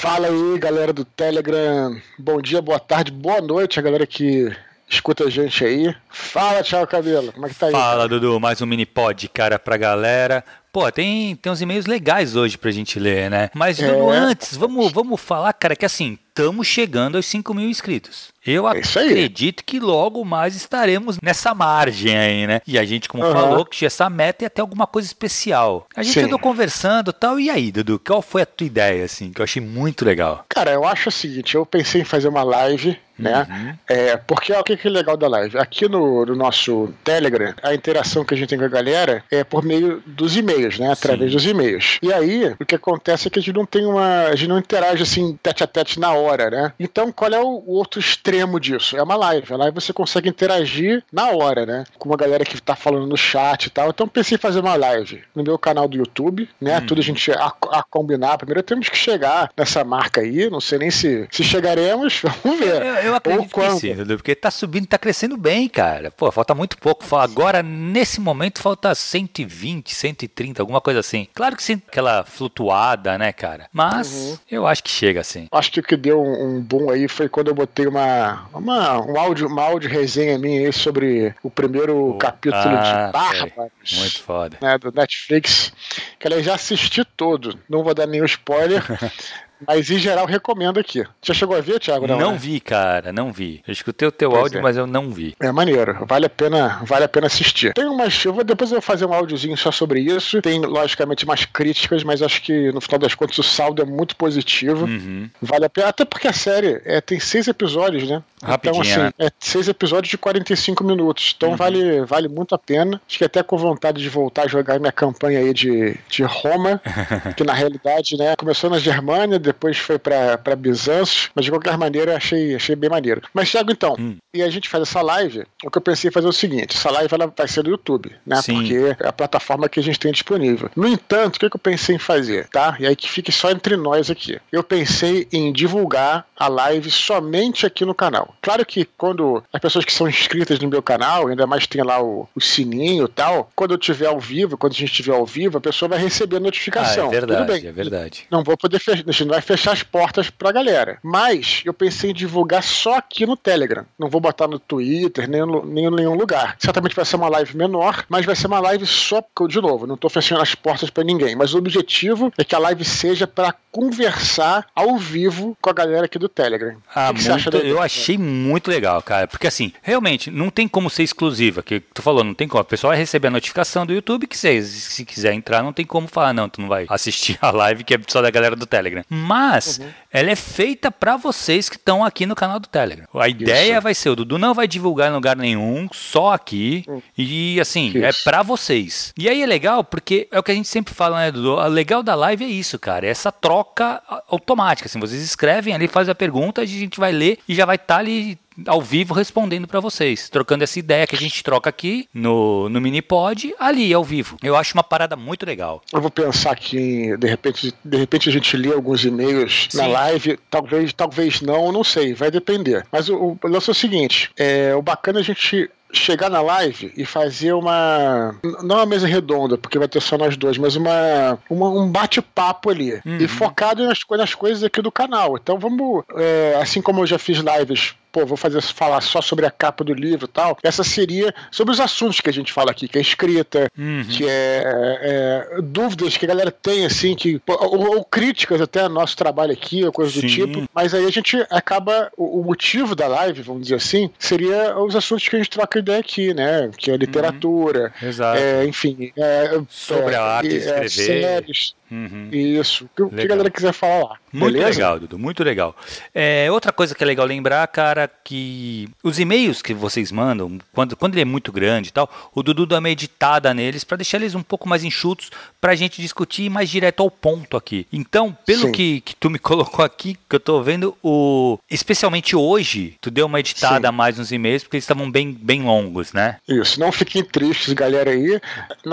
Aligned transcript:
Fala 0.00 0.28
aí, 0.28 0.58
galera 0.58 0.92
do 0.92 1.04
Telegram. 1.04 1.96
Bom 2.18 2.40
dia, 2.40 2.60
boa 2.60 2.78
tarde, 2.78 3.10
boa 3.10 3.40
noite, 3.40 3.78
a 3.78 3.82
galera 3.82 4.06
que 4.06 4.54
escuta 4.88 5.24
a 5.24 5.30
gente 5.30 5.64
aí. 5.64 5.94
Fala, 6.08 6.62
tchau, 6.62 6.86
cabelo. 6.86 7.32
Como 7.32 7.46
é 7.46 7.48
que 7.48 7.54
tá 7.54 7.66
aí? 7.66 7.72
Fala, 7.72 7.96
cara? 7.96 8.08
Dudu. 8.08 8.40
Mais 8.40 8.60
um 8.62 8.66
mini 8.66 8.86
pod, 8.86 9.28
cara, 9.28 9.58
pra 9.58 9.76
galera. 9.76 10.44
Pô, 10.72 10.90
tem, 10.92 11.34
tem 11.36 11.50
uns 11.50 11.62
e-mails 11.62 11.86
legais 11.86 12.36
hoje 12.36 12.58
pra 12.58 12.70
gente 12.70 12.98
ler, 12.98 13.30
né? 13.30 13.48
Mas, 13.54 13.78
Dudu, 13.78 14.12
é. 14.12 14.16
antes, 14.18 14.56
vamos, 14.58 14.92
vamos 14.92 15.18
falar, 15.18 15.52
cara, 15.54 15.74
que 15.74 15.86
assim, 15.86 16.18
estamos 16.28 16.66
chegando 16.66 17.16
aos 17.16 17.24
5 17.24 17.54
mil 17.54 17.66
inscritos. 17.66 18.28
Eu 18.46 18.68
é 18.68 18.72
acredito 18.72 19.64
que 19.64 19.80
logo 19.80 20.22
mais 20.22 20.54
estaremos 20.54 21.16
nessa 21.22 21.54
margem 21.54 22.16
aí, 22.16 22.46
né? 22.46 22.60
E 22.66 22.78
a 22.78 22.84
gente, 22.84 23.08
como 23.08 23.24
uhum. 23.24 23.32
falou, 23.32 23.64
que 23.64 23.86
essa 23.86 24.10
meta 24.10 24.44
é 24.44 24.48
até 24.48 24.60
alguma 24.60 24.86
coisa 24.86 25.08
especial. 25.08 25.86
A 25.96 26.02
gente 26.02 26.20
Sim. 26.20 26.26
andou 26.26 26.38
conversando 26.38 27.10
e 27.10 27.14
tal. 27.14 27.40
E 27.40 27.48
aí, 27.48 27.72
Dudu, 27.72 27.98
qual 27.98 28.20
foi 28.20 28.42
a 28.42 28.46
tua 28.46 28.66
ideia, 28.66 29.06
assim, 29.06 29.32
que 29.32 29.40
eu 29.40 29.44
achei 29.44 29.62
muito 29.62 30.04
legal? 30.04 30.44
Cara, 30.46 30.72
eu 30.72 30.84
acho 30.84 31.08
o 31.08 31.12
seguinte, 31.12 31.54
eu 31.54 31.64
pensei 31.64 32.02
em 32.02 32.04
fazer 32.04 32.28
uma 32.28 32.42
live 32.42 32.98
né? 33.18 33.46
Uhum. 33.48 33.74
É, 33.88 34.16
porque 34.16 34.52
o 34.52 34.62
que 34.62 34.86
é 34.86 34.90
legal 34.90 35.16
da 35.16 35.28
live? 35.28 35.58
Aqui 35.58 35.88
no, 35.88 36.24
no, 36.26 36.34
nosso 36.34 36.92
Telegram, 37.04 37.54
a 37.62 37.74
interação 37.74 38.24
que 38.24 38.34
a 38.34 38.36
gente 38.36 38.48
tem 38.48 38.58
com 38.58 38.64
a 38.64 38.68
galera 38.68 39.24
é 39.30 39.44
por 39.44 39.64
meio 39.64 40.02
dos 40.06 40.36
e-mails, 40.36 40.78
né? 40.78 40.92
Através 40.92 41.30
Sim. 41.30 41.36
dos 41.36 41.46
e-mails. 41.46 41.98
E 42.02 42.12
aí, 42.12 42.54
o 42.60 42.64
que 42.64 42.74
acontece 42.74 43.28
é 43.28 43.30
que 43.30 43.38
a 43.38 43.42
gente 43.42 43.54
não 43.54 43.66
tem 43.66 43.86
uma. 43.86 44.26
A 44.26 44.36
gente 44.36 44.48
não 44.48 44.58
interage 44.58 45.02
assim, 45.02 45.38
tete 45.42 45.64
a 45.64 45.66
tete 45.66 45.98
na 45.98 46.12
hora, 46.12 46.50
né? 46.50 46.72
Então, 46.78 47.10
qual 47.10 47.30
é 47.30 47.40
o, 47.40 47.62
o 47.66 47.72
outro 47.72 48.00
extremo 48.00 48.60
disso? 48.60 48.96
É 48.96 49.02
uma 49.02 49.16
live. 49.16 49.52
A 49.52 49.56
live 49.56 49.74
você 49.74 49.92
consegue 49.92 50.28
interagir 50.28 51.02
na 51.12 51.30
hora, 51.30 51.64
né? 51.64 51.84
Com 51.98 52.08
uma 52.08 52.16
galera 52.16 52.44
que 52.44 52.60
tá 52.60 52.76
falando 52.76 53.06
no 53.06 53.16
chat 53.16 53.66
e 53.66 53.70
tal. 53.70 53.90
Então, 53.90 54.08
pensei 54.08 54.36
em 54.36 54.40
fazer 54.40 54.60
uma 54.60 54.74
live 54.76 55.22
no 55.34 55.42
meu 55.42 55.58
canal 55.58 55.88
do 55.88 55.96
YouTube, 55.96 56.48
né? 56.60 56.78
Hum. 56.78 56.86
Tudo 56.86 57.00
a 57.00 57.04
gente 57.04 57.30
a, 57.32 57.52
a, 57.70 57.82
combinar. 57.82 58.38
Primeiro 58.38 58.62
temos 58.62 58.88
que 58.88 58.96
chegar 58.96 59.50
nessa 59.56 59.84
marca 59.84 60.20
aí. 60.20 60.50
Não 60.50 60.60
sei 60.60 60.78
nem 60.78 60.90
se, 60.90 61.26
se 61.30 61.42
chegaremos. 61.42 62.22
Vamos 62.42 62.58
ver. 62.58 62.82
Eu, 62.82 63.05
eu 63.06 63.14
acredito 63.14 63.54
que 63.54 63.70
sim, 63.78 63.94
porque 64.16 64.34
tá 64.34 64.50
subindo, 64.50 64.86
tá 64.86 64.98
crescendo 64.98 65.36
bem, 65.36 65.68
cara. 65.68 66.10
Pô, 66.10 66.30
falta 66.30 66.54
muito 66.54 66.76
pouco. 66.78 67.04
Agora, 67.16 67.62
nesse 67.62 68.20
momento, 68.20 68.60
falta 68.60 68.94
120, 68.94 69.94
130, 69.94 70.62
alguma 70.62 70.80
coisa 70.80 71.00
assim. 71.00 71.26
Claro 71.34 71.56
que 71.56 71.62
sim, 71.62 71.80
aquela 71.86 72.24
flutuada, 72.24 73.16
né, 73.18 73.32
cara? 73.32 73.68
Mas 73.72 74.12
uhum. 74.12 74.38
eu 74.50 74.66
acho 74.66 74.82
que 74.82 74.90
chega 74.90 75.20
assim. 75.20 75.46
Acho 75.50 75.72
que 75.72 75.80
o 75.80 75.82
que 75.82 75.96
deu 75.96 76.22
um, 76.22 76.56
um 76.56 76.60
boom 76.60 76.90
aí 76.90 77.08
foi 77.08 77.28
quando 77.28 77.48
eu 77.48 77.54
botei 77.54 77.86
uma, 77.86 78.48
uma, 78.52 79.00
um 79.00 79.18
áudio, 79.18 79.46
uma 79.48 79.62
áudio 79.62 79.90
resenha 79.90 80.38
minha 80.38 80.66
aí 80.66 80.72
sobre 80.72 81.34
o 81.42 81.50
primeiro 81.50 82.10
oh, 82.10 82.18
capítulo 82.18 82.62
ah, 82.64 83.06
de 83.06 83.12
Bárbaros. 83.12 83.98
Muito 83.98 84.22
foda. 84.22 84.58
Né, 84.60 84.78
do 84.78 84.92
Netflix. 84.92 85.72
Que 86.18 86.26
ela 86.26 86.42
já 86.42 86.54
assisti 86.54 87.04
todo. 87.04 87.58
Não 87.68 87.82
vou 87.82 87.94
dar 87.94 88.06
nenhum 88.06 88.24
spoiler. 88.24 88.82
Mas 89.66 89.90
em 89.90 89.98
geral 89.98 90.26
recomendo 90.26 90.78
aqui. 90.78 91.04
Já 91.22 91.34
chegou 91.34 91.56
a 91.56 91.60
ver, 91.60 91.78
Thiago? 91.78 92.06
Não, 92.06 92.18
não 92.18 92.32
né? 92.32 92.38
vi, 92.38 92.60
cara, 92.60 93.12
não 93.12 93.32
vi. 93.32 93.62
Eu 93.66 93.72
escutei 93.72 94.06
o 94.06 94.12
teu 94.12 94.30
pois 94.30 94.42
áudio, 94.42 94.58
é. 94.58 94.62
mas 94.62 94.76
eu 94.76 94.86
não 94.86 95.10
vi. 95.10 95.34
É 95.40 95.50
maneiro, 95.52 96.04
vale 96.06 96.26
a 96.26 96.30
pena, 96.30 96.80
vale 96.84 97.04
a 97.04 97.08
pena 97.08 97.26
assistir. 97.26 97.72
Tem 97.74 97.86
umas, 97.86 98.24
eu 98.24 98.32
vou, 98.32 98.44
depois 98.44 98.70
eu 98.70 98.76
vou 98.76 98.82
fazer 98.82 99.06
um 99.06 99.14
áudiozinho 99.14 99.56
só 99.56 99.70
sobre 99.70 100.00
isso. 100.00 100.42
Tem 100.42 100.60
logicamente 100.60 101.24
umas 101.24 101.44
críticas, 101.44 102.02
mas 102.02 102.22
acho 102.22 102.42
que 102.42 102.72
no 102.72 102.80
final 102.80 102.98
das 102.98 103.14
contas 103.14 103.38
o 103.38 103.42
saldo 103.42 103.82
é 103.82 103.84
muito 103.84 104.16
positivo. 104.16 104.86
Uhum. 104.86 105.28
Vale 105.40 105.64
a 105.64 105.70
pena, 105.70 105.88
até 105.88 106.04
porque 106.04 106.28
a 106.28 106.32
série 106.32 106.80
é, 106.84 107.00
tem 107.00 107.20
seis 107.20 107.48
episódios, 107.48 108.08
né? 108.08 108.22
Rapidinho, 108.42 108.82
então, 108.82 108.92
assim, 108.92 109.02
né? 109.18 109.26
é 109.26 109.30
seis 109.38 109.68
episódios 109.68 110.10
de 110.10 110.18
45 110.18 110.84
minutos. 110.84 111.34
Então 111.36 111.50
uhum. 111.50 111.56
vale, 111.56 112.04
vale 112.04 112.28
muito 112.28 112.54
a 112.54 112.58
pena. 112.58 113.00
Acho 113.08 113.18
que 113.18 113.24
até 113.24 113.42
com 113.42 113.56
vontade 113.56 114.02
de 114.02 114.08
voltar 114.08 114.42
a 114.42 114.48
jogar 114.48 114.78
minha 114.78 114.92
campanha 114.92 115.38
aí 115.38 115.54
de, 115.54 115.96
de 116.08 116.22
Roma, 116.22 116.80
que 117.36 117.44
na 117.44 117.52
realidade, 117.52 118.16
né, 118.16 118.34
começou 118.36 118.68
na 118.68 118.78
Germânia, 118.78 119.38
depois 119.46 119.78
foi 119.78 119.98
para 119.98 120.56
Bizanço, 120.56 121.30
mas 121.34 121.44
de 121.44 121.50
qualquer 121.50 121.76
maneira 121.78 122.16
achei, 122.16 122.54
achei 122.54 122.76
bem 122.76 122.90
maneiro. 122.90 123.22
Mas, 123.32 123.50
Thiago, 123.50 123.70
então, 123.70 123.94
hum. 123.98 124.16
e 124.34 124.42
a 124.42 124.50
gente 124.50 124.68
faz 124.68 124.82
essa 124.82 125.00
live, 125.02 125.44
o 125.64 125.70
que 125.70 125.78
eu 125.78 125.82
pensei 125.82 126.08
em 126.08 126.12
fazer 126.12 126.26
é 126.26 126.30
o 126.30 126.32
seguinte: 126.32 126.76
essa 126.76 126.90
live 126.90 127.14
ela 127.14 127.32
vai 127.34 127.48
ser 127.48 127.64
no 127.64 127.70
YouTube, 127.70 128.12
né? 128.26 128.40
Sim. 128.42 128.54
Porque 128.54 128.96
é 129.02 129.08
a 129.08 129.12
plataforma 129.12 129.68
que 129.68 129.80
a 129.80 129.82
gente 129.82 129.98
tem 129.98 130.12
disponível. 130.12 130.70
No 130.76 130.86
entanto, 130.86 131.36
o 131.36 131.38
que 131.38 131.46
eu 131.46 131.58
pensei 131.58 131.96
em 131.96 131.98
fazer, 131.98 132.48
tá? 132.48 132.76
E 132.78 132.86
aí 132.86 132.94
que 132.96 133.08
fique 133.08 133.32
só 133.32 133.50
entre 133.50 133.76
nós 133.76 134.10
aqui. 134.10 134.38
Eu 134.50 134.62
pensei 134.62 135.26
em 135.32 135.52
divulgar 135.52 136.26
a 136.36 136.48
live 136.48 136.90
somente 136.90 137.64
aqui 137.64 137.84
no 137.84 137.94
canal. 137.94 138.34
Claro 138.42 138.64
que 138.64 138.84
quando 138.84 139.42
as 139.52 139.60
pessoas 139.60 139.84
que 139.84 139.92
são 139.92 140.08
inscritas 140.08 140.58
no 140.58 140.68
meu 140.68 140.82
canal, 140.82 141.28
ainda 141.28 141.46
mais 141.46 141.66
tem 141.66 141.82
lá 141.82 142.02
o, 142.02 142.28
o 142.34 142.40
sininho 142.40 143.04
e 143.04 143.08
tal, 143.08 143.50
quando 143.54 143.72
eu 143.72 143.78
estiver 143.78 144.06
ao 144.06 144.20
vivo, 144.20 144.56
quando 144.56 144.72
a 144.72 144.76
gente 144.76 144.90
estiver 144.90 145.14
ao 145.14 145.24
vivo, 145.24 145.58
a 145.58 145.60
pessoa 145.60 145.88
vai 145.88 145.98
receber 145.98 146.36
a 146.36 146.40
notificação. 146.40 147.04
Ah, 147.04 147.08
é 147.08 147.10
verdade, 147.10 147.40
Tudo 147.40 147.52
bem. 147.52 147.68
é 147.68 147.72
verdade. 147.72 148.26
Não 148.30 148.42
vou 148.42 148.56
poder 148.56 148.78
fechar, 148.78 149.04
vai 149.36 149.42
fechar 149.42 149.72
as 149.72 149.82
portas 149.82 150.30
pra 150.30 150.50
galera. 150.50 150.98
Mas 151.02 151.62
eu 151.64 151.74
pensei 151.74 152.10
em 152.10 152.14
divulgar 152.14 152.62
só 152.62 152.96
aqui 152.96 153.26
no 153.26 153.36
Telegram. 153.36 153.84
Não 153.98 154.08
vou 154.08 154.20
botar 154.20 154.48
no 154.48 154.58
Twitter, 154.58 155.28
nem, 155.28 155.42
nem 155.64 155.86
em 155.86 155.90
nenhum 155.90 156.14
lugar. 156.14 156.56
Certamente 156.58 156.96
vai 156.96 157.04
ser 157.04 157.16
uma 157.16 157.28
live 157.28 157.56
menor, 157.56 158.04
mas 158.08 158.24
vai 158.24 158.34
ser 158.34 158.46
uma 158.46 158.60
live 158.60 158.86
só, 158.86 159.22
de 159.48 159.60
novo, 159.60 159.86
não 159.86 159.96
tô 159.96 160.08
fechando 160.08 160.40
as 160.40 160.54
portas 160.54 160.88
para 160.88 161.04
ninguém. 161.04 161.36
Mas 161.36 161.52
o 161.52 161.58
objetivo 161.58 162.32
é 162.38 162.44
que 162.44 162.54
a 162.54 162.58
live 162.58 162.84
seja 162.84 163.26
para 163.26 163.54
conversar 163.70 164.66
ao 164.74 164.96
vivo 164.96 165.56
com 165.60 165.68
a 165.68 165.72
galera 165.72 166.06
aqui 166.06 166.18
do 166.18 166.30
Telegram. 166.30 166.76
Ah, 166.94 167.12
que 167.12 167.28
muito, 167.28 167.50
que 167.50 167.56
eu 167.66 167.82
achei 167.82 168.16
muito 168.16 168.70
legal, 168.70 169.02
cara. 169.02 169.26
Porque 169.26 169.46
assim, 169.46 169.72
realmente, 169.82 170.30
não 170.30 170.48
tem 170.48 170.66
como 170.66 170.88
ser 170.88 171.02
exclusiva. 171.02 171.62
Que 171.62 171.80
tu 171.80 172.00
falou, 172.00 172.24
não 172.24 172.32
tem 172.32 172.48
como. 172.48 172.62
A 172.62 172.64
pessoa 172.64 172.92
vai 172.92 172.98
receber 172.98 173.28
a 173.28 173.32
notificação 173.32 173.84
do 173.84 173.92
YouTube 173.92 174.26
que 174.26 174.38
se, 174.38 174.62
se 174.62 175.04
quiser 175.04 175.34
entrar, 175.34 175.62
não 175.62 175.74
tem 175.74 175.84
como 175.84 176.08
falar, 176.08 176.32
não, 176.32 176.48
tu 176.48 176.62
não 176.62 176.68
vai 176.68 176.86
assistir 176.88 177.36
a 177.42 177.50
live 177.50 177.84
que 177.84 177.94
é 177.94 177.98
só 178.08 178.22
da 178.22 178.30
galera 178.30 178.56
do 178.56 178.64
Telegram. 178.64 179.04
Mas 179.26 179.78
uhum 179.78 179.86
ela 180.16 180.30
é 180.30 180.36
feita 180.36 180.90
para 180.90 181.18
vocês 181.18 181.68
que 181.68 181.76
estão 181.76 182.02
aqui 182.02 182.24
no 182.24 182.34
canal 182.34 182.58
do 182.58 182.66
Telegram. 182.66 183.06
A 183.14 183.28
ideia 183.28 183.74
Isso. 183.74 183.82
vai 183.82 183.94
ser, 183.94 184.08
o 184.08 184.16
Dudu 184.16 184.38
não 184.38 184.54
vai 184.54 184.66
divulgar 184.66 185.10
em 185.10 185.14
lugar 185.14 185.36
nenhum, 185.36 185.90
só 185.92 186.32
aqui. 186.32 186.84
Hum. 186.88 187.02
E 187.18 187.60
assim, 187.60 187.92
é 187.96 188.08
Isso. 188.08 188.20
é 188.20 188.24
para 188.24 188.42
vocês. 188.42 189.12
E 189.14 189.28
aí 189.28 189.42
é 189.42 189.46
legal 189.46 189.84
porque 189.84 190.26
é 190.32 190.38
o 190.38 190.42
que 190.42 190.52
a 190.52 190.54
gente 190.54 190.68
sempre 190.68 190.94
fala, 190.94 191.18
né, 191.18 191.30
Dudu? 191.30 191.56
O 191.56 191.68
legal 191.68 192.02
da 192.02 192.14
live 192.14 192.46
é 192.46 192.48
isso, 192.48 192.78
cara. 192.78 193.06
É 193.06 193.10
essa 193.10 193.30
troca 193.30 194.02
automática. 194.30 194.88
Assim, 194.88 194.98
vocês 194.98 195.20
escrevem 195.20 195.74
ali, 195.74 195.86
fazem 195.86 196.12
a 196.12 196.14
pergunta, 196.14 196.62
a 196.62 196.64
gente 196.64 196.98
vai 196.98 197.12
ler 197.12 197.38
e 197.46 197.54
já 197.54 197.66
vai 197.66 197.76
estar 197.76 197.96
tá 197.96 198.00
ali 198.00 198.38
ao 198.66 198.80
vivo 198.80 199.14
respondendo 199.14 199.66
para 199.66 199.80
vocês, 199.80 200.28
trocando 200.28 200.64
essa 200.64 200.78
ideia 200.78 201.06
que 201.06 201.16
a 201.16 201.18
gente 201.18 201.42
troca 201.42 201.68
aqui 201.68 202.08
no, 202.12 202.68
no 202.68 202.80
Minipod, 202.80 203.54
ali 203.58 203.92
ao 203.92 204.04
vivo. 204.04 204.36
Eu 204.42 204.56
acho 204.56 204.74
uma 204.74 204.84
parada 204.84 205.16
muito 205.16 205.44
legal. 205.44 205.82
Eu 205.92 206.00
vou 206.00 206.10
pensar 206.10 206.56
que 206.56 207.16
de 207.16 207.26
repente, 207.26 207.74
de 207.84 207.96
repente 207.96 208.28
a 208.28 208.32
gente 208.32 208.56
lê 208.56 208.72
alguns 208.72 209.04
e-mails 209.04 209.68
na 209.74 209.86
live, 209.86 210.38
talvez, 210.50 210.92
talvez 210.92 211.40
não, 211.40 211.72
não 211.72 211.84
sei, 211.84 212.14
vai 212.14 212.30
depender. 212.30 212.86
Mas 212.90 213.08
o, 213.08 213.36
o 213.42 213.48
lance 213.48 213.70
é 213.70 213.72
o 213.72 213.74
seguinte, 213.74 214.30
é, 214.36 214.74
o 214.74 214.82
bacana 214.82 215.18
é 215.18 215.22
a 215.22 215.24
gente 215.24 215.70
chegar 215.92 216.28
na 216.28 216.40
live 216.40 216.92
e 216.96 217.04
fazer 217.04 217.52
uma. 217.52 218.34
Não 218.62 218.76
uma 218.76 218.86
mesa 218.86 219.06
redonda, 219.06 219.56
porque 219.56 219.78
vai 219.78 219.88
ter 219.88 220.00
só 220.00 220.18
nós 220.18 220.36
dois, 220.36 220.58
mas 220.58 220.76
uma, 220.76 221.38
uma 221.48 221.68
um 221.68 221.88
bate-papo 221.90 222.70
ali. 222.70 222.94
Uhum. 223.04 223.18
E 223.18 223.28
focado 223.28 223.86
nas, 223.86 223.98
nas 224.10 224.34
coisas 224.34 224.62
aqui 224.62 224.82
do 224.82 224.92
canal. 224.92 225.36
Então 225.36 225.58
vamos. 225.58 226.04
É, 226.16 226.58
assim 226.60 226.82
como 226.82 227.00
eu 227.00 227.06
já 227.06 227.18
fiz 227.18 227.38
lives 227.38 227.94
pô, 228.16 228.24
vou 228.24 228.36
fazer 228.38 228.62
falar 228.62 229.02
só 229.02 229.20
sobre 229.20 229.44
a 229.44 229.50
capa 229.50 229.84
do 229.84 229.92
livro 229.92 230.24
e 230.24 230.28
tal. 230.28 230.56
Essa 230.62 230.82
seria 230.82 231.34
sobre 231.50 231.74
os 231.74 231.80
assuntos 231.80 232.18
que 232.18 232.30
a 232.30 232.32
gente 232.32 232.50
fala 232.50 232.70
aqui, 232.70 232.88
que 232.88 232.96
é 232.96 233.00
escrita, 233.02 233.70
uhum. 233.78 234.06
que 234.08 234.24
é, 234.26 235.50
é, 235.52 235.60
dúvidas 235.60 236.16
que 236.16 236.24
a 236.24 236.28
galera 236.28 236.50
tem, 236.50 236.86
assim, 236.86 237.14
que, 237.14 237.38
ou, 237.46 237.96
ou 237.96 238.04
críticas 238.04 238.62
até 238.62 238.80
ao 238.80 238.88
nosso 238.88 239.14
trabalho 239.14 239.52
aqui, 239.52 239.84
ou 239.84 239.92
coisa 239.92 240.18
do 240.18 240.26
tipo. 240.26 240.64
Mas 240.74 240.94
aí 240.94 241.04
a 241.04 241.10
gente 241.10 241.36
acaba, 241.50 242.10
o, 242.16 242.40
o, 242.40 242.44
motivo 242.44 242.96
da 242.96 243.06
live, 243.06 243.42
vamos 243.42 243.64
dizer 243.64 243.74
assim, 243.74 244.10
seria 244.18 244.78
os 244.78 244.96
assuntos 244.96 245.28
que 245.28 245.36
a 245.36 245.38
gente 245.38 245.50
troca 245.50 245.78
ideia 245.78 246.00
aqui, 246.00 246.32
né? 246.32 246.70
Que 246.74 246.90
é 246.90 246.96
literatura, 246.96 247.92
uhum. 248.00 248.08
Exato. 248.08 248.38
É, 248.38 248.64
enfim, 248.64 249.12
é, 249.14 249.60
sobre 249.68 250.14
a 250.14 250.22
arte 250.22 250.48
de 250.48 250.56
é, 250.56 250.86
escrever. 250.86 250.88
Séries, 250.88 251.74
Uhum. 251.90 252.28
Isso. 252.32 252.88
O 252.98 253.08
que 253.10 253.20
a 253.20 253.26
galera 253.26 253.50
quiser 253.50 253.72
falar 253.72 254.04
lá. 254.04 254.16
Muito 254.32 254.54
beleza? 254.54 254.70
legal, 254.70 255.00
Dudu. 255.00 255.18
Muito 255.18 255.42
legal. 255.42 255.76
É, 256.14 256.50
outra 256.50 256.72
coisa 256.72 256.94
que 256.94 257.02
é 257.02 257.06
legal 257.06 257.26
lembrar, 257.26 257.66
cara, 257.68 258.10
que 258.24 258.88
os 259.02 259.18
e-mails 259.18 259.62
que 259.62 259.72
vocês 259.72 260.12
mandam, 260.12 260.58
quando, 260.72 260.96
quando 260.96 261.14
ele 261.14 261.22
é 261.22 261.24
muito 261.24 261.52
grande 261.52 261.88
e 261.88 261.92
tal, 261.92 262.10
o 262.34 262.42
Dudu 262.42 262.66
dá 262.66 262.78
uma 262.78 262.90
editada 262.90 263.52
neles 263.54 263.84
para 263.84 263.98
deixar 263.98 264.18
eles 264.18 264.34
um 264.34 264.42
pouco 264.42 264.68
mais 264.68 264.84
enxutos 264.84 265.30
pra 265.60 265.74
gente 265.74 266.02
discutir 266.02 266.50
mais 266.50 266.68
direto 266.68 267.02
ao 267.02 267.10
ponto 267.10 267.56
aqui. 267.56 267.86
Então, 267.92 268.36
pelo 268.44 268.72
que, 268.72 269.00
que 269.00 269.16
tu 269.16 269.30
me 269.30 269.38
colocou 269.40 269.84
aqui, 269.84 270.18
que 270.28 270.36
eu 270.36 270.40
tô 270.40 270.62
vendo, 270.62 270.96
o 271.02 271.58
especialmente 271.70 272.36
hoje, 272.36 272.96
tu 273.00 273.10
deu 273.10 273.26
uma 273.26 273.40
editada 273.40 273.80
Sim. 273.80 273.86
a 273.86 273.92
mais 273.92 274.18
nos 274.18 274.32
e-mails 274.32 274.62
porque 274.62 274.76
eles 274.76 274.84
estavam 274.84 275.10
bem, 275.10 275.32
bem 275.32 275.62
longos, 275.62 276.12
né? 276.12 276.36
Isso. 276.48 276.78
Não 276.80 276.92
fiquem 276.92 277.24
tristes, 277.24 277.72
galera 277.72 278.10
aí. 278.10 278.40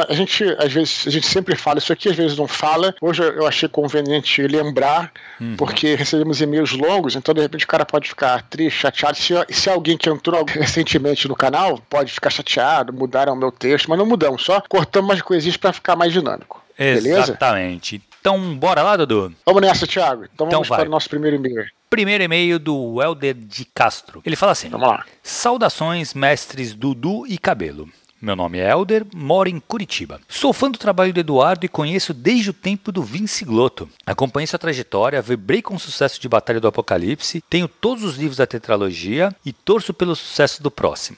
A 0.10 0.14
gente, 0.14 0.44
às 0.60 0.72
vezes, 0.72 1.08
a 1.08 1.10
gente 1.10 1.28
sempre 1.28 1.56
fala 1.56 1.80
isso 1.80 1.92
aqui, 1.92 2.10
às 2.10 2.16
vezes 2.16 2.38
não 2.38 2.48
fala 2.48 2.83
fala. 2.84 2.96
Hoje 3.02 3.24
eu 3.24 3.48
achei 3.48 3.70
conveniente 3.70 4.46
lembrar, 4.48 5.12
uhum. 5.40 5.56
porque 5.56 5.96
recebemos 5.96 6.42
e-mails 6.42 6.72
longos, 6.72 7.16
então 7.16 7.34
de 7.34 7.42
repente 7.42 7.66
o 7.66 7.68
cara 7.68 7.86
pode 7.86 8.10
ficar 8.10 8.42
triste, 8.44 8.82
chateado. 8.82 9.18
Se, 9.18 9.34
se 9.50 9.70
alguém 9.70 9.98
que 9.98 10.10
entrou 10.10 10.44
recentemente 10.50 11.28
no 11.28 11.36
canal, 11.36 11.80
pode 11.90 12.12
ficar 12.12 12.30
chateado, 12.30 12.92
mudaram 12.92 13.34
o 13.34 13.38
meu 13.38 13.52
texto, 13.52 13.90
mas 13.90 13.98
não 13.98 14.06
mudamos, 14.06 14.44
só 14.44 14.62
cortamos 14.68 15.10
umas 15.10 15.22
coisinhas 15.22 15.58
para 15.58 15.74
ficar 15.74 15.96
mais 15.96 16.12
dinâmico. 16.12 16.64
Exatamente. 16.78 17.98
Beleza? 17.98 18.14
Então, 18.20 18.56
bora 18.56 18.82
lá, 18.82 18.96
Dudu? 18.96 19.34
Vamos 19.46 19.62
nessa, 19.62 19.86
Thiago. 19.86 20.24
Então, 20.24 20.48
então 20.48 20.50
vamos 20.50 20.70
vai. 20.70 20.80
para 20.80 20.88
o 20.88 20.92
nosso 20.92 21.10
primeiro 21.10 21.36
e-mail. 21.36 21.66
Primeiro 21.90 22.24
e-mail 22.24 22.58
do 22.58 23.02
Helder 23.02 23.36
de 23.36 23.66
Castro. 23.66 24.22
Ele 24.26 24.36
fala 24.38 24.54
assim: 24.54 24.70
Vamos 24.70 24.88
lá. 24.88 25.06
Saudações, 25.22 26.14
mestres 26.14 26.74
Dudu 26.74 27.28
e 27.28 27.38
Cabelo. 27.38 27.90
Meu 28.24 28.38
nome 28.38 28.58
é 28.58 28.70
Helder, 28.70 29.06
moro 29.14 29.50
em 29.50 29.60
Curitiba. 29.60 30.22
Sou 30.30 30.54
fã 30.54 30.72
do 30.72 30.78
trabalho 30.78 31.12
do 31.12 31.20
Eduardo 31.20 31.66
e 31.66 31.68
conheço 31.68 32.14
desde 32.14 32.52
o 32.52 32.54
tempo 32.54 32.90
do 32.90 33.04
Vince 33.04 33.44
Glotto. 33.44 33.90
Acompanhei 34.06 34.48
sua 34.48 34.58
trajetória, 34.58 35.22
vibrei 35.22 35.62
com 35.62 35.76
o 35.76 35.80
sucesso 35.80 36.22
de 36.22 36.30
Batalha 36.30 36.62
do 36.62 36.68
Apocalipse, 36.70 37.44
tenho 37.50 37.68
todos 37.68 38.02
os 38.02 38.16
livros 38.16 38.38
da 38.38 38.48
tetralogia 38.48 39.36
e 39.46 39.52
torço 39.52 39.94
pelo 39.94 40.16
sucesso 40.16 40.64
do 40.64 40.72
próximo. 40.72 41.18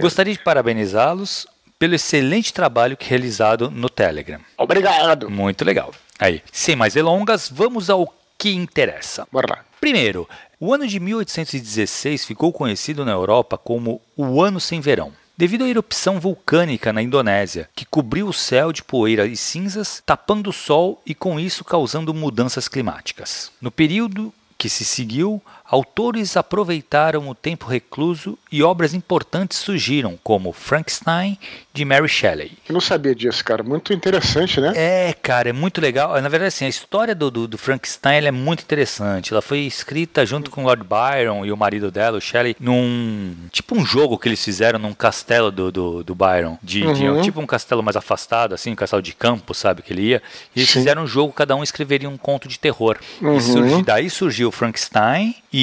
Gostaria 0.00 0.32
de 0.32 0.38
parabenizá-los 0.38 1.46
pelo 1.78 1.96
excelente 1.96 2.50
trabalho 2.50 2.96
que 2.96 3.10
realizado 3.10 3.70
no 3.70 3.90
Telegram. 3.90 4.40
Obrigado. 4.56 5.28
Muito 5.28 5.66
legal. 5.66 5.92
Aí, 6.18 6.42
sem 6.50 6.74
mais 6.74 6.94
delongas, 6.94 7.50
vamos 7.52 7.90
ao 7.90 8.10
que 8.38 8.54
interessa. 8.54 9.28
Bora 9.30 9.48
lá. 9.50 9.64
Primeiro, 9.78 10.26
o 10.58 10.72
ano 10.72 10.86
de 10.86 10.98
1816 10.98 12.24
ficou 12.24 12.54
conhecido 12.54 13.04
na 13.04 13.12
Europa 13.12 13.58
como 13.58 14.00
o 14.16 14.42
Ano 14.42 14.58
Sem 14.58 14.80
Verão 14.80 15.12
devido 15.42 15.64
à 15.64 15.68
erupção 15.68 16.20
vulcânica 16.20 16.92
na 16.92 17.02
Indonésia, 17.02 17.68
que 17.74 17.84
cobriu 17.84 18.28
o 18.28 18.32
céu 18.32 18.72
de 18.72 18.80
poeira 18.80 19.26
e 19.26 19.36
cinzas, 19.36 20.00
tapando 20.06 20.50
o 20.50 20.52
sol 20.52 21.02
e 21.04 21.16
com 21.16 21.40
isso 21.40 21.64
causando 21.64 22.14
mudanças 22.14 22.68
climáticas. 22.68 23.50
No 23.60 23.68
período 23.68 24.32
que 24.56 24.68
se 24.68 24.84
seguiu, 24.84 25.42
autores 25.72 26.36
aproveitaram 26.36 27.26
o 27.30 27.34
tempo 27.34 27.66
recluso 27.66 28.38
e 28.52 28.62
obras 28.62 28.92
importantes 28.92 29.56
surgiram, 29.56 30.18
como 30.22 30.52
Frankenstein, 30.52 31.38
de 31.72 31.82
Mary 31.82 32.10
Shelley. 32.10 32.52
Eu 32.68 32.74
não 32.74 32.80
sabia 32.80 33.14
disso, 33.14 33.42
cara. 33.42 33.62
Muito 33.62 33.90
interessante, 33.94 34.60
né? 34.60 34.74
É, 34.76 35.14
cara, 35.14 35.48
é 35.48 35.52
muito 35.52 35.80
legal. 35.80 36.20
Na 36.20 36.28
verdade, 36.28 36.48
assim, 36.48 36.66
a 36.66 36.68
história 36.68 37.14
do, 37.14 37.30
do, 37.30 37.48
do 37.48 37.56
Frankenstein 37.56 38.26
é 38.26 38.30
muito 38.30 38.62
interessante. 38.62 39.32
Ela 39.32 39.40
foi 39.40 39.60
escrita 39.60 40.26
junto 40.26 40.50
com 40.50 40.64
Lord 40.64 40.84
Byron 40.84 41.46
e 41.46 41.50
o 41.50 41.56
marido 41.56 41.90
dela, 41.90 42.18
o 42.18 42.20
Shelley, 42.20 42.54
num. 42.60 43.34
Tipo 43.50 43.74
um 43.74 43.86
jogo 43.86 44.18
que 44.18 44.28
eles 44.28 44.44
fizeram 44.44 44.78
num 44.78 44.92
castelo 44.92 45.50
do, 45.50 45.72
do, 45.72 46.04
do 46.04 46.14
Byron. 46.14 46.58
De, 46.62 46.84
uhum. 46.84 47.16
de, 47.16 47.22
tipo 47.22 47.40
um 47.40 47.46
castelo 47.46 47.82
mais 47.82 47.96
afastado, 47.96 48.54
assim, 48.54 48.72
um 48.72 48.76
castelo 48.76 49.00
de 49.00 49.14
campo, 49.14 49.54
sabe? 49.54 49.80
Que 49.80 49.94
ele 49.94 50.02
ia. 50.02 50.22
E 50.54 50.60
eles 50.60 50.68
Sim. 50.68 50.80
fizeram 50.80 51.04
um 51.04 51.06
jogo, 51.06 51.32
cada 51.32 51.56
um 51.56 51.62
escreveria 51.62 52.10
um 52.10 52.18
conto 52.18 52.46
de 52.46 52.58
terror. 52.58 52.98
Uhum. 53.22 53.38
E 53.38 53.40
surgi, 53.40 53.82
daí 53.82 54.10
surgiu 54.10 54.48
o 54.48 54.52
Frankenstein 54.52 55.34
e 55.50 55.61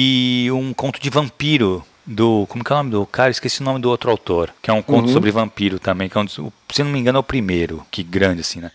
um 0.52 0.72
conto 0.72 1.00
de 1.00 1.10
vampiro 1.10 1.84
do. 2.06 2.46
Como 2.48 2.64
que 2.64 2.72
é 2.72 2.74
o 2.74 2.78
nome 2.78 2.90
do 2.90 3.06
cara? 3.06 3.30
Esqueci 3.30 3.60
o 3.60 3.64
nome 3.64 3.80
do 3.80 3.88
outro 3.88 4.10
autor. 4.10 4.52
Que 4.62 4.70
é 4.70 4.72
um 4.72 4.82
conto 4.82 5.06
uhum. 5.06 5.12
sobre 5.12 5.30
vampiro 5.30 5.78
também. 5.78 6.08
Que 6.08 6.18
é 6.18 6.20
um, 6.20 6.28
se 6.28 6.82
não 6.82 6.90
me 6.90 6.98
engano, 6.98 7.18
é 7.18 7.20
o 7.20 7.24
primeiro. 7.24 7.84
Que 7.90 8.02
grande, 8.02 8.40
assim, 8.40 8.60
né? 8.60 8.70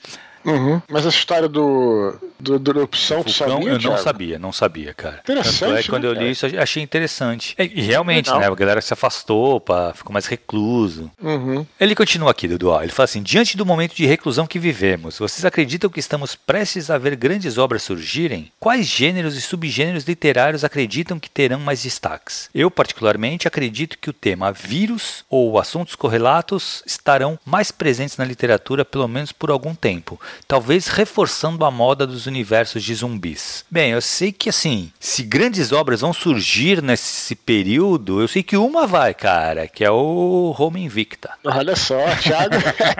Uhum. 0.45 0.81
Mas 0.89 1.06
a 1.06 1.09
história 1.09 1.50
do, 1.50 2.15
do, 2.39 2.59
do 2.59 2.71
erupção, 2.71 3.24
tu 3.24 3.31
sabia? 3.31 3.69
Eu 3.69 3.80
não 3.80 3.97
sabia, 3.97 4.39
não 4.39 4.53
sabia, 4.53 4.94
cara. 4.94 5.19
Interessante. 5.24 5.80
é, 5.80 5.89
quando 5.89 6.03
né, 6.03 6.09
eu 6.09 6.13
li 6.13 6.31
isso, 6.31 6.45
achei 6.45 6.83
interessante. 6.83 7.56
E, 7.57 7.81
realmente, 7.81 8.27
Legal. 8.27 8.39
né? 8.42 8.47
A 8.47 8.56
galera 8.56 8.81
se 8.81 8.94
afastou, 8.94 9.59
pra, 9.59 9.94
ficou 9.94 10.13
mais 10.13 10.27
recluso. 10.27 11.12
Uhum. 11.21 11.65
Ele 11.80 11.95
continua 11.95 12.31
aqui, 12.31 12.47
Dudu. 12.47 12.80
Ele 12.81 12.92
fala 12.92 13.06
assim: 13.06 13.24
diante 13.24 13.57
do 13.57 13.65
momento 13.65 13.95
de 13.95 14.06
reclusão 14.06 14.45
que 14.45 14.59
vivemos, 14.59 15.18
vocês 15.18 15.44
acreditam 15.44 15.89
que 15.89 16.00
estamos 16.00 16.36
prestes 16.36 16.89
a 16.89 16.97
ver 16.97 17.15
grandes 17.15 17.57
obras 17.57 17.83
surgirem? 17.83 18.51
Quais 18.59 18.86
gêneros 18.86 19.36
e 19.36 19.42
subgêneros 19.42 20.03
literários 20.03 20.63
acreditam 20.63 21.19
que 21.19 21.30
terão 21.30 21.59
mais 21.59 21.81
destaques? 21.81 22.50
Eu, 22.53 22.69
particularmente, 22.69 23.47
acredito 23.47 23.97
que 23.97 24.09
o 24.09 24.13
tema 24.13 24.51
vírus 24.51 25.25
ou 25.30 25.59
assuntos 25.59 25.95
correlatos 25.95 26.83
estarão 26.86 27.39
mais 27.45 27.71
presentes 27.71 28.18
na 28.18 28.25
literatura, 28.25 28.86
pelo 28.86 29.07
menos 29.07 29.31
por 29.31 29.50
algum 29.50 29.74
tempo 29.74 30.19
talvez 30.47 30.87
reforçando 30.87 31.65
a 31.65 31.71
moda 31.71 32.05
dos 32.05 32.25
universos 32.25 32.83
de 32.83 32.93
zumbis. 32.93 33.65
Bem, 33.69 33.91
eu 33.91 34.01
sei 34.01 34.31
que 34.31 34.49
assim, 34.49 34.91
se 34.99 35.23
grandes 35.23 35.71
obras 35.71 36.01
vão 36.01 36.13
surgir 36.13 36.81
nesse 36.81 37.35
período, 37.35 38.21
eu 38.21 38.27
sei 38.27 38.43
que 38.43 38.57
uma 38.57 38.87
vai, 38.87 39.13
cara, 39.13 39.67
que 39.67 39.83
é 39.83 39.91
o 39.91 40.53
Roma 40.55 40.79
Invicta. 40.79 41.31
Olha 41.43 41.75
só, 41.75 41.97
Thiago 42.21 42.55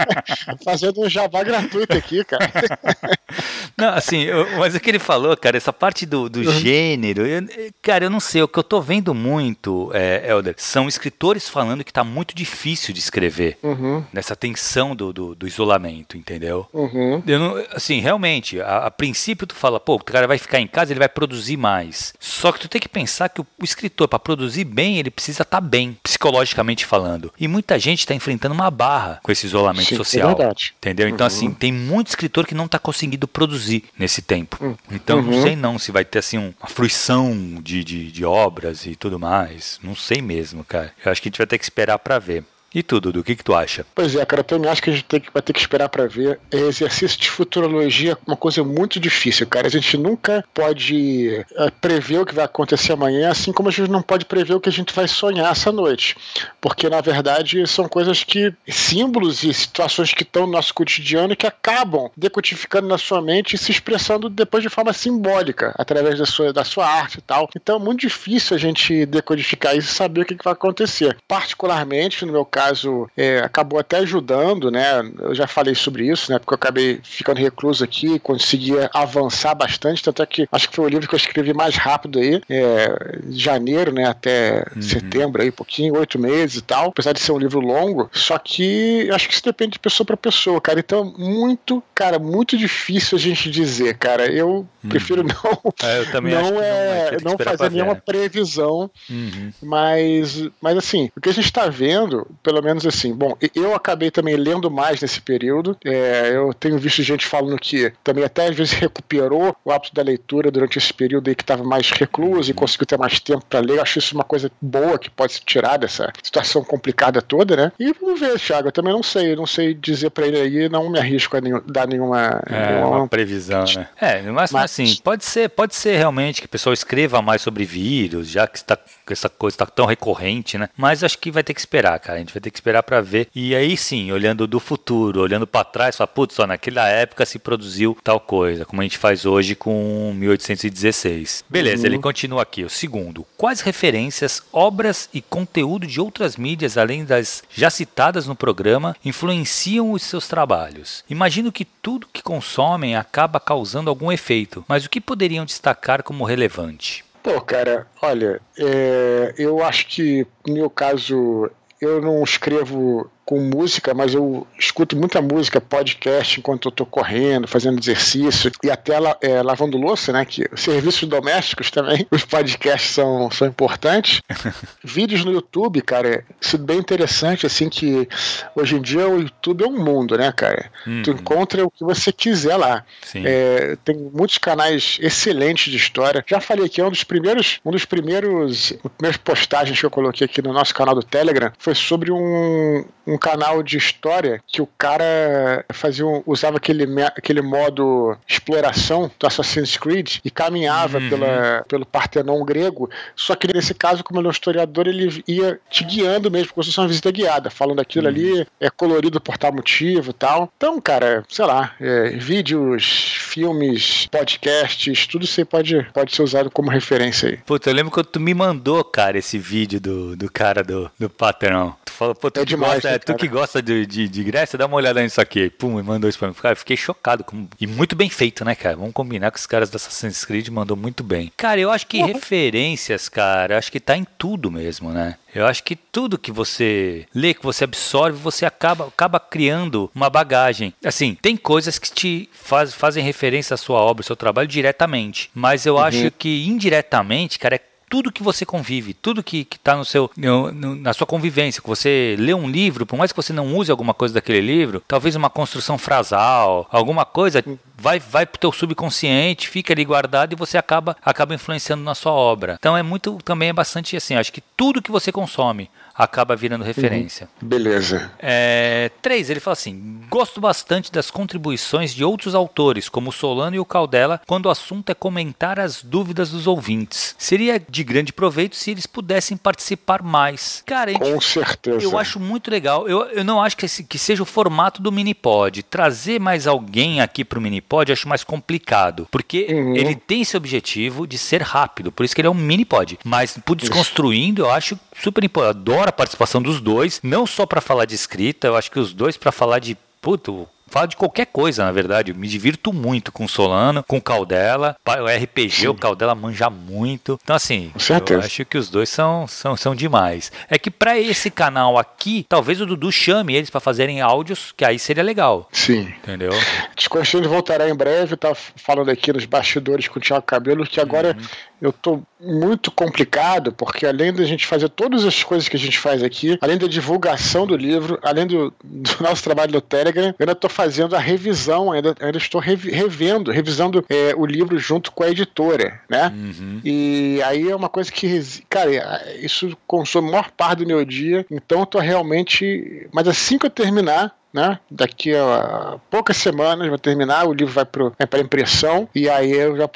fazendo 0.63 1.01
um 1.01 1.09
jabá 1.09 1.43
gratuito 1.43 1.97
aqui, 1.97 2.23
cara. 2.23 2.51
Não, 3.77 3.89
assim, 3.89 4.21
eu, 4.21 4.57
mas 4.57 4.73
o 4.73 4.79
que 4.79 4.89
ele 4.89 4.99
falou, 4.99 5.35
cara, 5.35 5.57
essa 5.57 5.73
parte 5.73 6.05
do, 6.05 6.29
do 6.29 6.39
uhum. 6.39 6.59
gênero, 6.59 7.25
eu, 7.25 7.45
cara, 7.81 8.05
eu 8.05 8.09
não 8.09 8.21
sei, 8.21 8.41
o 8.41 8.47
que 8.47 8.57
eu 8.57 8.63
tô 8.63 8.79
vendo 8.79 9.13
muito, 9.13 9.91
é, 9.93 10.29
Elder, 10.29 10.55
são 10.57 10.87
escritores 10.87 11.49
falando 11.49 11.83
que 11.83 11.91
tá 11.91 12.03
muito 12.03 12.33
difícil 12.33 12.93
de 12.93 12.99
escrever 12.99 13.57
uhum. 13.61 14.03
nessa 14.13 14.35
tensão 14.35 14.95
do, 14.95 15.11
do, 15.11 15.35
do 15.35 15.47
isolamento, 15.47 16.17
entendeu? 16.17 16.67
Uhum. 16.71 17.21
Eu 17.25 17.39
não, 17.39 17.66
assim, 17.72 18.00
realmente, 18.00 18.60
a, 18.62 18.86
a, 18.86 18.92
princípio 18.92 19.48
tu 19.48 19.56
fala, 19.56 19.80
pô, 19.80 19.95
o 19.95 20.04
cara 20.04 20.27
vai 20.27 20.38
ficar 20.38 20.60
em 20.60 20.68
casa, 20.68 20.92
ele 20.92 21.00
vai 21.00 21.10
produzir 21.10 21.57
mais. 21.57 22.13
Só 22.19 22.51
que 22.51 22.60
tu 22.60 22.68
tem 22.68 22.80
que 22.80 22.89
pensar 22.89 23.30
que 23.30 23.42
o, 23.42 23.48
o 23.60 23.63
escritor, 23.63 24.07
para 24.07 24.19
produzir 24.19 24.63
bem, 24.63 24.98
ele 24.98 25.10
precisa 25.10 25.44
estar 25.44 25.62
tá 25.62 25.62
bem, 25.62 25.98
psicologicamente 26.04 26.86
falando. 26.86 27.33
E 27.39 27.48
muita 27.48 27.80
gente 27.80 28.00
está 28.00 28.13
enfrentando 28.13 28.54
uma 28.54 28.69
barra 28.69 29.19
com 29.24 29.31
esse 29.31 29.45
isolamento 29.45 29.88
Sim, 29.88 29.95
é 29.95 29.98
social. 29.98 30.31
É 30.31 30.36
verdade. 30.36 30.74
Entendeu? 30.77 31.10
Então, 31.10 31.25
assim, 31.25 31.45
uhum. 31.45 31.51
assim, 31.51 31.60
tem 31.60 31.72
muito 31.72 32.07
escritor 32.07 32.45
que 32.45 32.56
não 32.56 32.66
está 32.66 32.80
conseguindo 32.80 33.28
produzir 33.28 33.86
nesse 33.98 34.21
tempo. 34.21 34.57
Uhum. 34.62 34.75
Então, 34.92 35.21
não 35.21 35.42
sei 35.42 35.56
não 35.56 35.80
se 35.80 35.92
vai 35.92 36.06
ter, 36.06 36.19
assim, 36.19 36.38
uma 36.38 36.68
fruição 36.68 37.60
de, 37.62 37.83
de, 37.83 38.12
de 38.12 38.25
obras 38.25 38.86
e 38.86 38.95
tudo 38.95 39.19
mais. 39.19 39.80
Não 39.83 39.95
sei 39.95 40.21
mesmo, 40.21 40.63
cara. 40.63 40.94
Eu 41.04 41.12
acho 41.12 41.21
que 41.21 41.28
a 41.28 41.31
gente 41.31 41.38
vai 41.38 41.48
ter 41.48 41.57
que 41.57 41.63
esperar 41.63 42.00
para 42.00 42.19
ver. 42.19 42.44
E 42.75 42.83
tudo, 42.83 43.13
do 43.13 43.24
que, 43.24 43.38
que 43.38 43.44
tu 43.44 43.56
acha? 43.56 43.86
Pois 43.95 44.18
é, 44.18 44.25
cara, 44.25 44.42
eu 44.42 44.44
também 44.44 44.69
acho 44.69 44.83
que 44.83 44.89
a 44.89 44.94
gente 44.94 45.06
tem 45.06 45.22
que, 45.22 45.31
vai 45.31 45.42
ter 45.42 45.54
que 45.54 45.60
esperar 45.62 45.88
para 45.88 46.07
ver. 46.07 46.38
É 46.51 46.57
exercício 46.57 47.18
de 47.18 47.30
futurologia 47.30 48.12
é 48.12 48.18
uma 48.27 48.36
coisa 48.36 48.66
muito 48.66 49.00
difícil, 49.00 49.48
cara. 49.48 49.68
A 49.68 49.72
gente 49.72 49.98
nunca 49.98 50.44
pode 50.54 51.45
é, 51.56 51.72
prever 51.80 52.19
o 52.19 52.25
que 52.25 52.36
vai 52.36 52.44
acontecer 52.44 52.92
amanhã, 52.92 53.30
assim 53.30 53.54
como 53.54 53.69
a 53.69 53.72
gente 53.72 53.89
não 53.89 54.01
pode 54.01 54.25
prever 54.25 54.56
o 54.56 54.60
que 54.60 54.68
a 54.68 54.72
gente 54.74 54.94
vai 54.94 55.07
sonhar 55.07 55.50
essa 55.54 55.72
noite. 55.72 56.18
Porque, 56.60 56.89
na 56.89 57.00
verdade, 57.00 57.66
são 57.66 57.88
coisas 57.88 58.25
que. 58.25 58.54
símbolos 58.68 59.44
e 59.44 59.54
situações 59.54 60.13
que 60.13 60.24
estão 60.24 60.45
no 60.45 60.51
nosso 60.51 60.74
cotidiano 60.74 61.31
e 61.31 61.38
que 61.38 61.48
acabam 61.48 62.12
decodificando 62.18 62.89
na 62.89 62.98
sua 62.98 63.21
mente 63.21 63.56
e 63.56 63.57
se 63.57 63.71
expressando 63.71 64.30
depois 64.30 64.62
de 64.62 64.69
forma 64.69 64.92
simbólica, 64.92 65.74
através 65.78 66.19
da 66.19 66.25
sua, 66.25 66.51
da 66.51 66.66
sua 66.66 66.86
arte 66.86 67.19
e 67.19 67.21
tal. 67.21 67.50
Então 67.56 67.78
é 67.78 67.80
muito 67.80 68.01
difícil 68.01 68.54
a 68.54 68.60
gente 68.60 69.06
decodificar 69.06 69.78
isso 69.78 69.89
e 69.89 69.95
saber 69.95 70.21
o 70.21 70.25
que, 70.25 70.36
que 70.36 70.44
vai 70.44 70.54
acontecer. 70.54 71.16
Particularmente, 71.25 72.25
no 72.25 72.33
meu 72.33 72.44
caso, 72.44 72.64
caso, 72.65 73.09
é, 73.15 73.39
acabou 73.39 73.79
até 73.79 73.97
ajudando, 73.97 74.71
né? 74.71 75.03
Eu 75.19 75.35
já 75.35 75.47
falei 75.47 75.75
sobre 75.75 76.09
isso, 76.09 76.31
né? 76.31 76.39
Porque 76.39 76.53
eu 76.53 76.56
acabei 76.56 77.00
ficando 77.03 77.39
recluso 77.39 77.83
aqui, 77.83 78.19
conseguia 78.19 78.89
avançar 78.94 79.53
bastante, 79.53 80.03
tanto 80.03 80.21
é 80.23 80.25
que 80.25 80.47
acho 80.51 80.69
que 80.69 80.75
foi 80.75 80.85
o 80.85 80.89
livro 80.89 81.07
que 81.07 81.13
eu 81.13 81.17
escrevi 81.17 81.53
mais 81.53 81.75
rápido 81.75 82.19
aí, 82.19 82.41
é, 82.50 83.19
de 83.23 83.40
janeiro, 83.40 83.92
né? 83.92 84.06
Até 84.06 84.66
uhum. 84.75 84.81
setembro 84.81 85.42
aí, 85.42 85.51
pouquinho, 85.51 85.97
oito 85.97 86.18
meses 86.18 86.57
e 86.57 86.61
tal, 86.61 86.90
apesar 86.90 87.13
de 87.13 87.19
ser 87.19 87.31
um 87.31 87.37
livro 87.37 87.59
longo, 87.59 88.09
só 88.11 88.37
que 88.37 89.09
acho 89.11 89.28
que 89.28 89.33
isso 89.33 89.44
depende 89.44 89.73
de 89.73 89.80
pessoa 89.80 90.06
para 90.06 90.18
pessoa, 90.18 90.59
cara. 90.59 90.80
Então, 90.80 91.13
muito, 91.18 91.83
cara, 91.94 92.18
muito 92.18 92.57
difícil 92.57 93.18
a 93.18 93.21
gente 93.21 93.49
dizer, 93.49 93.97
cara. 93.97 94.31
Eu 94.31 94.49
uhum. 94.83 94.90
prefiro 94.90 95.23
não, 95.23 95.73
é, 95.83 95.99
eu 95.99 96.11
também 96.11 96.33
não, 96.33 96.61
é, 96.61 97.11
não, 97.23 97.31
não 97.31 97.37
fazer 97.37 97.71
nenhuma 97.71 97.95
previsão, 97.95 98.90
uhum. 99.09 99.51
mas, 99.61 100.49
mas 100.61 100.78
assim, 100.78 101.11
o 101.16 101.21
que 101.21 101.30
a 101.30 101.33
gente 101.33 101.45
está 101.45 101.68
vendo, 101.68 102.28
pelo 102.42 102.55
pelo 102.56 102.64
menos 102.64 102.85
assim. 102.85 103.14
Bom, 103.14 103.35
eu 103.54 103.76
acabei 103.76 104.09
também 104.09 104.38
lendo 104.38 104.71
mais 104.71 105.02
nesse 105.02 105.19
período. 105.19 105.78
É, 105.83 106.31
eu 106.33 106.54
tenho 106.54 106.78
visto 106.78 107.04
gente 107.04 107.26
falando 107.26 107.57
que 107.57 107.92
também 108.02 108.24
até 108.24 108.47
às 108.47 108.56
vezes 108.56 108.74
recuperou 108.74 109.54
o 109.66 109.71
hábito 109.71 109.94
da 109.94 110.02
leitura 110.02 110.50
durante 110.50 110.78
esse 110.78 110.94
período 110.94 111.28
aí 111.28 111.35
que 111.35 111.44
estava 111.44 111.64
mais 111.64 111.92
recluso 111.92 112.50
e 112.50 112.54
uhum. 112.54 112.59
conseguiu 112.59 112.85
ter 112.85 112.97
mais 112.97 113.19
tempo 113.19 113.44
para 113.50 113.59
ler. 113.59 113.78
Eu 113.78 113.81
acho 113.81 114.00
isso 114.00 114.16
uma 114.16 114.24
coisa 114.24 114.50
boa 114.62 114.97
que 114.97 115.09
pode 115.09 115.33
se 115.33 115.42
tirar 115.42 115.78
dessa 115.78 116.14
situação 116.24 116.64
complicada 116.64 117.21
toda, 117.21 117.57
né? 117.57 117.71
E 117.78 117.94
vamos 118.00 118.19
ver, 118.19 118.40
Thiago. 118.40 118.69
Eu 118.69 118.71
também 118.71 118.94
não 118.94 119.04
sei, 119.04 119.33
eu 119.33 119.35
não 119.35 119.45
sei 119.45 119.74
dizer 119.74 120.12
para 120.12 120.28
ele 120.28 120.40
aí, 120.40 120.69
não 120.69 120.90
me 120.90 120.97
arrisco 120.97 121.35
a 121.35 121.42
nenhum, 121.42 121.62
dar 121.68 121.88
nenhuma, 121.88 122.42
é, 122.47 122.74
nenhuma... 122.74 122.97
uma 122.97 123.07
previsão, 123.07 123.66
né? 123.76 123.90
É, 124.00 124.21
mas, 124.21 124.52
mas 124.52 124.64
assim, 124.64 124.95
pode 125.04 125.26
ser, 125.26 125.50
pode 125.50 125.76
ser 125.76 125.97
realmente 125.97 126.40
que 126.40 126.47
o 126.47 126.50
pessoal 126.50 126.74
escreva 126.74 127.21
mais 127.21 127.42
sobre 127.42 127.66
vírus, 127.66 128.30
já 128.30 128.47
que 128.47 128.57
está, 128.57 128.78
essa 129.09 129.28
coisa 129.28 129.56
está 129.56 129.66
tão 129.66 129.85
recorrente, 129.85 130.57
né? 130.57 130.69
Mas 130.78 131.04
acho 131.04 131.18
que 131.18 131.31
vai 131.31 131.44
ter 131.44 131.54
que 131.54 131.59
esperar, 131.59 132.00
cara. 132.00 132.18
A 132.18 132.19
gente 132.19 132.33
vai 132.33 132.44
ter 132.45 132.52
que 132.52 132.57
esperar 132.57 132.83
para 132.83 133.02
ver. 133.02 133.28
E 133.33 133.56
aí 133.56 133.75
sim, 133.75 134.11
olhando 134.11 134.47
do 134.47 134.59
futuro, 134.59 135.21
olhando 135.21 135.47
para 135.47 135.66
trás, 135.66 135.97
fala, 135.97 136.07
putz, 136.07 136.35
só 136.35 136.45
naquela 136.45 136.87
época 136.87 137.25
se 137.25 137.40
produziu 137.40 137.97
tal 138.04 138.19
coisa, 138.19 138.66
como 138.66 138.81
a 138.81 138.85
gente 138.85 138.97
faz 138.97 139.25
hoje 139.25 139.56
com 139.56 140.14
1816. 140.16 141.44
Beleza, 141.49 141.81
uhum. 141.81 141.94
ele 141.94 142.02
continua 142.02 142.44
aqui. 142.44 142.64
O 142.64 142.69
segundo, 142.69 143.25
quais 143.35 143.61
referências, 143.61 144.44
obras 144.54 145.09
e 145.14 145.21
conteúdo 145.21 145.87
de 145.87 145.99
outras 145.99 146.37
mídias, 146.37 146.78
além 146.78 147.04
das 147.04 147.44
já 147.49 147.69
citadas 147.69 148.28
no 148.28 148.35
programa, 148.35 148.95
influenciam 149.04 149.92
os 149.92 150.04
seus 150.04 150.28
trabalhos? 150.28 151.04
Imagino 151.09 151.52
que 151.52 151.66
tudo 151.66 152.07
que 152.11 152.21
consomem 152.21 152.95
acaba 152.95 153.40
causando 153.40 153.90
algum 153.90 154.11
efeito, 154.11 154.64
mas 154.68 154.85
o 154.85 154.90
que 154.90 155.02
poderiam 155.02 155.45
destacar 155.45 156.04
como 156.04 156.23
relevante? 156.23 157.04
Pô, 157.23 157.42
cara, 157.42 157.87
olha, 158.04 158.40
é, 158.56 159.33
eu 159.35 159.64
acho 159.64 159.87
que 159.87 160.28
no 160.45 160.54
meu 160.54 160.69
caso 160.69 161.49
eu 161.85 162.01
não 162.01 162.23
escrevo 162.23 163.09
com 163.25 163.39
música, 163.39 163.94
mas 163.94 164.13
eu 164.13 164.45
escuto 164.57 164.95
muita 164.95 165.21
música, 165.21 165.59
podcast, 165.59 166.39
enquanto 166.39 166.67
eu 166.67 166.71
tô 166.71 166.85
correndo, 166.85 167.47
fazendo 167.47 167.79
exercício 167.79 168.51
e 168.63 168.69
até 168.69 168.94
é, 169.21 169.41
lavando 169.41 169.77
louça, 169.77 170.13
né? 170.13 170.23
Que 170.23 170.47
serviços 170.55 171.09
domésticos 171.09 171.71
também, 171.71 172.05
os 172.11 172.23
podcasts 172.23 172.91
são, 172.91 173.29
são 173.31 173.47
importantes. 173.47 174.21
Vídeos 174.83 175.25
no 175.25 175.31
YouTube, 175.31 175.81
cara, 175.81 176.23
isso 176.39 176.55
é 176.55 176.59
bem 176.59 176.77
interessante, 176.77 177.47
assim, 177.47 177.67
que 177.67 178.07
hoje 178.55 178.75
em 178.75 178.81
dia 178.81 179.07
o 179.07 179.21
YouTube 179.21 179.63
é 179.63 179.67
um 179.67 179.83
mundo, 179.83 180.17
né, 180.17 180.31
cara? 180.31 180.69
Uhum. 180.85 181.01
Tu 181.01 181.11
encontra 181.11 181.65
o 181.65 181.71
que 181.71 181.83
você 181.83 182.11
quiser 182.11 182.57
lá. 182.57 182.85
É, 183.15 183.75
tem 183.83 183.95
muitos 184.13 184.37
canais 184.37 184.99
excelentes 185.01 185.71
de 185.71 185.77
história. 185.77 186.23
Já 186.27 186.39
falei 186.39 186.65
aqui, 186.65 186.79
é 186.79 186.85
um 186.85 186.91
dos 186.91 187.03
primeiros, 187.03 187.59
um 187.65 187.71
dos 187.71 187.85
primeiros, 187.85 188.73
primeiras 188.97 189.17
postagens 189.17 189.79
que 189.79 189.85
eu 189.85 189.89
coloquei 189.89 190.25
aqui 190.25 190.41
no 190.41 190.53
nosso 190.53 190.75
canal 190.75 190.94
do 190.94 191.01
Telegram 191.01 191.51
foi 191.57 191.73
sobre 191.73 192.11
um, 192.11 192.85
um 193.07 193.15
canal 193.18 193.62
de 193.62 193.78
história 193.78 194.42
que 194.48 194.62
o 194.62 194.68
cara 194.78 195.66
fazia 195.74 196.06
um, 196.06 196.24
usava 196.26 196.57
aquele, 196.57 196.86
aquele 197.04 197.42
modo 197.42 198.18
exploração 198.28 199.12
do 199.19 199.28
Assassin's 199.28 199.78
Creed 199.78 200.18
e 200.24 200.30
caminhava 200.30 200.98
uhum. 200.98 201.10
pela, 201.10 201.66
pelo 201.68 201.86
Partenon 201.86 202.44
grego. 202.44 202.90
Só 203.16 203.36
que 203.36 203.52
nesse 203.52 203.74
caso, 203.74 204.04
como 204.04 204.19
ele 204.19 204.28
é 204.28 204.30
um 204.30 204.31
historiador, 204.31 204.88
ele 204.88 205.24
ia 205.28 205.60
te 205.69 205.84
guiando 205.84 206.31
mesmo, 206.31 206.54
como 206.54 206.64
se 206.64 206.69
fosse 206.69 206.80
uma 206.80 206.88
visita 206.88 207.12
guiada, 207.12 207.50
falando 207.50 207.80
aquilo 207.80 208.07
uhum. 208.07 208.14
ali, 208.14 208.48
é 208.60 208.69
colorido 208.69 209.19
por 209.22 209.38
tal 209.38 209.54
motivo 209.54 210.14
tal. 210.14 210.52
Então, 210.57 210.80
cara, 210.81 211.24
sei 211.30 211.45
lá, 211.45 211.74
é, 211.80 212.10
vídeos, 212.12 213.18
filmes, 213.19 214.07
podcasts, 214.07 215.07
tudo 215.07 215.26
isso 215.26 215.40
aí 215.40 215.45
pode, 215.45 215.84
pode 215.94 216.16
ser 216.16 216.24
usado 216.24 216.50
como 216.50 216.69
referência 216.69 217.30
aí. 217.30 217.38
Puta, 217.38 217.69
eu 217.69 217.74
lembro 217.74 217.92
quando 217.92 218.07
tu 218.07 218.19
me 218.19 218.34
mandou, 218.34 218.84
cara, 218.84 219.18
esse 219.18 219.38
vídeo 219.38 219.80
do, 219.80 220.16
do 220.16 220.31
cara 220.31 220.64
do, 220.64 220.90
do 221.00 221.10
Patenon. 221.10 221.72
Tu 221.86 221.92
falou, 221.92 222.16
pô, 222.16 222.31
tu, 222.31 222.40
é 222.40 222.45
demais, 222.45 222.74
gosta, 222.76 222.92
né, 222.92 223.00
tu 223.06 223.16
que 223.16 223.28
gosta 223.28 223.62
de, 223.62 223.85
de, 223.85 224.07
de, 224.07 224.24
Grécia, 224.24 224.57
dá 224.57 224.66
uma 224.66 224.78
olhada 224.78 225.02
nisso 225.02 225.21
aqui. 225.21 225.50
Pum, 225.50 225.80
e 225.80 225.83
mandou 225.83 226.09
isso 226.09 226.19
pra 226.19 226.28
mim. 226.28 226.33
Cara, 226.33 226.54
eu 226.54 226.57
fiquei 226.57 226.78
chocado. 226.78 227.24
Com... 227.24 227.47
E 227.59 227.68
muito 227.68 227.95
bem 227.95 228.09
feito, 228.09 228.44
né, 228.44 228.56
cara? 228.56 228.76
Vamos 228.76 228.94
combinar 228.94 229.31
que 229.31 229.40
os 229.40 229.45
caras 229.45 229.69
da 229.69 229.78
Assassin's 229.78 230.26
Creed 230.26 230.47
mandou 230.50 230.76
muito 230.76 231.04
bem. 231.04 231.31
Cara, 231.38 231.59
eu 231.59 231.71
acho 231.71 231.88
que 231.88 232.00
uhum. 232.00 232.07
referências, 232.07 233.09
cara, 233.09 233.57
acho 233.57 233.71
que 233.71 233.80
tá 233.80 233.95
em 233.95 234.06
tudo 234.18 234.52
mesmo, 234.52 234.92
né? 234.92 235.18
Eu 235.33 235.45
acho 235.45 235.64
que 235.64 235.76
tudo 235.76 236.18
que 236.18 236.31
você 236.31 237.06
lê, 237.14 237.33
que 237.33 237.44
você 237.44 237.66
absorve, 237.66 238.18
você 238.18 238.45
acaba, 238.45 238.88
acaba 238.88 239.19
criando 239.19 239.92
uma 239.94 240.09
bagagem. 240.09 240.74
Assim, 240.83 241.14
tem 241.21 241.35
coisas 241.35 241.78
que 241.78 241.92
te 241.92 242.30
faz, 242.31 242.74
fazem 242.74 243.04
referência 243.04 243.54
à 243.54 243.57
sua 243.57 243.80
obra, 243.80 244.02
ao 244.02 244.06
seu 244.06 244.16
trabalho 244.16 244.47
diretamente. 244.47 245.30
Mas 245.35 245.66
eu 245.66 245.76
uhum. 245.76 245.81
acho 245.81 246.09
que 246.12 246.45
indiretamente, 246.47 247.38
cara, 247.38 247.56
é 247.56 247.62
tudo 247.89 248.11
que 248.11 248.23
você 248.23 248.45
convive, 248.45 248.94
tudo 248.94 249.23
que 249.23 249.47
está 249.51 249.75
no 249.75 249.85
seu, 249.85 250.09
no, 250.18 250.51
no, 250.51 250.75
na 250.75 250.94
sua 250.94 251.07
convivência, 251.07 251.61
que 251.61 251.68
você 251.68 252.15
lê 252.19 252.33
um 252.33 252.49
livro, 252.49 252.85
por 252.85 252.97
mais 252.97 253.11
que 253.11 253.18
você 253.18 253.33
não 253.33 253.56
use 253.56 253.71
alguma 253.71 253.94
coisa 253.94 254.13
daquele 254.13 254.42
livro, 254.42 254.83
talvez 254.87 255.15
uma 255.15 255.30
construção 255.30 255.77
frasal, 255.77 256.68
alguma 256.71 257.06
coisa, 257.06 257.44
vai, 257.77 257.99
vai 257.99 258.25
pro 258.25 258.39
teu 258.39 258.51
subconsciente, 258.51 259.49
fica 259.49 259.73
ali 259.73 259.85
guardado 259.85 260.33
e 260.33 260.35
você 260.35 260.57
acaba, 260.57 260.95
acaba 261.04 261.35
influenciando 261.35 261.83
na 261.83 261.95
sua 261.95 262.11
obra. 262.11 262.56
Então 262.59 262.75
é 262.75 262.83
muito, 262.83 263.19
também 263.23 263.49
é 263.49 263.54
bastante 263.54 263.95
assim, 263.95 264.15
acho 264.15 264.33
que 264.33 264.42
tudo 264.56 264.81
que 264.81 264.92
você 264.92 265.11
consome, 265.11 265.69
acaba 265.97 266.35
virando 266.35 266.61
uhum. 266.61 266.68
referência. 266.68 267.30
Uhum. 267.42 267.47
Beleza. 267.47 268.11
É, 268.19 268.92
três, 269.02 269.30
ele 269.30 269.40
fala 269.40 269.54
assim: 269.54 270.02
gosto 270.09 270.42
bastante 270.42 270.92
das 270.92 271.09
contribuições 271.09 271.94
de 271.94 272.04
outros 272.04 272.35
autores, 272.35 272.90
como 272.90 273.09
o 273.09 273.14
Solano 273.14 273.56
e 273.56 273.59
o 273.59 273.66
Caldela, 273.66 274.21
quando 274.28 274.47
o 274.47 274.49
assunto 274.49 274.90
é 274.90 274.94
comentar 274.94 275.59
as 275.59 275.81
dúvidas 275.81 276.31
dos 276.31 276.47
ouvintes. 276.47 277.16
Seria 277.18 277.59
de 277.59 277.83
grande 277.83 278.11
proveito 278.11 278.56
se 278.56 278.71
eles 278.71 278.85
pudessem 278.85 279.37
participar 279.37 280.02
mais. 280.02 280.64
Cara, 280.66 280.92
gente, 280.92 281.02
com 281.02 281.21
certeza. 281.21 281.83
Eu 281.83 281.97
acho 281.97 282.19
muito 282.19 282.52
legal. 282.52 282.87
Eu, 282.87 283.04
eu 283.06 283.23
não 283.23 283.42
acho 283.42 283.56
que, 283.56 283.66
esse, 283.66 283.83
que 283.83 283.97
seja 283.97 284.23
o 284.23 284.25
formato 284.25 284.81
do 284.81 284.92
Minipod. 284.92 285.64
Trazer 285.64 286.19
mais 286.19 286.47
alguém 286.47 287.02
aqui 287.02 287.23
pro 287.23 287.42
Minipod 287.42 287.90
eu 287.90 287.94
acho 287.94 288.07
mais 288.07 288.23
complicado, 288.23 289.07
porque 289.11 289.47
uhum. 289.49 289.75
ele 289.75 289.95
tem 289.95 290.21
esse 290.21 290.35
objetivo 290.35 291.07
de 291.07 291.18
ser 291.18 291.42
rápido, 291.42 291.92
por 291.92 292.04
isso 292.04 292.16
que 292.16 292.21
ele 292.21 292.28
é 292.28 292.31
um 292.31 292.35
Minipod. 292.35 292.99
Mas 293.04 293.37
por 293.45 293.56
desconstruindo, 293.56 294.44
eu 294.44 294.52
acho 294.52 294.78
super 295.02 295.23
importante. 295.23 295.45
Adoro 295.56 295.84
a 295.89 295.94
participação 295.94 296.42
dos 296.42 296.59
dois, 296.59 296.99
não 297.04 297.25
só 297.25 297.45
para 297.45 297.61
falar 297.61 297.85
de 297.85 297.95
escrita, 297.95 298.47
eu 298.47 298.56
acho 298.56 298.71
que 298.71 298.80
os 298.80 298.94
dois 298.94 299.18
para 299.18 299.31
falar 299.31 299.59
de 299.59 299.77
puto, 300.01 300.47
fala 300.68 300.88
de 300.88 300.95
qualquer 300.95 301.28
coisa, 301.28 301.66
na 301.66 301.72
verdade. 301.72 302.12
Eu 302.12 302.16
me 302.16 302.28
divirto 302.28 302.74
muito 302.74 303.12
com 303.12 303.26
o 303.26 303.30
Solano, 303.30 303.84
com 303.84 303.98
o 303.98 304.02
Caldela. 304.02 304.76
O 304.86 305.06
RPG, 305.06 305.52
Sim. 305.52 305.68
o 305.68 305.76
Caldela 305.76 306.16
manja 306.16 306.50
muito. 306.50 307.19
Então, 307.24 307.36
assim, 307.36 307.72
eu 308.10 308.19
acho 308.19 308.45
que 308.45 308.57
os 308.57 308.69
dois 308.69 308.90
são, 308.90 309.28
são, 309.28 309.56
são 309.56 309.76
demais. 309.76 310.31
É 310.50 310.57
que 310.57 310.72
para 310.72 310.98
esse 311.00 311.30
canal 311.30 311.78
aqui, 311.78 312.26
talvez 312.28 312.62
o 312.62 312.66
Dudu 312.66 312.92
chame 312.92 313.36
eles 313.36 313.50
para 313.50 313.60
fazerem 313.60 314.02
áudios, 314.02 314.54
que 314.56 314.66
aí 314.66 314.80
seria 314.80 315.04
legal. 315.04 315.48
Sim. 315.52 315.94
Entendeu? 316.04 316.31
Desconstruindo 316.76 317.30
voltará 317.30 317.69
em 317.69 317.76
breve, 317.76 318.16
tá 318.16 318.34
falando 318.36 318.90
aqui 318.90 319.12
nos 319.12 319.26
bastidores 319.26 319.88
com 319.88 320.00
o 320.00 320.02
Thiago 320.02 320.26
Cabelo, 320.26 320.66
que 320.66 320.80
agora 320.80 321.16
uhum. 321.18 321.26
eu 321.62 321.74
tô 321.74 322.02
muito 322.19 322.72
complicado, 322.72 323.52
porque 323.52 323.86
além 323.86 324.12
da 324.14 324.24
gente 324.24 324.45
fazer 324.45 324.69
todas 324.69 325.06
as 325.06 325.24
coisas 325.24 325.48
que 325.48 325.56
a 325.56 325.60
gente 325.60 325.78
faz 325.78 326.02
aqui, 326.02 326.38
além 326.42 326.57
da 326.57 326.68
divulgação 326.68 327.45
do 327.45 327.56
livro, 327.56 328.00
além 328.02 328.26
do, 328.26 328.54
do 328.64 328.92
nosso 329.02 329.24
trabalho 329.24 329.52
no 329.52 329.62
Telegram, 329.62 330.07
eu 330.07 330.16
ainda 330.19 330.31
estou 330.31 330.50
fazendo 330.56 330.95
a 330.95 331.00
revisão, 331.00 331.69
ainda, 331.69 331.94
ainda 332.00 332.18
estou 332.18 332.40
revendo, 332.40 333.30
revisando 333.30 333.83
é, 333.90 334.16
o 334.16 334.26
livro 334.26 334.57
junto 334.57 334.90
com 334.90 335.04
a 335.04 335.09
editora, 335.09 335.81
né? 335.90 336.07
Uhum. 336.16 336.62
E 336.64 337.19
aí 337.26 337.50
é 337.50 337.56
uma 337.56 337.68
coisa 337.68 337.92
que, 337.92 338.07
cara, 338.50 339.04
isso 339.19 339.56
consome 339.68 340.07
a 340.07 340.12
maior 340.12 340.31
parte 340.31 340.59
do 340.59 340.68
meu 340.68 340.85
dia, 340.85 341.26
então 341.30 341.59
eu 341.59 341.66
tô 341.66 341.80
realmente. 341.80 342.88
Mas 342.94 343.06
assim 343.06 343.38
que 343.38 343.45
eu 343.45 343.50
terminar, 343.50 344.16
né? 344.35 344.59
Daqui 344.69 345.15
a 345.15 345.77
poucas 345.89 346.18
semanas 346.18 346.68
vai 346.68 346.77
terminar, 346.77 347.25
o 347.25 347.33
livro 347.33 347.54
vai 347.54 347.65
para 347.65 347.92
é 347.99 348.19
impressão 348.19 348.89
e 348.94 349.09
aí 349.09 349.31
eu 349.31 349.56
já 349.56 349.68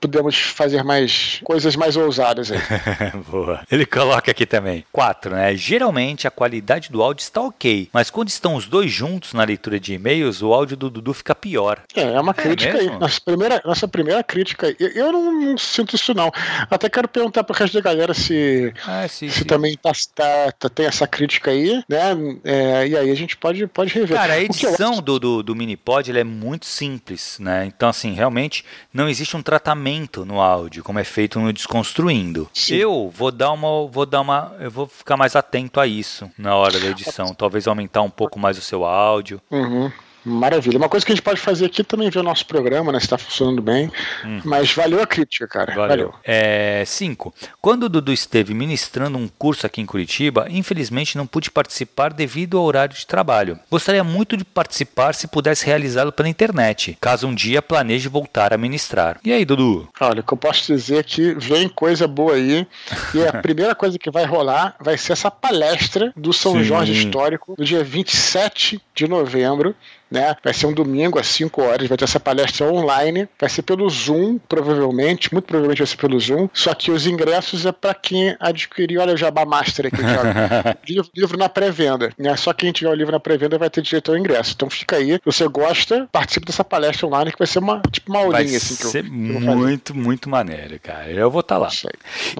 podemos 0.00 0.36
fazer 0.36 0.82
mais 0.82 1.40
coisas 1.44 1.76
mais 1.76 1.96
ousadas 1.96 2.50
aí. 2.50 2.58
Boa. 3.30 3.60
Ele 3.70 3.86
coloca 3.86 4.30
aqui 4.30 4.44
também. 4.44 4.84
Quatro, 4.92 5.34
né? 5.34 5.54
Geralmente 5.54 6.26
a 6.26 6.30
qualidade 6.30 6.90
do 6.90 7.00
áudio 7.02 7.22
está 7.22 7.40
ok, 7.40 7.88
mas 7.92 8.10
quando 8.10 8.28
estão 8.28 8.56
os 8.56 8.66
dois 8.66 8.90
juntos 8.90 9.32
na 9.32 9.44
leitura 9.44 9.78
de 9.78 9.94
e-mails, 9.94 10.42
o 10.42 10.52
áudio 10.52 10.76
do 10.76 10.90
Dudu 10.90 11.14
fica 11.14 11.34
pior. 11.34 11.80
É, 11.94 12.02
é 12.02 12.20
uma 12.20 12.32
é 12.32 12.34
crítica 12.34 12.72
mesmo? 12.72 12.92
aí. 12.92 12.98
Nossa 12.98 13.20
primeira, 13.24 13.62
nossa 13.64 13.86
primeira 13.86 14.24
crítica 14.24 14.66
aí. 14.66 14.76
Eu, 14.80 14.88
eu 14.88 15.12
não, 15.12 15.32
não, 15.32 15.58
sinto 15.58 15.94
isso 15.94 16.12
não. 16.12 16.32
Até 16.68 16.88
quero 16.88 17.06
perguntar 17.06 17.44
para 17.44 17.54
o 17.54 17.56
resto 17.56 17.74
da 17.74 17.80
galera 17.80 18.12
se, 18.14 18.72
ah, 18.84 19.06
sim, 19.06 19.28
se 19.28 19.40
sim. 19.40 19.44
também 19.44 19.76
tá, 19.76 19.92
tá, 20.14 20.52
tá, 20.58 20.68
tem 20.68 20.86
essa 20.86 21.06
crítica 21.06 21.52
aí, 21.52 21.82
né? 21.88 22.16
É, 22.44 22.88
e 22.88 22.96
aí 22.96 23.10
a 23.10 23.14
gente 23.14 23.36
pode, 23.36 23.66
pode 23.68 23.94
rever. 23.94 24.07
Cara, 24.14 24.34
a 24.34 24.40
edição 24.40 25.00
do, 25.00 25.18
do, 25.18 25.42
do 25.42 25.54
Minipod 25.54 26.16
é 26.16 26.24
muito 26.24 26.66
simples, 26.66 27.38
né? 27.38 27.66
Então, 27.66 27.88
assim, 27.88 28.12
realmente 28.12 28.64
não 28.92 29.08
existe 29.08 29.36
um 29.36 29.42
tratamento 29.42 30.24
no 30.24 30.40
áudio, 30.40 30.82
como 30.82 30.98
é 30.98 31.04
feito 31.04 31.38
no 31.40 31.52
Desconstruindo. 31.52 32.48
Sim. 32.52 32.76
Eu 32.76 33.12
vou 33.14 33.30
dar 33.30 33.52
uma. 33.52 33.86
Vou 33.88 34.06
dar 34.06 34.20
uma. 34.20 34.56
Eu 34.60 34.70
vou 34.70 34.86
ficar 34.86 35.16
mais 35.16 35.36
atento 35.36 35.80
a 35.80 35.86
isso 35.86 36.30
na 36.38 36.54
hora 36.54 36.78
da 36.78 36.86
edição. 36.86 37.34
Talvez 37.34 37.66
aumentar 37.66 38.02
um 38.02 38.10
pouco 38.10 38.38
mais 38.38 38.58
o 38.58 38.62
seu 38.62 38.84
áudio. 38.84 39.40
Uhum. 39.50 39.90
Maravilha. 40.28 40.78
Uma 40.78 40.88
coisa 40.88 41.04
que 41.04 41.12
a 41.12 41.14
gente 41.14 41.24
pode 41.24 41.40
fazer 41.40 41.66
aqui 41.66 41.82
também 41.82 42.10
ver 42.10 42.20
o 42.20 42.22
nosso 42.22 42.46
programa, 42.46 42.92
né? 42.92 42.98
Se 43.00 43.06
está 43.06 43.18
funcionando 43.18 43.62
bem. 43.62 43.90
Hum. 44.24 44.40
Mas 44.44 44.72
valeu 44.72 45.02
a 45.02 45.06
crítica, 45.06 45.46
cara. 45.48 45.74
Valeu. 45.74 45.88
valeu. 45.88 46.14
É, 46.24 46.84
cinco. 46.86 47.34
Quando 47.60 47.84
o 47.84 47.88
Dudu 47.88 48.12
esteve 48.12 48.54
ministrando 48.54 49.18
um 49.18 49.28
curso 49.28 49.66
aqui 49.66 49.80
em 49.80 49.86
Curitiba, 49.86 50.46
infelizmente 50.50 51.16
não 51.16 51.26
pude 51.26 51.50
participar 51.50 52.12
devido 52.12 52.58
ao 52.58 52.64
horário 52.64 52.94
de 52.94 53.06
trabalho. 53.06 53.58
Gostaria 53.70 54.04
muito 54.04 54.36
de 54.36 54.44
participar 54.44 55.14
se 55.14 55.26
pudesse 55.26 55.66
realizá-lo 55.66 56.12
pela 56.12 56.28
internet, 56.28 56.96
caso 57.00 57.26
um 57.26 57.34
dia 57.34 57.62
planeje 57.62 58.08
voltar 58.08 58.52
a 58.52 58.58
ministrar. 58.58 59.18
E 59.24 59.32
aí, 59.32 59.44
Dudu? 59.44 59.88
Olha, 60.00 60.20
o 60.20 60.22
que 60.22 60.32
eu 60.32 60.38
posso 60.38 60.72
dizer 60.72 60.98
é 60.98 61.02
que 61.02 61.34
vem 61.34 61.68
coisa 61.68 62.06
boa 62.06 62.34
aí. 62.34 62.66
E 63.14 63.26
a 63.26 63.32
primeira 63.40 63.74
coisa 63.74 63.98
que 63.98 64.10
vai 64.10 64.24
rolar 64.24 64.76
vai 64.80 64.96
ser 64.98 65.12
essa 65.12 65.30
palestra 65.30 66.12
do 66.16 66.32
São 66.32 66.52
Sim. 66.54 66.64
Jorge 66.64 66.92
Histórico, 66.92 67.54
no 67.58 67.64
dia 67.64 67.82
27 67.82 68.80
de 68.94 69.08
novembro 69.08 69.74
né? 70.10 70.34
Vai 70.42 70.54
ser 70.54 70.66
um 70.66 70.72
domingo 70.72 71.18
às 71.18 71.26
5 71.28 71.62
horas, 71.62 71.88
vai 71.88 71.96
ter 71.98 72.04
essa 72.04 72.20
palestra 72.20 72.66
online, 72.66 73.28
vai 73.38 73.48
ser 73.48 73.62
pelo 73.62 73.88
Zoom, 73.88 74.38
provavelmente, 74.48 75.32
muito 75.32 75.46
provavelmente 75.46 75.78
vai 75.78 75.86
ser 75.86 75.96
pelo 75.96 76.18
Zoom, 76.18 76.48
só 76.52 76.74
que 76.74 76.90
os 76.90 77.06
ingressos 77.06 77.66
é 77.66 77.72
para 77.72 77.94
quem 77.94 78.36
adquirir, 78.40 78.98
olha 78.98 79.14
o 79.14 79.16
Jabá 79.16 79.44
Master 79.44 79.86
aqui, 79.86 79.96
livro, 80.88 81.10
livro 81.14 81.38
na 81.38 81.48
pré-venda, 81.48 82.12
né? 82.18 82.36
Só 82.36 82.52
quem 82.52 82.72
tiver 82.72 82.90
o 82.90 82.94
livro 82.94 83.12
na 83.12 83.20
pré-venda 83.20 83.58
vai 83.58 83.70
ter 83.70 83.82
direito 83.82 84.10
ao 84.10 84.18
ingresso. 84.18 84.52
Então 84.54 84.70
fica 84.70 84.96
aí, 84.96 85.12
se 85.14 85.20
você 85.24 85.46
gosta, 85.48 86.08
participe 86.10 86.46
dessa 86.46 86.64
palestra 86.64 87.06
online 87.06 87.32
que 87.32 87.38
vai 87.38 87.46
ser 87.46 87.58
uma, 87.58 87.80
tipo 87.90 88.10
uma 88.10 88.20
aulinha 88.20 88.32
vai 88.32 88.56
assim. 88.56 88.76
Que 88.76 88.86
ser 88.86 88.98
eu, 88.98 89.10
que 89.10 89.10
muito, 89.10 89.94
muito 89.94 90.28
maneiro, 90.28 90.78
cara. 90.80 91.10
Eu 91.10 91.30
vou 91.30 91.40
estar 91.40 91.56
tá 91.56 91.60
lá. 91.60 91.68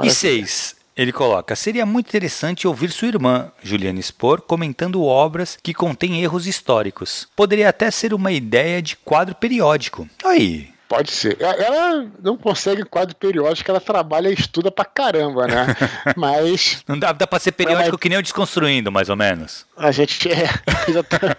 E 0.04 0.10
seis, 0.10 0.77
ele 0.98 1.12
coloca: 1.12 1.54
seria 1.54 1.86
muito 1.86 2.08
interessante 2.08 2.66
ouvir 2.66 2.90
sua 2.90 3.08
irmã, 3.08 3.52
Juliana 3.62 4.00
expor, 4.00 4.40
comentando 4.40 5.04
obras 5.04 5.56
que 5.62 5.72
contêm 5.72 6.20
erros 6.20 6.46
históricos. 6.46 7.28
Poderia 7.36 7.68
até 7.68 7.88
ser 7.90 8.12
uma 8.12 8.32
ideia 8.32 8.82
de 8.82 8.96
quadro 8.96 9.36
periódico. 9.36 10.08
Aí. 10.24 10.76
Pode 10.88 11.12
ser. 11.12 11.36
Ela 11.38 12.06
não 12.22 12.36
consegue 12.36 12.82
quadro 12.82 13.14
periódico, 13.14 13.70
ela 13.70 13.80
trabalha 13.80 14.30
e 14.30 14.34
estuda 14.34 14.70
pra 14.70 14.86
caramba, 14.86 15.46
né? 15.46 15.66
Mas. 16.16 16.82
Não 16.88 16.98
dá, 16.98 17.12
dá 17.12 17.26
pra 17.26 17.38
ser 17.38 17.52
periódico 17.52 17.92
mas... 17.92 18.00
que 18.00 18.08
nem 18.08 18.18
o 18.18 18.22
Desconstruindo, 18.22 18.90
mais 18.90 19.10
ou 19.10 19.16
menos. 19.16 19.66
A 19.76 19.92
gente 19.92 20.28
é. 20.32 20.48
Exatamente. 20.88 21.36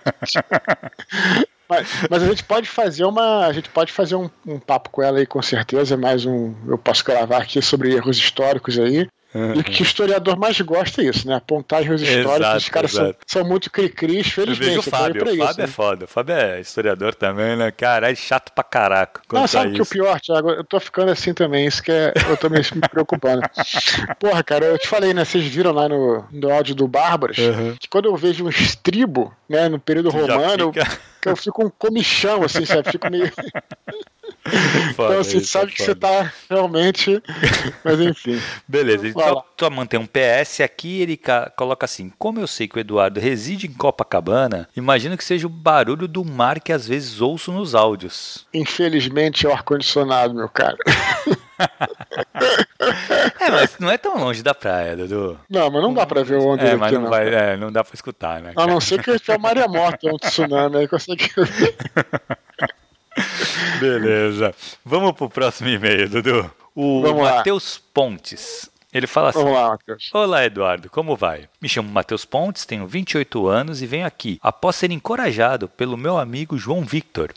Mas, 1.68 1.88
mas, 2.10 2.24
a 2.24 2.28
gente 2.28 2.44
pode 2.44 2.68
fazer 2.68 3.06
uma. 3.06 3.46
A 3.46 3.54
gente 3.54 3.70
pode 3.70 3.92
fazer 3.92 4.16
um, 4.16 4.30
um, 4.46 4.60
papo 4.60 4.90
com 4.90 5.04
ela 5.04 5.20
aí, 5.20 5.26
com 5.26 5.42
certeza. 5.42 5.98
Mais 5.98 6.26
um. 6.26 6.54
Eu 6.68 6.78
posso 6.78 7.04
gravar 7.04 7.42
aqui 7.42 7.62
sobre 7.62 7.94
erros 7.94 8.18
históricos 8.18 8.80
aí. 8.80 9.08
Uhum. 9.34 9.56
E 9.56 9.60
o 9.60 9.64
que 9.64 9.82
o 9.82 9.86
historiador 9.86 10.38
mais 10.38 10.60
gosta 10.62 11.02
é 11.02 11.06
isso, 11.06 11.28
né? 11.28 11.36
Apontar 11.36 11.84
erros 11.84 12.02
históricos. 12.02 12.64
Os 12.64 12.70
caras 12.70 12.92
são, 12.92 13.16
são, 13.28 13.44
muito 13.44 13.70
cri-cris, 13.70 14.28
felizmente. 14.28 14.62
Eu 14.62 14.68
vejo 14.68 14.80
o 14.80 14.92
Fábio. 14.92 15.22
O 15.22 15.26
Fábio 15.26 15.44
isso, 15.44 15.62
é 15.62 15.64
né? 15.64 15.68
foda. 15.68 16.06
O 16.06 16.08
Fábio 16.08 16.36
é 16.36 16.60
historiador 16.60 17.14
também, 17.14 17.56
né? 17.56 17.70
Cara, 17.70 18.12
é 18.12 18.16
chato 18.16 18.52
pra 18.52 18.64
caraca. 18.64 19.22
Não, 19.32 19.48
sabe 19.48 19.70
o 19.70 19.74
que 19.74 19.80
é 19.80 19.84
o 19.84 19.86
pior, 19.86 20.20
Thiago? 20.20 20.50
Eu 20.50 20.64
tô 20.64 20.80
ficando 20.80 21.12
assim 21.12 21.34
também. 21.34 21.68
Isso 21.68 21.84
que 21.84 21.92
é. 21.92 22.12
Eu 22.28 22.38
tô 22.38 22.50
me, 22.50 22.60
preocupando. 22.90 23.42
Porra, 24.20 24.44
cara, 24.44 24.66
eu 24.66 24.80
te 24.80 24.88
falei, 24.88 25.14
né? 25.14 25.24
Vocês 25.24 25.46
viram 25.46 25.74
lá 25.74 25.88
no, 25.88 26.26
no 26.32 26.52
áudio 26.52 26.74
do 26.74 26.88
Bárbaros 26.88 27.38
uhum. 27.38 27.76
que 27.80 27.88
quando 27.88 28.06
eu 28.06 28.16
vejo 28.16 28.46
um 28.46 28.50
estribo, 28.50 29.32
né, 29.50 29.68
no 29.68 29.80
período 29.80 30.10
romano. 30.10 30.72
Fica... 30.72 30.88
Eu 30.88 31.10
que 31.22 31.30
eu 31.30 31.36
fico 31.36 31.66
um 31.66 31.70
comichão, 31.70 32.44
assim, 32.44 32.66
sabe? 32.66 32.92
Fico 32.92 33.10
meio. 33.10 33.32
Foda, 34.96 35.14
então 35.14 35.24
você 35.24 35.40
sabe 35.42 35.72
é 35.72 35.76
que 35.76 35.84
você 35.84 35.94
tá 35.94 36.32
realmente. 36.50 37.22
Mas 37.84 38.00
enfim. 38.00 38.40
Beleza, 38.68 39.08
então 39.08 39.22
só, 39.22 39.46
só 39.60 39.70
manter 39.70 39.98
um 39.98 40.08
PS 40.08 40.62
aqui, 40.62 41.02
ele 41.02 41.20
coloca 41.58 41.86
assim: 41.86 42.12
Como 42.18 42.40
eu 42.40 42.48
sei 42.48 42.68
que 42.68 42.78
o 42.78 42.80
Eduardo 42.80 43.20
reside 43.20 43.68
em 43.68 43.74
Copacabana, 43.74 44.68
imagino 44.76 45.18
que 45.18 45.24
seja 45.24 45.46
o 45.46 45.50
barulho 45.50 46.08
do 46.08 46.24
mar 46.24 46.60
que 46.60 46.72
às 46.72 46.88
vezes 46.88 47.22
ouço 47.22 47.52
nos 47.52 47.76
áudios. 47.76 48.48
Infelizmente 48.54 49.46
é 49.46 49.50
o 49.50 49.54
ar-condicionado, 49.54 50.34
meu 50.34 50.50
cara. 50.50 50.78
é, 53.40 53.52
mas 53.52 53.78
não 53.80 53.92
é 53.92 53.98
tão 53.98 54.18
longe 54.18 54.42
da 54.42 54.54
praia, 54.54 54.96
Dudu. 54.96 55.38
Não, 55.50 55.70
mas 55.70 55.82
não 55.82 55.94
dá 55.94 56.06
pra 56.06 56.24
ver 56.24 56.38
onde 56.38 56.66
é, 56.66 56.76
mas 56.76 56.92
não, 56.94 57.02
não, 57.02 57.10
vai, 57.10 57.34
é, 57.34 57.58
não 57.58 57.72
dá 57.72 57.84
pra 57.84 57.94
escutar, 57.94 58.42
né? 58.42 58.54
A 58.56 58.66
não 58.66 58.80
ser 58.80 59.04
que 59.04 59.20
tiver 59.20 59.38
maré 59.38 59.68
morta, 59.68 60.08
um 60.08 60.18
tsunami 60.18 60.78
aí 60.78 60.88
consegue. 60.88 61.30
Beleza. 63.80 64.56
Vamos 64.86 65.12
pro 65.14 65.30
próximo 65.30 65.70
e-mail, 65.70 66.08
Dudu. 66.10 66.50
O 66.76 67.02
Matheus 67.14 67.78
Pontes. 67.94 68.70
Ele 68.92 69.06
fala 69.06 69.30
assim: 69.30 69.40
Olá, 69.40 69.70
Matheus. 69.70 70.10
Olá, 70.14 70.46
Eduardo, 70.46 70.90
como 70.90 71.16
vai? 71.16 71.48
Me 71.62 71.70
chamo 71.70 71.92
Matheus 71.92 72.26
Pontes, 72.26 72.66
tenho 72.66 72.88
28 72.88 73.48
anos 73.48 73.82
e 73.82 73.86
venho 73.86 74.06
aqui 74.06 74.40
após 74.42 74.76
ser 74.78 74.92
encorajado 74.92 75.68
pelo 75.68 75.96
meu 75.98 76.18
amigo 76.18 76.58
João 76.58 76.82
Victor 76.82 77.32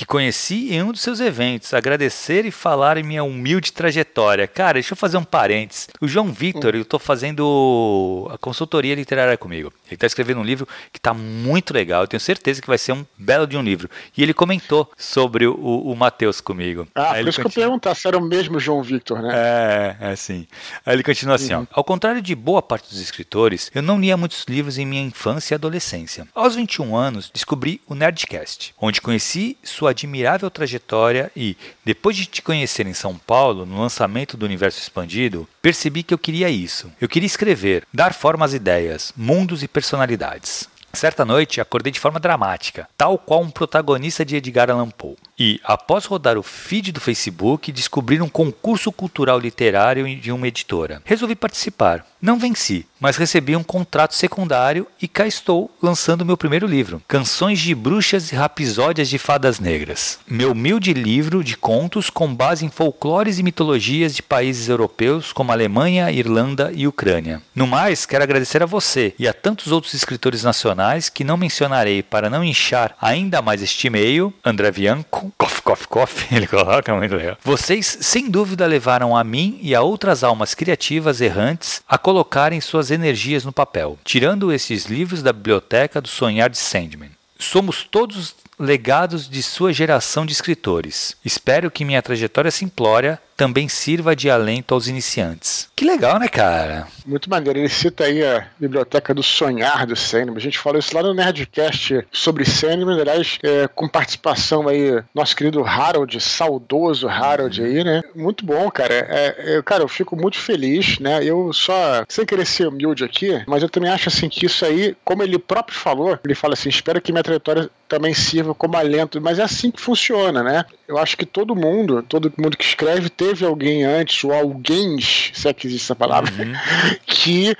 que 0.00 0.06
conheci 0.06 0.72
em 0.72 0.82
um 0.82 0.92
dos 0.92 1.02
seus 1.02 1.20
eventos, 1.20 1.74
agradecer 1.74 2.46
e 2.46 2.50
falar 2.50 2.96
em 2.96 3.02
minha 3.02 3.22
humilde 3.22 3.70
trajetória. 3.70 4.48
Cara, 4.48 4.74
deixa 4.74 4.94
eu 4.94 4.96
fazer 4.96 5.18
um 5.18 5.24
parênteses. 5.24 5.88
O 6.00 6.08
João 6.08 6.32
Victor, 6.32 6.74
eu 6.74 6.80
estou 6.80 6.98
fazendo 6.98 8.26
a 8.32 8.38
consultoria 8.38 8.94
literária 8.94 9.36
comigo. 9.36 9.70
Ele 9.90 9.96
está 9.96 10.06
escrevendo 10.06 10.40
um 10.40 10.44
livro 10.44 10.66
que 10.92 10.98
está 10.98 11.12
muito 11.12 11.74
legal. 11.74 12.02
Eu 12.02 12.08
tenho 12.08 12.20
certeza 12.20 12.60
que 12.60 12.68
vai 12.68 12.78
ser 12.78 12.92
um 12.92 13.04
belo 13.18 13.46
de 13.46 13.56
um 13.56 13.62
livro. 13.62 13.90
E 14.16 14.22
ele 14.22 14.32
comentou 14.32 14.90
sobre 14.96 15.46
o, 15.46 15.54
o, 15.54 15.94
Matheus 15.96 16.40
comigo. 16.40 16.86
Ah, 16.94 17.12
Aí 17.12 17.22
por 17.22 17.28
isso 17.28 17.42
continua... 17.42 17.52
que 17.52 17.58
eu 17.58 17.62
perguntar 17.64 17.94
se 17.94 18.08
era 18.08 18.16
o 18.16 18.20
mesmo 18.20 18.58
João 18.58 18.82
Victor, 18.82 19.20
né? 19.20 19.30
É, 19.32 20.12
é 20.12 20.16
sim. 20.16 20.46
Aí 20.84 20.94
ele 20.94 21.02
continua 21.02 21.34
assim, 21.34 21.54
uhum. 21.54 21.66
ó. 21.70 21.80
Ao 21.80 21.84
contrário 21.84 22.22
de 22.22 22.34
boa 22.34 22.62
parte 22.62 22.88
dos 22.88 23.00
escritores, 23.00 23.70
eu 23.74 23.82
não 23.82 24.00
lia 24.00 24.16
muitos 24.16 24.44
livros 24.48 24.78
em 24.78 24.86
minha 24.86 25.02
infância 25.02 25.54
e 25.54 25.56
adolescência. 25.56 26.26
Aos 26.34 26.54
21 26.54 26.96
anos, 26.96 27.30
descobri 27.32 27.80
o 27.86 27.94
Nerdcast, 27.94 28.74
onde 28.80 29.00
conheci 29.00 29.56
sua 29.62 29.90
admirável 29.90 30.50
trajetória 30.50 31.30
e, 31.36 31.56
depois 31.84 32.16
de 32.16 32.26
te 32.26 32.42
conhecer 32.42 32.86
em 32.86 32.94
São 32.94 33.16
Paulo, 33.16 33.66
no 33.66 33.80
lançamento 33.80 34.36
do 34.36 34.46
Universo 34.46 34.80
Expandido, 34.80 35.48
percebi 35.62 36.02
que 36.02 36.14
eu 36.14 36.18
queria 36.18 36.48
isso. 36.48 36.90
Eu 37.00 37.08
queria 37.08 37.26
escrever, 37.26 37.84
dar 37.92 38.14
forma 38.14 38.44
às 38.44 38.54
ideias, 38.54 39.12
mundos 39.16 39.62
e 39.62 39.68
personalidades. 39.80 40.68
Certa 40.92 41.24
noite, 41.24 41.60
acordei 41.60 41.90
de 41.90 42.00
forma 42.00 42.20
dramática, 42.20 42.86
tal 42.96 43.16
qual 43.16 43.40
um 43.40 43.50
protagonista 43.50 44.24
de 44.24 44.36
Edgar 44.36 44.70
Allan 44.70 44.90
Poe. 44.90 45.16
E, 45.42 45.58
após 45.64 46.04
rodar 46.04 46.36
o 46.36 46.42
feed 46.42 46.92
do 46.92 47.00
Facebook, 47.00 47.72
descobri 47.72 48.20
um 48.20 48.28
concurso 48.28 48.92
cultural 48.92 49.38
literário 49.38 50.04
de 50.14 50.30
uma 50.30 50.46
editora. 50.46 51.00
Resolvi 51.02 51.34
participar. 51.34 52.04
Não 52.20 52.38
venci, 52.38 52.84
mas 53.00 53.16
recebi 53.16 53.56
um 53.56 53.62
contrato 53.62 54.14
secundário 54.14 54.86
e 55.00 55.08
cá 55.08 55.26
estou 55.26 55.74
lançando 55.82 56.26
meu 56.26 56.36
primeiro 56.36 56.66
livro, 56.66 57.02
Canções 57.08 57.58
de 57.58 57.74
Bruxas 57.74 58.30
e 58.30 58.34
Rapisódias 58.34 59.08
de 59.08 59.16
Fadas 59.16 59.58
Negras. 59.58 60.18
Meu 60.28 60.52
humilde 60.52 60.92
livro 60.92 61.42
de 61.42 61.56
contos 61.56 62.10
com 62.10 62.34
base 62.34 62.66
em 62.66 62.68
folclores 62.68 63.38
e 63.38 63.42
mitologias 63.42 64.14
de 64.14 64.22
países 64.22 64.68
europeus 64.68 65.32
como 65.32 65.50
Alemanha, 65.50 66.12
Irlanda 66.12 66.70
e 66.74 66.86
Ucrânia. 66.86 67.40
No 67.54 67.66
mais, 67.66 68.04
quero 68.04 68.22
agradecer 68.22 68.62
a 68.62 68.66
você 68.66 69.14
e 69.18 69.26
a 69.26 69.32
tantos 69.32 69.72
outros 69.72 69.94
escritores 69.94 70.44
nacionais 70.44 71.08
que 71.08 71.24
não 71.24 71.38
mencionarei 71.38 72.02
para 72.02 72.28
não 72.28 72.44
inchar 72.44 72.94
ainda 73.00 73.40
mais 73.40 73.62
este 73.62 73.86
e-mail, 73.86 74.34
André 74.44 74.70
Bianco, 74.70 75.29
cof, 75.36 75.62
cof, 75.62 75.88
cof, 75.88 76.26
ele 76.34 76.46
coloca 76.46 76.94
muito 76.94 77.14
legal. 77.14 77.36
Vocês, 77.42 77.98
sem 78.00 78.30
dúvida, 78.30 78.66
levaram 78.66 79.16
a 79.16 79.24
mim 79.24 79.58
e 79.62 79.74
a 79.74 79.82
outras 79.82 80.24
almas 80.24 80.54
criativas 80.54 81.20
errantes 81.20 81.82
a 81.88 81.98
colocarem 81.98 82.60
suas 82.60 82.90
energias 82.90 83.44
no 83.44 83.52
papel, 83.52 83.98
tirando 84.04 84.52
esses 84.52 84.86
livros 84.86 85.22
da 85.22 85.32
biblioteca 85.32 86.00
do 86.00 86.08
sonhar 86.08 86.50
de 86.50 86.58
Sandman. 86.58 87.10
Somos 87.38 87.84
todos 87.84 88.34
legados 88.58 89.28
de 89.28 89.42
sua 89.42 89.72
geração 89.72 90.26
de 90.26 90.32
escritores. 90.32 91.16
Espero 91.24 91.70
que 91.70 91.84
minha 91.84 92.02
trajetória 92.02 92.50
simplória 92.50 93.18
também 93.40 93.70
sirva 93.70 94.14
de 94.14 94.28
alento 94.28 94.74
aos 94.74 94.86
iniciantes. 94.86 95.70
Que 95.74 95.82
legal, 95.82 96.18
né, 96.18 96.28
cara? 96.28 96.86
Muito 97.06 97.30
maneiro. 97.30 97.58
Ele 97.58 97.70
cita 97.70 98.04
aí 98.04 98.22
a 98.22 98.46
Biblioteca 98.58 99.14
do 99.14 99.22
Sonhar 99.22 99.86
do 99.86 99.96
Sandman. 99.96 100.36
A 100.36 100.40
gente 100.40 100.58
falou 100.58 100.78
isso 100.78 100.94
lá 100.94 101.02
no 101.02 101.14
Nerdcast 101.14 102.06
sobre 102.12 102.44
Sandman, 102.44 103.00
aliás, 103.00 103.38
é, 103.42 103.66
com 103.66 103.88
participação 103.88 104.68
aí, 104.68 105.02
nosso 105.14 105.34
querido 105.34 105.64
Harold, 105.64 106.20
saudoso 106.20 107.08
Harold 107.08 107.62
aí, 107.62 107.82
né? 107.82 108.02
Muito 108.14 108.44
bom, 108.44 108.70
cara. 108.70 108.92
É, 108.92 109.56
é, 109.56 109.62
cara, 109.62 109.84
eu 109.84 109.88
fico 109.88 110.14
muito 110.14 110.36
feliz, 110.36 110.98
né? 110.98 111.24
Eu 111.24 111.50
só, 111.54 112.04
sem 112.10 112.26
querer 112.26 112.44
ser 112.44 112.68
humilde 112.68 113.04
aqui, 113.04 113.42
mas 113.46 113.62
eu 113.62 113.70
também 113.70 113.90
acho 113.90 114.10
assim 114.10 114.28
que 114.28 114.44
isso 114.44 114.66
aí, 114.66 114.94
como 115.02 115.22
ele 115.22 115.38
próprio 115.38 115.78
falou, 115.78 116.18
ele 116.22 116.34
fala 116.34 116.52
assim: 116.52 116.68
espero 116.68 117.00
que 117.00 117.10
minha 117.10 117.24
trajetória 117.24 117.70
também 117.88 118.14
sirva 118.14 118.54
como 118.54 118.76
alento, 118.76 119.20
mas 119.20 119.38
é 119.38 119.42
assim 119.42 119.70
que 119.70 119.80
funciona, 119.80 120.42
né? 120.42 120.64
Eu 120.86 120.98
acho 120.98 121.16
que 121.16 121.26
todo 121.26 121.56
mundo, 121.56 122.02
todo 122.02 122.32
mundo 122.36 122.56
que 122.56 122.64
escreve 122.64 123.08
teve 123.30 123.46
alguém 123.46 123.84
antes, 123.84 124.24
ou 124.24 124.32
alguém, 124.32 124.98
se 125.00 125.48
é 125.48 125.52
que 125.52 125.66
existe 125.66 125.84
essa 125.84 125.96
palavra, 125.96 126.32
uhum. 126.32 126.52
que 127.06 127.54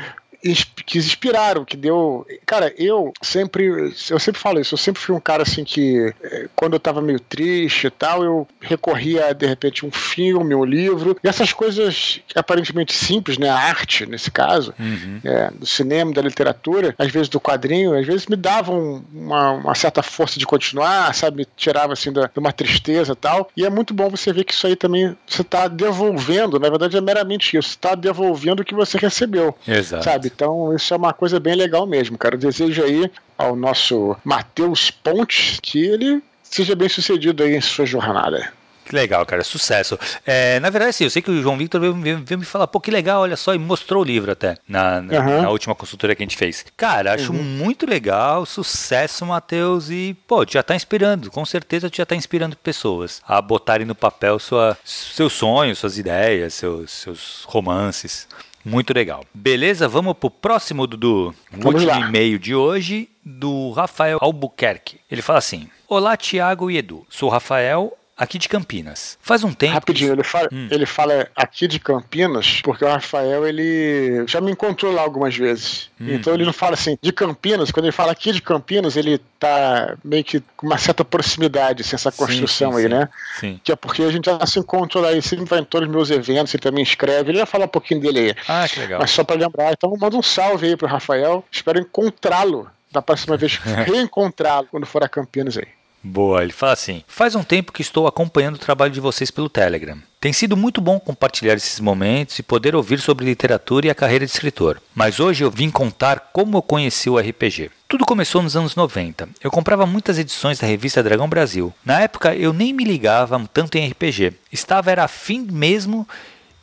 que 0.87 0.99
inspiraram, 0.99 1.65
que 1.65 1.77
deu. 1.77 2.27
Cara, 2.47 2.73
eu 2.79 3.13
sempre. 3.23 3.93
Eu 4.11 4.19
sempre 4.19 4.41
falo 4.41 4.61
isso, 4.61 4.75
eu 4.75 4.79
sempre 4.79 5.01
fui 5.01 5.15
um 5.15 5.21
cara 5.21 5.43
assim 5.43 5.65
que, 5.65 6.13
eh, 6.23 6.49
quando 6.57 6.75
eu 6.75 6.81
tava 6.81 7.03
meio 7.03 7.21
triste 7.21 7.87
e 7.87 7.91
tal, 7.91 8.25
eu 8.25 8.49
recorria 8.61 9.33
de 9.35 9.47
repente, 9.47 9.85
um 9.85 9.91
filme, 9.91 10.55
um 10.55 10.65
livro. 10.65 11.17
E 11.23 11.29
essas 11.29 11.53
coisas 11.53 12.21
aparentemente 12.35 12.93
simples, 12.93 13.39
né? 13.39 13.49
A 13.49 13.57
arte, 13.57 14.07
nesse 14.07 14.31
caso, 14.31 14.75
uhum. 14.79 15.21
é, 15.25 15.51
do 15.51 15.67
cinema, 15.67 16.13
da 16.13 16.23
literatura, 16.23 16.95
às 16.99 17.11
vezes 17.11 17.29
do 17.29 17.41
quadrinho, 17.41 17.97
às 17.97 18.07
vezes 18.07 18.27
me 18.27 18.37
davam 18.37 19.05
uma, 19.13 19.53
uma 19.53 19.75
certa 19.75 20.03
força 20.03 20.39
de 20.39 20.47
continuar, 20.47 21.15
sabe? 21.15 21.39
Me 21.39 21.47
tirava 21.57 21.93
assim 21.93 22.13
de 22.13 22.21
uma 22.37 22.53
tristeza 22.53 23.13
e 23.13 23.17
tal. 23.17 23.51
E 23.57 23.65
é 23.65 23.71
muito 23.71 23.93
bom 23.93 24.09
você 24.09 24.33
ver 24.33 24.45
que 24.45 24.55
isso 24.55 24.67
aí 24.67 24.77
também 24.77 25.17
você 25.27 25.45
tá 25.45 25.69
devolvendo, 25.69 26.59
na 26.59 26.69
verdade 26.69 26.97
é 26.97 27.01
meramente 27.01 27.57
isso, 27.57 27.71
você 27.71 27.79
tá 27.79 27.95
devolvendo 27.95 28.61
o 28.61 28.65
que 28.65 28.75
você 28.75 28.99
recebeu. 28.99 29.55
Exato. 29.67 30.05
Sabe? 30.05 30.30
Então, 30.35 30.75
isso 30.75 30.93
é 30.93 30.97
uma 30.97 31.13
coisa 31.13 31.39
bem 31.41 31.55
legal 31.55 31.87
mesmo, 31.87 32.17
cara. 32.19 32.35
Eu 32.35 32.39
desejo 32.39 32.83
aí 32.83 33.11
ao 33.37 33.57
nosso 33.57 34.17
Matheus 34.25 34.91
Pontes 34.91 35.59
que 35.63 35.85
ele 35.85 36.23
seja 36.43 36.75
bem 36.75 36.89
sucedido 36.89 37.43
aí 37.43 37.57
em 37.57 37.61
sua 37.61 37.87
jornada. 37.87 38.53
Que 38.91 38.97
legal, 38.97 39.25
cara, 39.25 39.45
sucesso. 39.45 39.97
É, 40.27 40.59
na 40.59 40.69
verdade, 40.69 40.93
sim, 40.97 41.05
eu 41.05 41.11
sei 41.11 41.23
que 41.23 41.31
o 41.31 41.41
João 41.41 41.57
Victor 41.57 41.81
veio, 41.81 41.95
veio, 41.95 42.23
veio, 42.25 42.41
me 42.41 42.45
falar, 42.45 42.67
pô, 42.67 42.81
que 42.81 42.91
legal, 42.91 43.23
olha 43.23 43.37
só, 43.37 43.55
e 43.55 43.59
mostrou 43.59 44.03
o 44.03 44.05
livro 44.05 44.33
até 44.33 44.57
na, 44.69 45.01
na, 45.01 45.21
uhum. 45.21 45.43
na 45.43 45.51
última 45.51 45.77
consultoria 45.77 46.17
que 46.17 46.25
a 46.25 46.27
gente 46.27 46.37
fez. 46.37 46.67
Cara, 46.77 47.15
acho 47.15 47.33
uhum. 47.33 47.41
muito 47.41 47.89
legal, 47.89 48.45
sucesso, 48.45 49.25
Matheus, 49.25 49.91
e, 49.91 50.17
pô, 50.27 50.45
já 50.45 50.61
tá 50.61 50.75
inspirando, 50.75 51.31
com 51.31 51.47
certeza 51.47 51.89
já 51.93 52.05
tá 52.05 52.17
inspirando 52.17 52.57
pessoas 52.57 53.23
a 53.29 53.41
botarem 53.41 53.87
no 53.87 53.95
papel 53.95 54.41
sua, 54.41 54.77
seus 54.85 55.35
sonhos, 55.35 55.79
suas 55.79 55.97
ideias, 55.97 56.55
seus, 56.55 56.91
seus 56.91 57.45
romances. 57.47 58.27
Muito 58.65 58.93
legal. 58.93 59.25
Beleza, 59.33 59.89
vamos 59.89 60.15
pro 60.15 60.31
próximo, 60.31 60.87
Dudu. 60.87 61.35
O 61.53 61.67
último 61.67 61.91
e-mail 61.93 62.39
de 62.39 62.55
hoje, 62.55 63.09
do 63.25 63.71
Rafael 63.71 64.19
Albuquerque. 64.21 65.01
Ele 65.11 65.23
fala 65.23 65.39
assim: 65.39 65.69
Olá, 65.89 66.17
Tiago 66.17 66.71
e 66.71 66.77
Edu. 66.77 67.07
Sou 67.09 67.29
Rafael, 67.29 67.97
aqui 68.21 68.39
de 68.39 68.51
Campinas. 68.51 69.17
Faz 69.23 69.43
um 69.43 69.51
tempo. 69.51 69.73
Rapidinho, 69.73 70.13
ele 70.13 70.23
fala, 70.23 70.47
hum. 70.53 70.69
ele 70.71 70.85
fala 70.85 71.27
aqui 71.35 71.67
de 71.67 71.81
Campinas, 71.81 72.61
porque 72.63 72.85
o 72.85 72.89
Rafael, 72.89 73.47
ele 73.47 74.25
já 74.27 74.43
me 74.43 74.53
encontrou 74.53 74.93
lá 74.93 75.01
algumas 75.01 75.35
vezes. 75.35 75.91
Hum. 75.99 76.09
Então 76.11 76.35
ele 76.35 76.45
não 76.45 76.53
fala 76.53 76.75
assim, 76.75 76.99
de 77.01 77.13
Campinas, 77.13 77.71
quando 77.71 77.87
ele 77.87 77.93
fala 77.93 78.13
aqui 78.13 78.31
de 78.31 78.43
Campinas, 78.43 78.95
ele 78.95 79.19
tá 79.39 79.97
meio 80.05 80.23
que 80.23 80.43
com 80.55 80.67
uma 80.67 80.77
certa 80.77 81.03
proximidade, 81.03 81.81
assim, 81.81 81.97
essa 81.97 82.13
construção 82.13 82.73
sim, 82.73 82.77
sim, 82.77 82.85
aí, 82.85 82.91
sim. 82.91 82.95
né? 82.95 83.09
Sim. 83.41 83.61
Que 83.65 83.73
é 83.73 83.77
porque 83.77 84.03
a 84.03 84.13
gente 84.13 84.27
já 84.27 84.45
se 84.45 84.59
encontrou 84.59 85.03
lá, 85.03 85.11
ele 85.13 85.23
sempre 85.23 85.47
vai 85.47 85.61
em 85.61 85.65
todos 85.65 85.89
os 85.89 85.95
meus 85.95 86.11
eventos, 86.11 86.53
ele 86.53 86.63
também 86.63 86.83
escreve, 86.83 87.31
ele 87.31 87.39
vai 87.39 87.47
falar 87.47 87.65
um 87.65 87.69
pouquinho 87.69 88.03
dele 88.03 88.19
aí. 88.19 88.35
Ah, 88.47 88.69
que 88.69 88.79
legal. 88.79 89.01
Mas 89.01 89.13
só 89.13 89.25
para 89.25 89.41
lembrar, 89.41 89.73
então 89.73 89.97
manda 89.99 90.15
um 90.15 90.23
salve 90.23 90.67
aí 90.67 90.77
pro 90.77 90.87
Rafael, 90.87 91.43
espero 91.51 91.81
encontrá-lo 91.81 92.71
da 92.93 93.01
próxima 93.01 93.39
vez, 93.39 93.57
reencontrá-lo 93.87 94.69
quando 94.71 94.85
for 94.85 95.03
a 95.03 95.09
Campinas 95.09 95.57
aí. 95.57 95.80
Boa, 96.03 96.43
ele 96.43 96.53
fala 96.53 96.73
assim: 96.73 97.03
Faz 97.07 97.35
um 97.35 97.43
tempo 97.43 97.73
que 97.73 97.83
estou 97.83 98.07
acompanhando 98.07 98.57
o 98.57 98.61
trabalho 98.61 98.93
de 98.93 99.01
vocês 99.01 99.31
pelo 99.31 99.49
Telegram. 99.49 99.99
Tem 100.19 100.33
sido 100.33 100.57
muito 100.57 100.81
bom 100.81 101.01
compartilhar 101.01 101.55
esses 101.55 101.81
momentos 101.81 102.39
e 102.39 102.43
poder 102.43 102.75
ouvir 102.75 103.01
sobre 103.01 103.25
literatura 103.25 103.87
e 103.87 103.91
a 103.91 103.95
carreira 103.95 104.25
de 104.25 104.33
escritor. 104.33 104.81
Mas 104.95 105.19
hoje 105.21 105.45
eu 105.45 105.51
vim 105.51 105.71
contar 105.71 106.31
como 106.33 106.59
eu 106.59 106.63
conheci 106.63 107.09
o 107.09 107.19
RPG. 107.19 107.71
Tudo 107.89 108.05
começou 108.05 108.43
nos 108.43 108.57
anos 108.57 108.77
90. 108.77 109.29
Eu 109.43 109.51
comprava 109.51 109.87
muitas 109.87 110.19
edições 110.19 110.59
da 110.59 110.67
revista 110.67 111.03
Dragão 111.03 111.29
Brasil. 111.29 111.73
Na 111.85 112.01
época 112.01 112.35
eu 112.35 112.53
nem 112.53 112.73
me 112.73 112.85
ligava 112.85 113.41
tanto 113.53 113.77
em 113.77 113.89
RPG. 113.89 114.35
Estava 114.53 114.91
era 114.91 115.05
afim 115.05 115.47
mesmo 115.51 116.07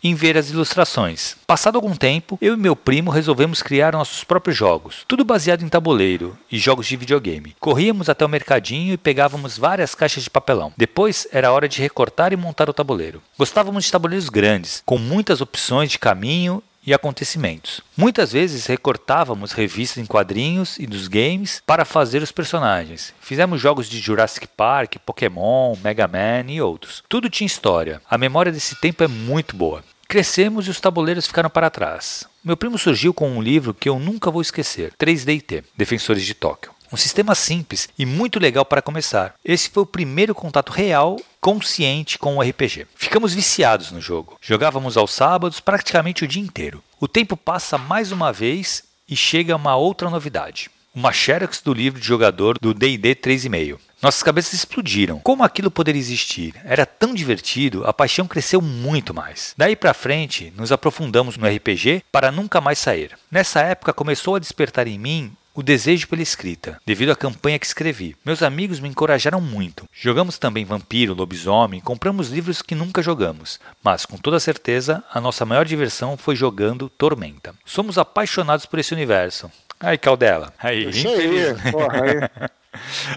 em 0.07 0.15
ver 0.15 0.37
as 0.37 0.49
ilustrações. 0.49 1.35
Passado 1.45 1.75
algum 1.75 1.95
tempo, 1.95 2.37
eu 2.41 2.53
e 2.53 2.57
meu 2.57 2.75
primo 2.75 3.11
resolvemos 3.11 3.61
criar 3.61 3.93
nossos 3.93 4.23
próprios 4.23 4.57
jogos, 4.57 5.03
tudo 5.07 5.23
baseado 5.23 5.63
em 5.63 5.69
tabuleiro 5.69 6.37
e 6.51 6.57
jogos 6.57 6.87
de 6.87 6.95
videogame. 6.95 7.55
Corríamos 7.59 8.09
até 8.09 8.25
o 8.25 8.29
mercadinho 8.29 8.93
e 8.93 8.97
pegávamos 8.97 9.57
várias 9.57 9.93
caixas 9.93 10.23
de 10.23 10.29
papelão. 10.29 10.73
Depois 10.77 11.27
era 11.31 11.51
hora 11.51 11.67
de 11.67 11.81
recortar 11.81 12.33
e 12.33 12.37
montar 12.37 12.69
o 12.69 12.73
tabuleiro. 12.73 13.21
Gostávamos 13.37 13.85
de 13.85 13.91
tabuleiros 13.91 14.29
grandes, 14.29 14.81
com 14.85 14.97
muitas 14.97 15.41
opções 15.41 15.91
de 15.91 15.99
caminho 15.99 16.63
e 16.87 16.93
acontecimentos. 16.93 17.81
Muitas 17.97 18.31
vezes 18.31 18.65
recortávamos 18.65 19.51
revistas 19.51 20.01
em 20.01 20.05
quadrinhos 20.05 20.79
e 20.79 20.87
dos 20.87 21.09
games 21.09 21.61
para 21.67 21.83
fazer 21.83 22.23
os 22.23 22.31
personagens. 22.31 23.13
Fizemos 23.19 23.59
jogos 23.59 23.89
de 23.89 23.99
Jurassic 23.99 24.47
Park, 24.47 24.95
Pokémon, 25.05 25.75
Mega 25.83 26.07
Man 26.07 26.49
e 26.49 26.61
outros. 26.61 27.03
Tudo 27.09 27.29
tinha 27.29 27.45
história. 27.45 28.01
A 28.09 28.17
memória 28.17 28.53
desse 28.53 28.73
tempo 28.75 29.03
é 29.03 29.07
muito 29.07 29.53
boa. 29.53 29.83
Crescemos 30.09 30.67
e 30.67 30.69
os 30.69 30.79
tabuleiros 30.79 31.27
ficaram 31.27 31.49
para 31.49 31.69
trás. 31.69 32.25
Meu 32.41 32.55
primo 32.55 32.77
surgiu 32.77 33.13
com 33.13 33.29
um 33.29 33.41
livro 33.41 33.73
que 33.73 33.89
eu 33.89 33.99
nunca 33.99 34.31
vou 34.31 34.41
esquecer: 34.41 34.93
3DT 34.97 35.65
Defensores 35.75 36.23
de 36.23 36.33
Tóquio. 36.33 36.71
Um 36.93 36.95
sistema 36.95 37.35
simples 37.35 37.89
e 37.99 38.05
muito 38.05 38.39
legal 38.39 38.63
para 38.63 38.81
começar. 38.81 39.33
Esse 39.43 39.69
foi 39.69 39.83
o 39.83 39.85
primeiro 39.85 40.33
contato 40.33 40.71
real 40.71 41.17
consciente 41.41 42.17
com 42.17 42.37
o 42.37 42.41
RPG. 42.41 42.87
Ficamos 42.95 43.33
viciados 43.33 43.91
no 43.91 43.99
jogo. 43.99 44.37
Jogávamos 44.41 44.95
aos 44.95 45.11
sábados 45.11 45.59
praticamente 45.59 46.23
o 46.23 46.27
dia 46.27 46.41
inteiro. 46.41 46.81
O 47.01 47.07
tempo 47.09 47.35
passa 47.35 47.77
mais 47.77 48.13
uma 48.13 48.31
vez 48.31 48.83
e 49.09 49.15
chega 49.17 49.57
uma 49.57 49.75
outra 49.75 50.09
novidade. 50.09 50.69
Uma 50.95 51.11
xerox 51.11 51.61
do 51.61 51.73
livro 51.73 51.99
de 51.99 52.07
jogador 52.07 52.57
do 52.57 52.73
D&D 52.73 53.13
3,5. 53.15 53.77
Nossas 54.01 54.21
cabeças 54.21 54.53
explodiram. 54.53 55.19
Como 55.19 55.43
aquilo 55.43 55.71
poderia 55.71 55.99
existir? 55.99 56.53
Era 56.63 56.85
tão 56.85 57.15
divertido, 57.15 57.85
a 57.85 57.91
paixão 57.91 58.27
cresceu 58.27 58.61
muito 58.61 59.13
mais. 59.13 59.55
Daí 59.57 59.75
para 59.75 59.93
frente, 59.93 60.53
nos 60.55 60.71
aprofundamos 60.71 61.35
no 61.35 61.47
RPG 61.47 62.03
para 62.11 62.31
nunca 62.31 62.61
mais 62.61 62.77
sair. 62.77 63.17
Nessa 63.31 63.61
época 63.61 63.93
começou 63.93 64.35
a 64.35 64.39
despertar 64.39 64.87
em 64.87 64.99
mim 64.99 65.31
o 65.57 65.63
desejo 65.63 66.07
pela 66.07 66.21
escrita, 66.21 66.79
devido 66.85 67.11
à 67.11 67.15
campanha 67.15 67.57
que 67.57 67.65
escrevi. 67.65 68.15
Meus 68.23 68.43
amigos 68.43 68.79
me 68.79 68.87
encorajaram 68.87 69.41
muito. 69.41 69.85
Jogamos 69.91 70.37
também 70.37 70.63
Vampiro, 70.63 71.15
Lobisomem, 71.15 71.81
compramos 71.81 72.29
livros 72.29 72.61
que 72.61 72.75
nunca 72.75 73.01
jogamos, 73.01 73.59
mas 73.83 74.05
com 74.05 74.17
toda 74.17 74.39
certeza 74.39 75.03
a 75.11 75.19
nossa 75.19 75.43
maior 75.43 75.65
diversão 75.65 76.15
foi 76.15 76.35
jogando 76.35 76.87
Tormenta. 76.87 77.55
Somos 77.65 77.97
apaixonados 77.97 78.67
por 78.67 78.77
esse 78.77 78.93
universo. 78.93 79.49
Aí, 79.79 79.97
Caldela. 79.97 80.53
Aí, 80.59 80.89
Isso 80.89 81.07
aí, 81.07 81.71
porra, 81.71 82.03
aí. 82.03 82.49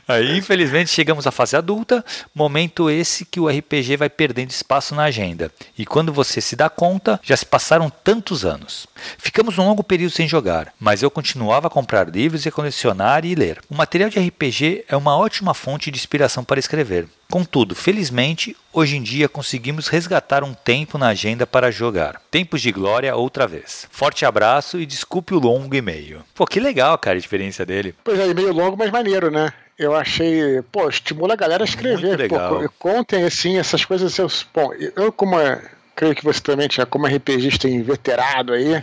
Aí, 0.06 0.36
infelizmente, 0.36 0.90
chegamos 0.90 1.26
à 1.26 1.30
fase 1.30 1.56
adulta, 1.56 2.04
momento 2.34 2.90
esse 2.90 3.24
que 3.24 3.40
o 3.40 3.48
RPG 3.48 3.96
vai 3.96 4.08
perdendo 4.08 4.50
espaço 4.50 4.94
na 4.94 5.04
agenda. 5.04 5.50
E 5.76 5.84
quando 5.84 6.12
você 6.12 6.40
se 6.40 6.56
dá 6.56 6.68
conta, 6.68 7.20
já 7.22 7.36
se 7.36 7.44
passaram 7.44 7.90
tantos 7.90 8.44
anos. 8.44 8.86
Ficamos 9.18 9.58
um 9.58 9.64
longo 9.64 9.84
período 9.84 10.12
sem 10.12 10.28
jogar, 10.28 10.72
mas 10.78 11.02
eu 11.02 11.10
continuava 11.10 11.66
a 11.66 11.70
comprar 11.70 12.08
livros 12.08 12.44
e 12.44 12.48
a 12.48 12.52
colecionar 12.52 13.24
e 13.24 13.34
ler. 13.34 13.60
O 13.68 13.74
material 13.74 14.10
de 14.10 14.18
RPG 14.18 14.84
é 14.88 14.96
uma 14.96 15.16
ótima 15.16 15.54
fonte 15.54 15.90
de 15.90 15.98
inspiração 15.98 16.44
para 16.44 16.60
escrever. 16.60 17.08
Contudo, 17.30 17.76
felizmente, 17.76 18.56
hoje 18.72 18.96
em 18.96 19.02
dia 19.02 19.28
conseguimos 19.28 19.86
resgatar 19.86 20.42
um 20.42 20.52
tempo 20.52 20.98
na 20.98 21.08
agenda 21.08 21.46
para 21.46 21.70
jogar. 21.70 22.20
Tempos 22.30 22.60
de 22.60 22.72
glória 22.72 23.14
outra 23.14 23.46
vez. 23.46 23.86
Forte 23.90 24.26
abraço 24.26 24.80
e 24.80 24.84
desculpe 24.84 25.32
o 25.32 25.38
longo 25.38 25.74
e-mail. 25.74 26.22
Pô, 26.34 26.44
que 26.44 26.58
legal, 26.58 26.98
cara, 26.98 27.16
a 27.16 27.18
experiência 27.18 27.64
dele. 27.64 27.94
Pois 28.02 28.18
é, 28.18 28.28
e-mail 28.28 28.52
longo, 28.52 28.76
mas 28.76 28.90
maneiro, 28.90 29.30
né? 29.30 29.52
Eu 29.78 29.94
achei, 29.94 30.60
pô, 30.70 30.88
estimula 30.88 31.34
a 31.34 31.36
galera 31.36 31.62
a 31.62 31.66
escrever. 31.66 32.08
Muito 32.08 32.20
legal. 32.20 32.60
Pô, 32.60 32.70
contem 32.78 33.24
assim 33.24 33.58
essas 33.58 33.84
coisas. 33.84 34.12
Seus, 34.12 34.46
bom, 34.52 34.72
eu 34.74 35.12
como 35.12 35.38
é 35.38 35.62
creio 36.00 36.14
que 36.14 36.24
você 36.24 36.40
também, 36.40 36.66
já 36.70 36.86
como 36.86 37.06
RPGista 37.06 37.68
inveterado 37.68 38.54
aí, 38.54 38.72
uhum. 38.72 38.80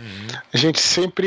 a 0.54 0.56
gente 0.56 0.80
sempre. 0.80 1.26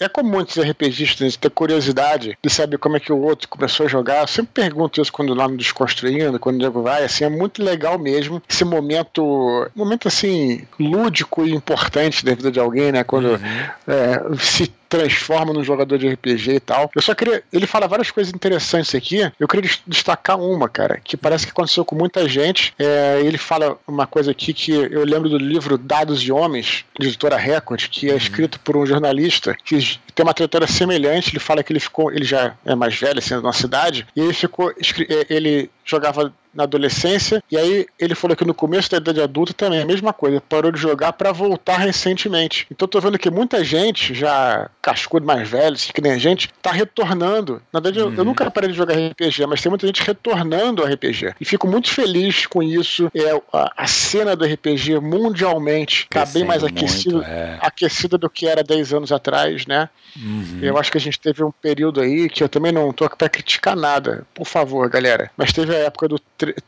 É 0.00 0.08
comum 0.08 0.30
muitos 0.30 0.58
RPGistas 0.58 1.36
ter 1.36 1.50
curiosidade 1.50 2.36
de 2.42 2.50
saber 2.50 2.78
como 2.78 2.96
é 2.96 3.00
que 3.00 3.12
o 3.12 3.20
outro 3.20 3.48
começou 3.48 3.86
a 3.86 3.88
jogar. 3.88 4.22
Eu 4.22 4.26
sempre 4.26 4.52
pergunto 4.52 5.00
isso 5.00 5.12
quando 5.12 5.32
lá 5.32 5.46
no 5.46 5.56
Desconstruindo, 5.56 6.40
quando 6.40 6.56
o 6.56 6.58
Diego 6.58 6.82
vai, 6.82 7.04
assim, 7.04 7.24
é 7.24 7.28
muito 7.28 7.62
legal 7.62 7.98
mesmo 7.98 8.42
esse 8.48 8.64
momento, 8.64 9.68
momento 9.76 10.08
assim, 10.08 10.62
lúdico 10.78 11.46
e 11.46 11.54
importante 11.54 12.24
da 12.24 12.34
vida 12.34 12.50
de 12.50 12.58
alguém, 12.58 12.90
né? 12.90 13.04
Quando 13.04 13.28
uhum. 13.28 13.38
é, 13.86 14.36
se 14.38 14.72
transforma 14.90 15.52
num 15.52 15.62
jogador 15.62 15.96
de 15.96 16.08
RPG 16.08 16.56
e 16.56 16.60
tal. 16.60 16.90
Eu 16.94 17.00
só 17.00 17.14
queria. 17.14 17.42
Ele 17.52 17.66
fala 17.66 17.86
várias 17.86 18.10
coisas 18.10 18.34
interessantes 18.34 18.94
aqui. 18.94 19.20
Eu 19.38 19.46
queria 19.46 19.70
destacar 19.86 20.38
uma, 20.38 20.68
cara, 20.68 21.00
que 21.02 21.16
parece 21.16 21.46
que 21.46 21.52
aconteceu 21.52 21.84
com 21.84 21.94
muita 21.94 22.28
gente. 22.28 22.74
É, 22.78 23.20
ele 23.22 23.38
fala 23.38 23.78
uma 23.86 24.06
coisa 24.06 24.32
aqui 24.32 24.52
que 24.52 24.72
eu 24.72 25.04
lembro 25.04 25.28
do 25.28 25.38
livro 25.38 25.78
Dados 25.78 26.20
de 26.20 26.32
Homens, 26.32 26.84
de 26.98 27.06
editora 27.06 27.36
Record, 27.36 27.88
que 27.88 28.08
é 28.08 28.12
uhum. 28.12 28.18
escrito 28.18 28.58
por 28.60 28.76
um 28.76 28.84
jornalista 28.84 29.56
que 29.64 29.78
tem 30.20 30.26
uma 30.26 30.34
trajetória 30.34 30.66
semelhante. 30.66 31.30
Ele 31.30 31.40
fala 31.40 31.62
que 31.62 31.72
ele 31.72 31.80
ficou. 31.80 32.12
Ele 32.12 32.24
já 32.24 32.54
é 32.64 32.74
mais 32.74 32.94
velho, 32.94 33.18
assim, 33.18 33.34
da 33.34 33.40
nossa 33.40 33.60
cidade, 33.60 34.06
e 34.14 34.20
ele 34.20 34.34
ficou. 34.34 34.70
É, 34.70 35.26
ele 35.30 35.70
jogava 35.84 36.32
na 36.52 36.64
adolescência, 36.64 37.42
e 37.50 37.56
aí 37.56 37.86
ele 37.98 38.14
falou 38.14 38.36
que 38.36 38.44
no 38.44 38.52
começo 38.52 38.90
da 38.90 38.96
idade 38.96 39.20
adulta 39.20 39.52
também 39.52 39.80
a 39.80 39.86
mesma 39.86 40.12
coisa, 40.12 40.40
parou 40.40 40.72
de 40.72 40.80
jogar 40.80 41.12
para 41.12 41.32
voltar 41.32 41.78
recentemente. 41.78 42.66
Então 42.70 42.88
tô 42.88 43.00
vendo 43.00 43.18
que 43.18 43.30
muita 43.30 43.64
gente, 43.64 44.14
já 44.14 44.68
cascudo 44.82 45.24
mais 45.24 45.48
velho, 45.48 45.74
assim, 45.74 45.92
que 45.92 46.00
nem 46.00 46.12
a 46.12 46.18
gente, 46.18 46.48
tá 46.60 46.72
retornando. 46.72 47.62
Na 47.72 47.80
verdade, 47.80 48.04
uhum. 48.04 48.12
eu, 48.12 48.18
eu, 48.18 48.24
nunca 48.24 48.50
parei 48.50 48.70
de 48.70 48.76
jogar 48.76 48.94
RPG, 48.94 49.46
mas 49.46 49.62
tem 49.62 49.70
muita 49.70 49.86
gente 49.86 50.02
retornando 50.02 50.82
ao 50.82 50.88
RPG. 50.88 51.34
E 51.40 51.44
fico 51.44 51.68
muito 51.68 51.88
feliz 51.88 52.46
com 52.46 52.62
isso. 52.62 53.10
É, 53.14 53.30
a, 53.52 53.72
a 53.76 53.86
cena 53.86 54.34
do 54.34 54.44
RPG 54.44 54.98
mundialmente 54.98 56.08
tá 56.10 56.26
bem 56.26 56.44
mais 56.44 56.64
aquecida, 56.64 57.24
é. 57.24 57.58
aquecida 57.60 58.18
do 58.18 58.28
que 58.28 58.46
era 58.46 58.62
10 58.62 58.92
anos 58.92 59.12
atrás, 59.12 59.66
né? 59.66 59.88
Uhum. 60.16 60.58
Eu 60.62 60.78
acho 60.78 60.90
que 60.90 60.98
a 60.98 61.00
gente 61.00 61.18
teve 61.18 61.42
um 61.42 61.50
período 61.50 62.00
aí 62.00 62.28
que 62.28 62.42
eu 62.42 62.48
também 62.48 62.72
não 62.72 62.92
tô 62.92 63.04
aqui 63.04 63.16
pra 63.16 63.28
criticar 63.28 63.76
nada, 63.76 64.26
por 64.34 64.46
favor, 64.46 64.88
galera. 64.88 65.30
Mas 65.36 65.52
teve 65.52 65.74
a 65.74 65.78
época 65.78 66.08
do 66.08 66.20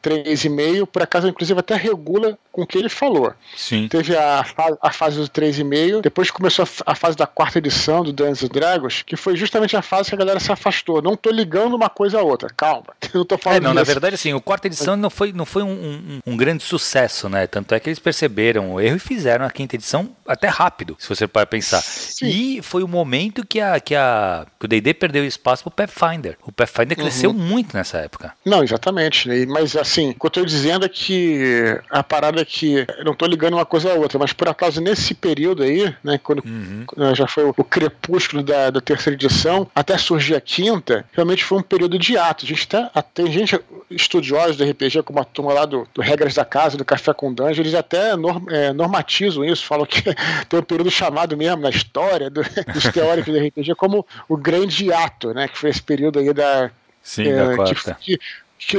3,5, 0.03 0.87
por 0.87 1.03
acaso, 1.03 1.29
inclusive, 1.29 1.59
até 1.59 1.75
regula 1.75 2.39
com 2.53 2.63
o 2.63 2.67
que 2.67 2.77
ele 2.77 2.91
falou. 2.91 3.33
Sim. 3.57 3.89
Teve 3.89 4.15
a, 4.15 4.45
a 4.81 4.93
fase 4.93 5.19
do 5.19 5.29
3,5, 5.29 6.03
depois 6.03 6.31
começou 6.31 6.65
a, 6.87 6.93
a, 6.93 6.95
fase 6.95 7.17
da 7.17 7.27
quarta 7.27 7.59
edição 7.59 8.05
do 8.05 8.13
Dungeons 8.13 8.49
Dragons, 8.51 9.03
que 9.03 9.17
foi 9.17 9.35
justamente 9.35 9.75
a 9.75 9.83
fase 9.83 10.11
que 10.11 10.15
a 10.15 10.19
galera 10.19 10.39
se 10.39 10.53
afastou. 10.53 11.01
Não 11.01 11.17
tô 11.17 11.31
ligando 11.31 11.75
uma 11.75 11.89
coisa 11.89 12.21
a 12.21 12.23
outra, 12.23 12.51
calma. 12.55 12.95
Não 13.15 13.25
tô 13.25 13.39
falando 13.39 13.59
é, 13.59 13.61
não, 13.61 13.75
Na 13.75 13.83
verdade, 13.83 14.15
assim, 14.15 14.33
o 14.33 14.41
quarta 14.41 14.67
edição 14.67 14.97
não 14.97 15.11
foi, 15.11 15.33
não 15.33 15.45
foi 15.45 15.63
um, 15.63 15.71
um, 15.71 16.21
um, 16.27 16.37
grande 16.37 16.63
sucesso, 16.63 17.29
né? 17.29 17.47
Tanto 17.47 17.75
é 17.75 17.81
que 17.81 17.89
eles 17.89 17.99
perceberam 17.99 18.73
o 18.73 18.81
erro 18.81 18.97
e 18.97 18.99
fizeram 18.99 19.45
a 19.45 19.51
quinta 19.51 19.77
edição 19.77 20.11
até 20.27 20.49
rápido, 20.49 20.97
se 20.99 21.09
você 21.09 21.27
para 21.29 21.47
pensar. 21.47 21.83
Sim. 21.83 22.27
E 22.27 22.63
foi 22.63 22.83
o 22.83 22.89
momento 22.89 23.47
que, 23.47 23.61
a, 23.61 23.79
que, 23.81 23.95
a, 23.95 24.47
que 24.59 24.65
o 24.65 24.69
D&D 24.69 24.95
perdeu 24.95 25.25
espaço 25.25 25.63
pro 25.63 25.71
Pathfinder. 25.71 26.37
O 26.43 26.51
Pathfinder 26.51 26.99
uhum. 26.99 27.05
cresceu 27.05 27.33
muito 27.33 27.77
nessa 27.77 27.99
época. 27.99 28.33
Não, 28.45 28.63
exatamente. 28.63 29.29
Né? 29.29 29.47
Mas 29.47 29.77
assim, 29.77 30.11
o 30.11 30.15
que 30.15 30.27
eu 30.27 30.31
tô 30.31 30.45
dizendo 30.45 30.87
é 30.87 30.89
que 30.89 31.79
a 31.91 32.03
parada 32.03 32.42
que 32.45 32.87
eu 32.99 33.05
não 33.05 33.15
tô 33.15 33.27
ligando 33.27 33.55
uma 33.55 33.67
coisa 33.67 33.93
a 33.93 33.95
outra, 33.95 34.19
mas 34.19 34.33
por 34.33 34.49
acaso 34.49 34.81
nesse 34.81 35.15
período 35.15 35.63
aí, 35.63 35.95
né, 36.03 36.19
quando 36.23 36.43
uhum. 36.45 37.15
já 37.15 37.27
foi 37.27 37.45
o, 37.45 37.65
crepúsculo 37.65 38.43
da, 38.43 38.71
da, 38.71 38.81
terceira 38.81 39.15
edição, 39.15 39.69
até 39.75 39.97
surgir 39.97 40.35
a 40.35 40.41
quinta, 40.41 41.05
realmente 41.13 41.45
foi 41.45 41.59
um 41.59 41.63
período 41.63 41.99
de 41.99 42.17
ato. 42.17 42.45
A 42.45 42.49
gente 42.49 42.69
até, 42.95 43.13
tem 43.15 43.33
gente 43.33 43.59
estudiosa 43.91 44.55
do 44.55 44.71
RPG, 44.71 45.03
como 45.03 45.21
a 45.21 45.25
turma 45.25 45.53
lá 45.53 45.65
do, 45.65 45.87
do 45.95 46.01
Regras 46.01 46.35
da 46.35 46.45
Casa, 46.45 46.77
do 46.77 46.85
Café 46.85 47.13
com 47.13 47.33
Dungeon, 47.33 47.63
eles 47.63 47.75
até 47.75 48.17
norm, 48.17 48.49
é, 48.49 48.73
normatizam 48.73 49.45
isso, 49.45 49.65
falam 49.65 49.87
que 49.87 50.03
tem 50.49 50.61
um 50.61 50.63
período 50.63 50.91
chamado 50.91 51.37
mesmo 51.37 51.63
na 51.63 51.71
história 51.71 52.31
do, 52.31 52.43
dos 52.73 52.85
teóricos 52.93 53.33
do 53.33 53.39
RPG 53.39 53.75
como 53.75 54.07
o 54.29 54.37
grande 54.37 54.93
ato, 54.93 55.33
né, 55.33 55.49
que 55.49 55.59
foi 55.59 55.71
esse 55.71 55.83
período 55.83 56.19
aí 56.19 56.33
da 56.33 56.71
Sim, 57.03 57.29
é, 57.29 57.35
da 57.35 57.57
quarta. 57.57 57.95
Que, 58.01 58.17
que, 58.17 58.25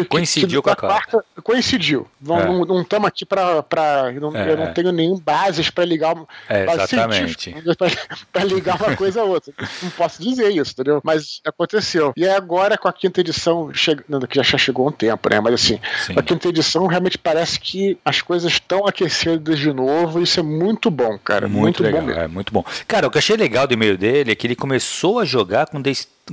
coincidiu 0.10 0.62
que, 0.62 0.70
com 0.70 0.74
a 0.74 0.76
quarta. 0.76 1.26
Coincidiu. 1.44 2.08
Não 2.22 2.40
é. 2.40 2.46
não 2.46 2.82
estamos 2.82 3.08
aqui 3.08 3.26
para. 3.26 3.64
É. 4.06 4.52
Eu 4.52 4.58
não 4.58 4.74
tenho 4.74 4.92
nenhum 4.92 5.20
bases 5.20 5.70
para 5.70 5.84
ligar. 5.86 6.16
É, 6.50 6.64
exatamente. 6.64 7.54
Para 8.32 8.44
ligar 8.44 8.82
uma 8.82 8.96
coisa 8.96 9.22
a 9.22 9.24
outra. 9.24 9.54
Não 9.82 9.90
posso 9.92 10.22
dizer 10.22 10.50
isso, 10.52 10.72
entendeu? 10.72 11.02
Mas 11.04 11.42
aconteceu. 11.46 12.14
E 12.16 12.28
agora, 12.28 12.78
com 12.78 12.88
a 12.88 12.94
quinta 12.94 13.22
edição, 13.22 13.74
chegando, 13.74 14.28
que 14.28 14.42
já 14.42 14.58
chegou 14.58 14.88
um 14.88 14.92
tempo, 14.92 15.30
né? 15.30 15.40
Mas 15.40 15.54
assim, 15.56 15.80
Sim. 16.06 16.14
a 16.18 16.22
quinta 16.22 16.48
edição 16.48 16.88
realmente 16.88 17.18
parece 17.18 17.60
que 17.60 17.98
as 18.04 18.22
coisas 18.22 18.52
estão 18.52 18.86
aquecidas 18.86 19.60
de 19.60 19.74
novo. 19.74 20.22
Isso 20.22 20.40
é 20.40 20.44
muito 20.44 20.90
bom, 20.90 21.18
cara. 21.18 21.48
Muito, 21.48 21.82
muito 21.82 21.84
legal, 21.84 22.02
bom. 22.02 22.12
É 22.12 22.28
muito 22.28 22.54
bom. 22.54 22.64
Cara, 22.88 23.08
o 23.08 23.12
que 23.12 23.18
eu 23.18 23.20
achei 23.20 23.36
legal 23.36 23.68
do 23.68 23.74
e-mail 23.74 23.98
dele 23.98 24.32
é 24.32 24.36
que 24.36 24.48
ele 24.48 24.56
começou 24.56 25.20
a 25.20 25.26
jogar 25.26 25.68
com 25.68 25.82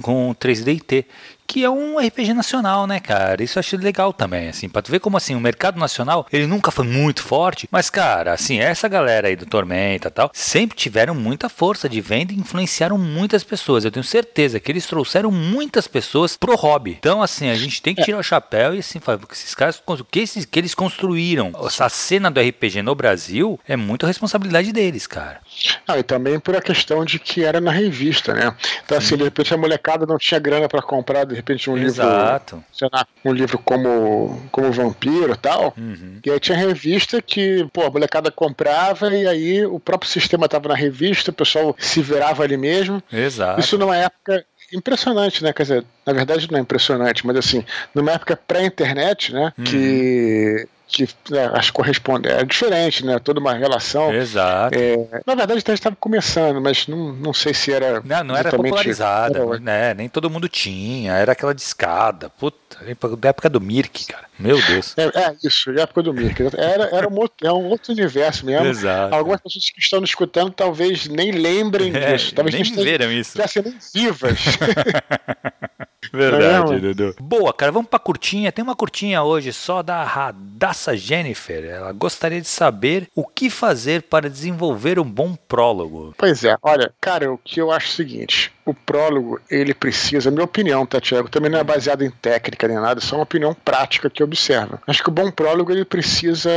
com 0.01 0.35
3DT, 0.35 1.05
que 1.51 1.65
é 1.65 1.71
um 1.71 1.99
RPG 1.99 2.33
nacional, 2.33 2.87
né, 2.87 3.01
cara? 3.01 3.43
Isso 3.43 3.59
eu 3.59 3.61
achei 3.61 3.77
legal 3.77 4.13
também, 4.13 4.49
assim, 4.49 4.69
pra 4.69 4.81
tu 4.81 4.89
ver 4.89 5.01
como 5.01 5.17
assim, 5.17 5.35
o 5.35 5.41
mercado 5.41 5.81
nacional, 5.81 6.25
ele 6.33 6.47
nunca 6.47 6.71
foi 6.71 6.87
muito 6.87 7.25
forte, 7.25 7.69
mas, 7.73 7.91
cara, 7.91 8.33
assim, 8.33 8.61
essa 8.61 8.87
galera 8.87 9.27
aí 9.27 9.35
do 9.35 9.45
Tormenta 9.45 10.07
e 10.07 10.11
tal, 10.13 10.31
sempre 10.33 10.77
tiveram 10.77 11.13
muita 11.13 11.49
força 11.49 11.89
de 11.89 12.01
venda 12.01 12.33
e 12.33 12.37
influenciaram 12.37 12.97
muitas 12.97 13.43
pessoas. 13.43 13.85
Eu 13.85 13.91
tenho 13.91 14.05
certeza 14.05 14.61
que 14.61 14.71
eles 14.71 14.87
trouxeram 14.87 15.33
muitas 15.33 15.89
pessoas 15.89 16.37
pro 16.37 16.55
hobby. 16.55 16.97
Então, 17.01 17.21
assim, 17.21 17.51
a 17.51 17.57
gente 17.57 17.83
tem 17.83 17.97
que 17.97 18.05
tirar 18.05 18.19
o 18.19 18.23
chapéu 18.23 18.73
e, 18.73 18.79
assim, 18.79 19.01
falar, 19.01 19.19
porque 19.19 19.35
esses 19.35 19.55
caras, 19.55 19.83
o 19.85 20.05
que, 20.05 20.21
esses, 20.21 20.45
que 20.45 20.57
eles 20.57 20.73
construíram, 20.73 21.51
essa 21.67 21.89
cena 21.89 22.31
do 22.31 22.41
RPG 22.41 22.81
no 22.81 22.95
Brasil, 22.95 23.59
é 23.67 23.75
muito 23.75 24.07
responsabilidade 24.07 24.71
deles, 24.73 25.09
cara. 25.09 25.41
Ah, 25.85 25.99
e 25.99 26.05
também 26.05 26.39
por 26.39 26.55
a 26.55 26.63
questão 26.63 27.05
de 27.05 27.19
que 27.19 27.43
era 27.43 27.61
na 27.61 27.73
revista, 27.73 28.33
né? 28.35 28.55
Então, 28.85 28.97
assim, 28.97 29.17
de 29.17 29.25
repente 29.25 29.53
a 29.53 29.57
molecada 29.81 30.07
não 30.07 30.19
tinha 30.19 30.39
grana 30.39 30.69
para 30.69 30.83
comprar, 30.83 31.25
de 31.25 31.35
repente, 31.35 31.71
um 31.71 31.77
Exato. 31.77 32.57
livro. 32.57 32.69
Sei 32.73 32.89
lá, 32.93 33.07
um 33.25 33.33
livro 33.33 33.59
como, 33.59 34.41
como 34.53 34.71
Vampiro 34.71 35.33
e 35.33 35.37
tal. 35.37 35.75
Uhum. 35.77 36.19
E 36.25 36.31
aí 36.31 36.39
tinha 36.39 36.57
revista 36.57 37.21
que, 37.23 37.67
pô, 37.73 37.87
a 37.87 37.91
molecada 37.91 38.31
comprava 38.31 39.15
e 39.15 39.27
aí 39.27 39.65
o 39.65 39.81
próprio 39.81 40.11
sistema 40.11 40.45
estava 40.45 40.69
na 40.69 40.75
revista, 40.75 41.31
o 41.31 41.35
pessoal 41.35 41.75
se 41.79 42.03
virava 42.03 42.43
ali 42.43 42.57
mesmo. 42.57 43.03
Exato. 43.11 43.61
Isso 43.61 43.79
numa 43.79 43.97
época 43.97 44.45
impressionante, 44.73 45.43
né? 45.43 45.53
Quer 45.53 45.63
dizer, 45.63 45.85
na 46.07 46.13
verdade 46.13 46.49
não 46.51 46.59
é 46.59 46.63
impressionante, 46.63 47.27
mas 47.27 47.37
assim, 47.37 47.65
numa 47.95 48.13
época 48.13 48.37
pré-internet, 48.37 49.33
né? 49.33 49.53
Uhum. 49.59 49.65
Que 49.65 50.69
que 50.91 51.09
né, 51.31 51.51
as 51.55 51.71
correspondem. 51.71 52.33
É 52.33 52.45
diferente, 52.45 53.05
né? 53.05 53.19
Toda 53.19 53.41
uma 53.41 53.55
relação. 53.55 54.13
Exato. 54.13 54.77
É, 54.77 54.97
na 55.27 55.35
verdade, 55.35 55.53
a 55.53 55.59
gente 55.59 55.73
estava 55.73 55.97
começando, 55.97 56.61
mas 56.61 56.87
não, 56.87 57.13
não 57.13 57.33
sei 57.33 57.55
se 57.55 57.73
era. 57.73 58.03
Não, 58.05 58.25
não 58.25 58.37
era 58.37 58.51
popularizada, 58.51 59.39
era... 59.39 59.61
né? 59.61 59.95
Nem 59.95 60.09
todo 60.09 60.31
mundo 60.31 60.49
tinha. 60.49 61.15
Era 61.15 61.33
aquela 61.33 61.55
discada. 61.55 62.29
Puta, 62.31 62.79
da 63.17 63.29
época 63.29 63.49
do 63.49 63.61
Mirk, 63.61 64.07
cara. 64.07 64.29
Meu 64.39 64.61
Deus. 64.61 64.95
É, 64.97 65.05
é 65.05 65.37
isso, 65.45 65.73
da 65.73 65.83
época 65.83 66.03
do 66.03 66.13
Mirk. 66.13 66.43
Era, 66.57 66.85
era 66.97 67.09
um, 67.09 67.17
outro, 67.19 67.47
é 67.47 67.53
um 67.53 67.67
outro 67.67 67.93
universo 67.93 68.45
mesmo. 68.45 68.67
Exato. 68.67 69.15
Algumas 69.15 69.41
pessoas 69.41 69.71
que 69.71 69.81
estão 69.81 70.01
nos 70.01 70.11
escutando 70.11 70.51
talvez 70.51 71.07
nem 71.07 71.31
lembrem 71.31 71.95
é, 71.95 72.13
disso. 72.13 72.35
Talvez 72.35 72.55
nem 72.55 72.85
viram 72.85 73.13
isso. 73.13 73.39
Já 73.39 73.63
nem 73.63 73.77
vivas. 73.95 74.39
Verdade, 76.13 76.75
é, 76.75 76.79
Dudu. 76.79 77.15
Boa, 77.21 77.53
cara, 77.53 77.71
vamos 77.71 77.89
pra 77.89 77.99
curtinha. 77.99 78.51
Tem 78.51 78.63
uma 78.63 78.75
curtinha 78.75 79.23
hoje 79.23 79.53
só 79.53 79.83
da 79.83 80.03
Radassa 80.03 80.97
Jennifer. 80.97 81.65
Ela 81.65 81.93
gostaria 81.93 82.41
de 82.41 82.49
saber 82.49 83.09
o 83.15 83.27
que 83.27 83.51
fazer 83.51 84.03
para 84.03 84.31
desenvolver 84.31 84.99
um 84.99 85.05
bom 85.05 85.35
prólogo. 85.35 86.15
Pois 86.17 86.45
é, 86.45 86.57
olha, 86.63 86.93
cara, 87.01 87.33
o 87.33 87.39
que 87.39 87.61
eu 87.61 87.71
acho 87.71 87.87
é 87.87 87.91
o 87.91 87.97
seguinte: 87.97 88.53
o 88.65 88.75
prólogo, 88.75 89.41
ele 89.51 89.75
precisa, 89.75 90.31
minha 90.31 90.45
opinião, 90.45 90.87
tá, 90.87 91.01
Tiago? 91.01 91.29
Também 91.29 91.51
não 91.51 91.59
é 91.59 91.65
baseado 91.65 92.03
em 92.03 92.11
técnica 92.11 92.67
nem 92.67 92.79
nada, 92.79 93.01
é 93.01 93.03
só 93.03 93.17
uma 93.17 93.25
opinião 93.25 93.55
prática 93.55 94.09
que 94.09 94.23
eu 94.23 94.27
observo. 94.27 94.79
Acho 94.87 95.03
que 95.03 95.09
o 95.09 95.13
bom 95.13 95.31
prólogo 95.31 95.71
ele 95.71 95.85
precisa 95.85 96.51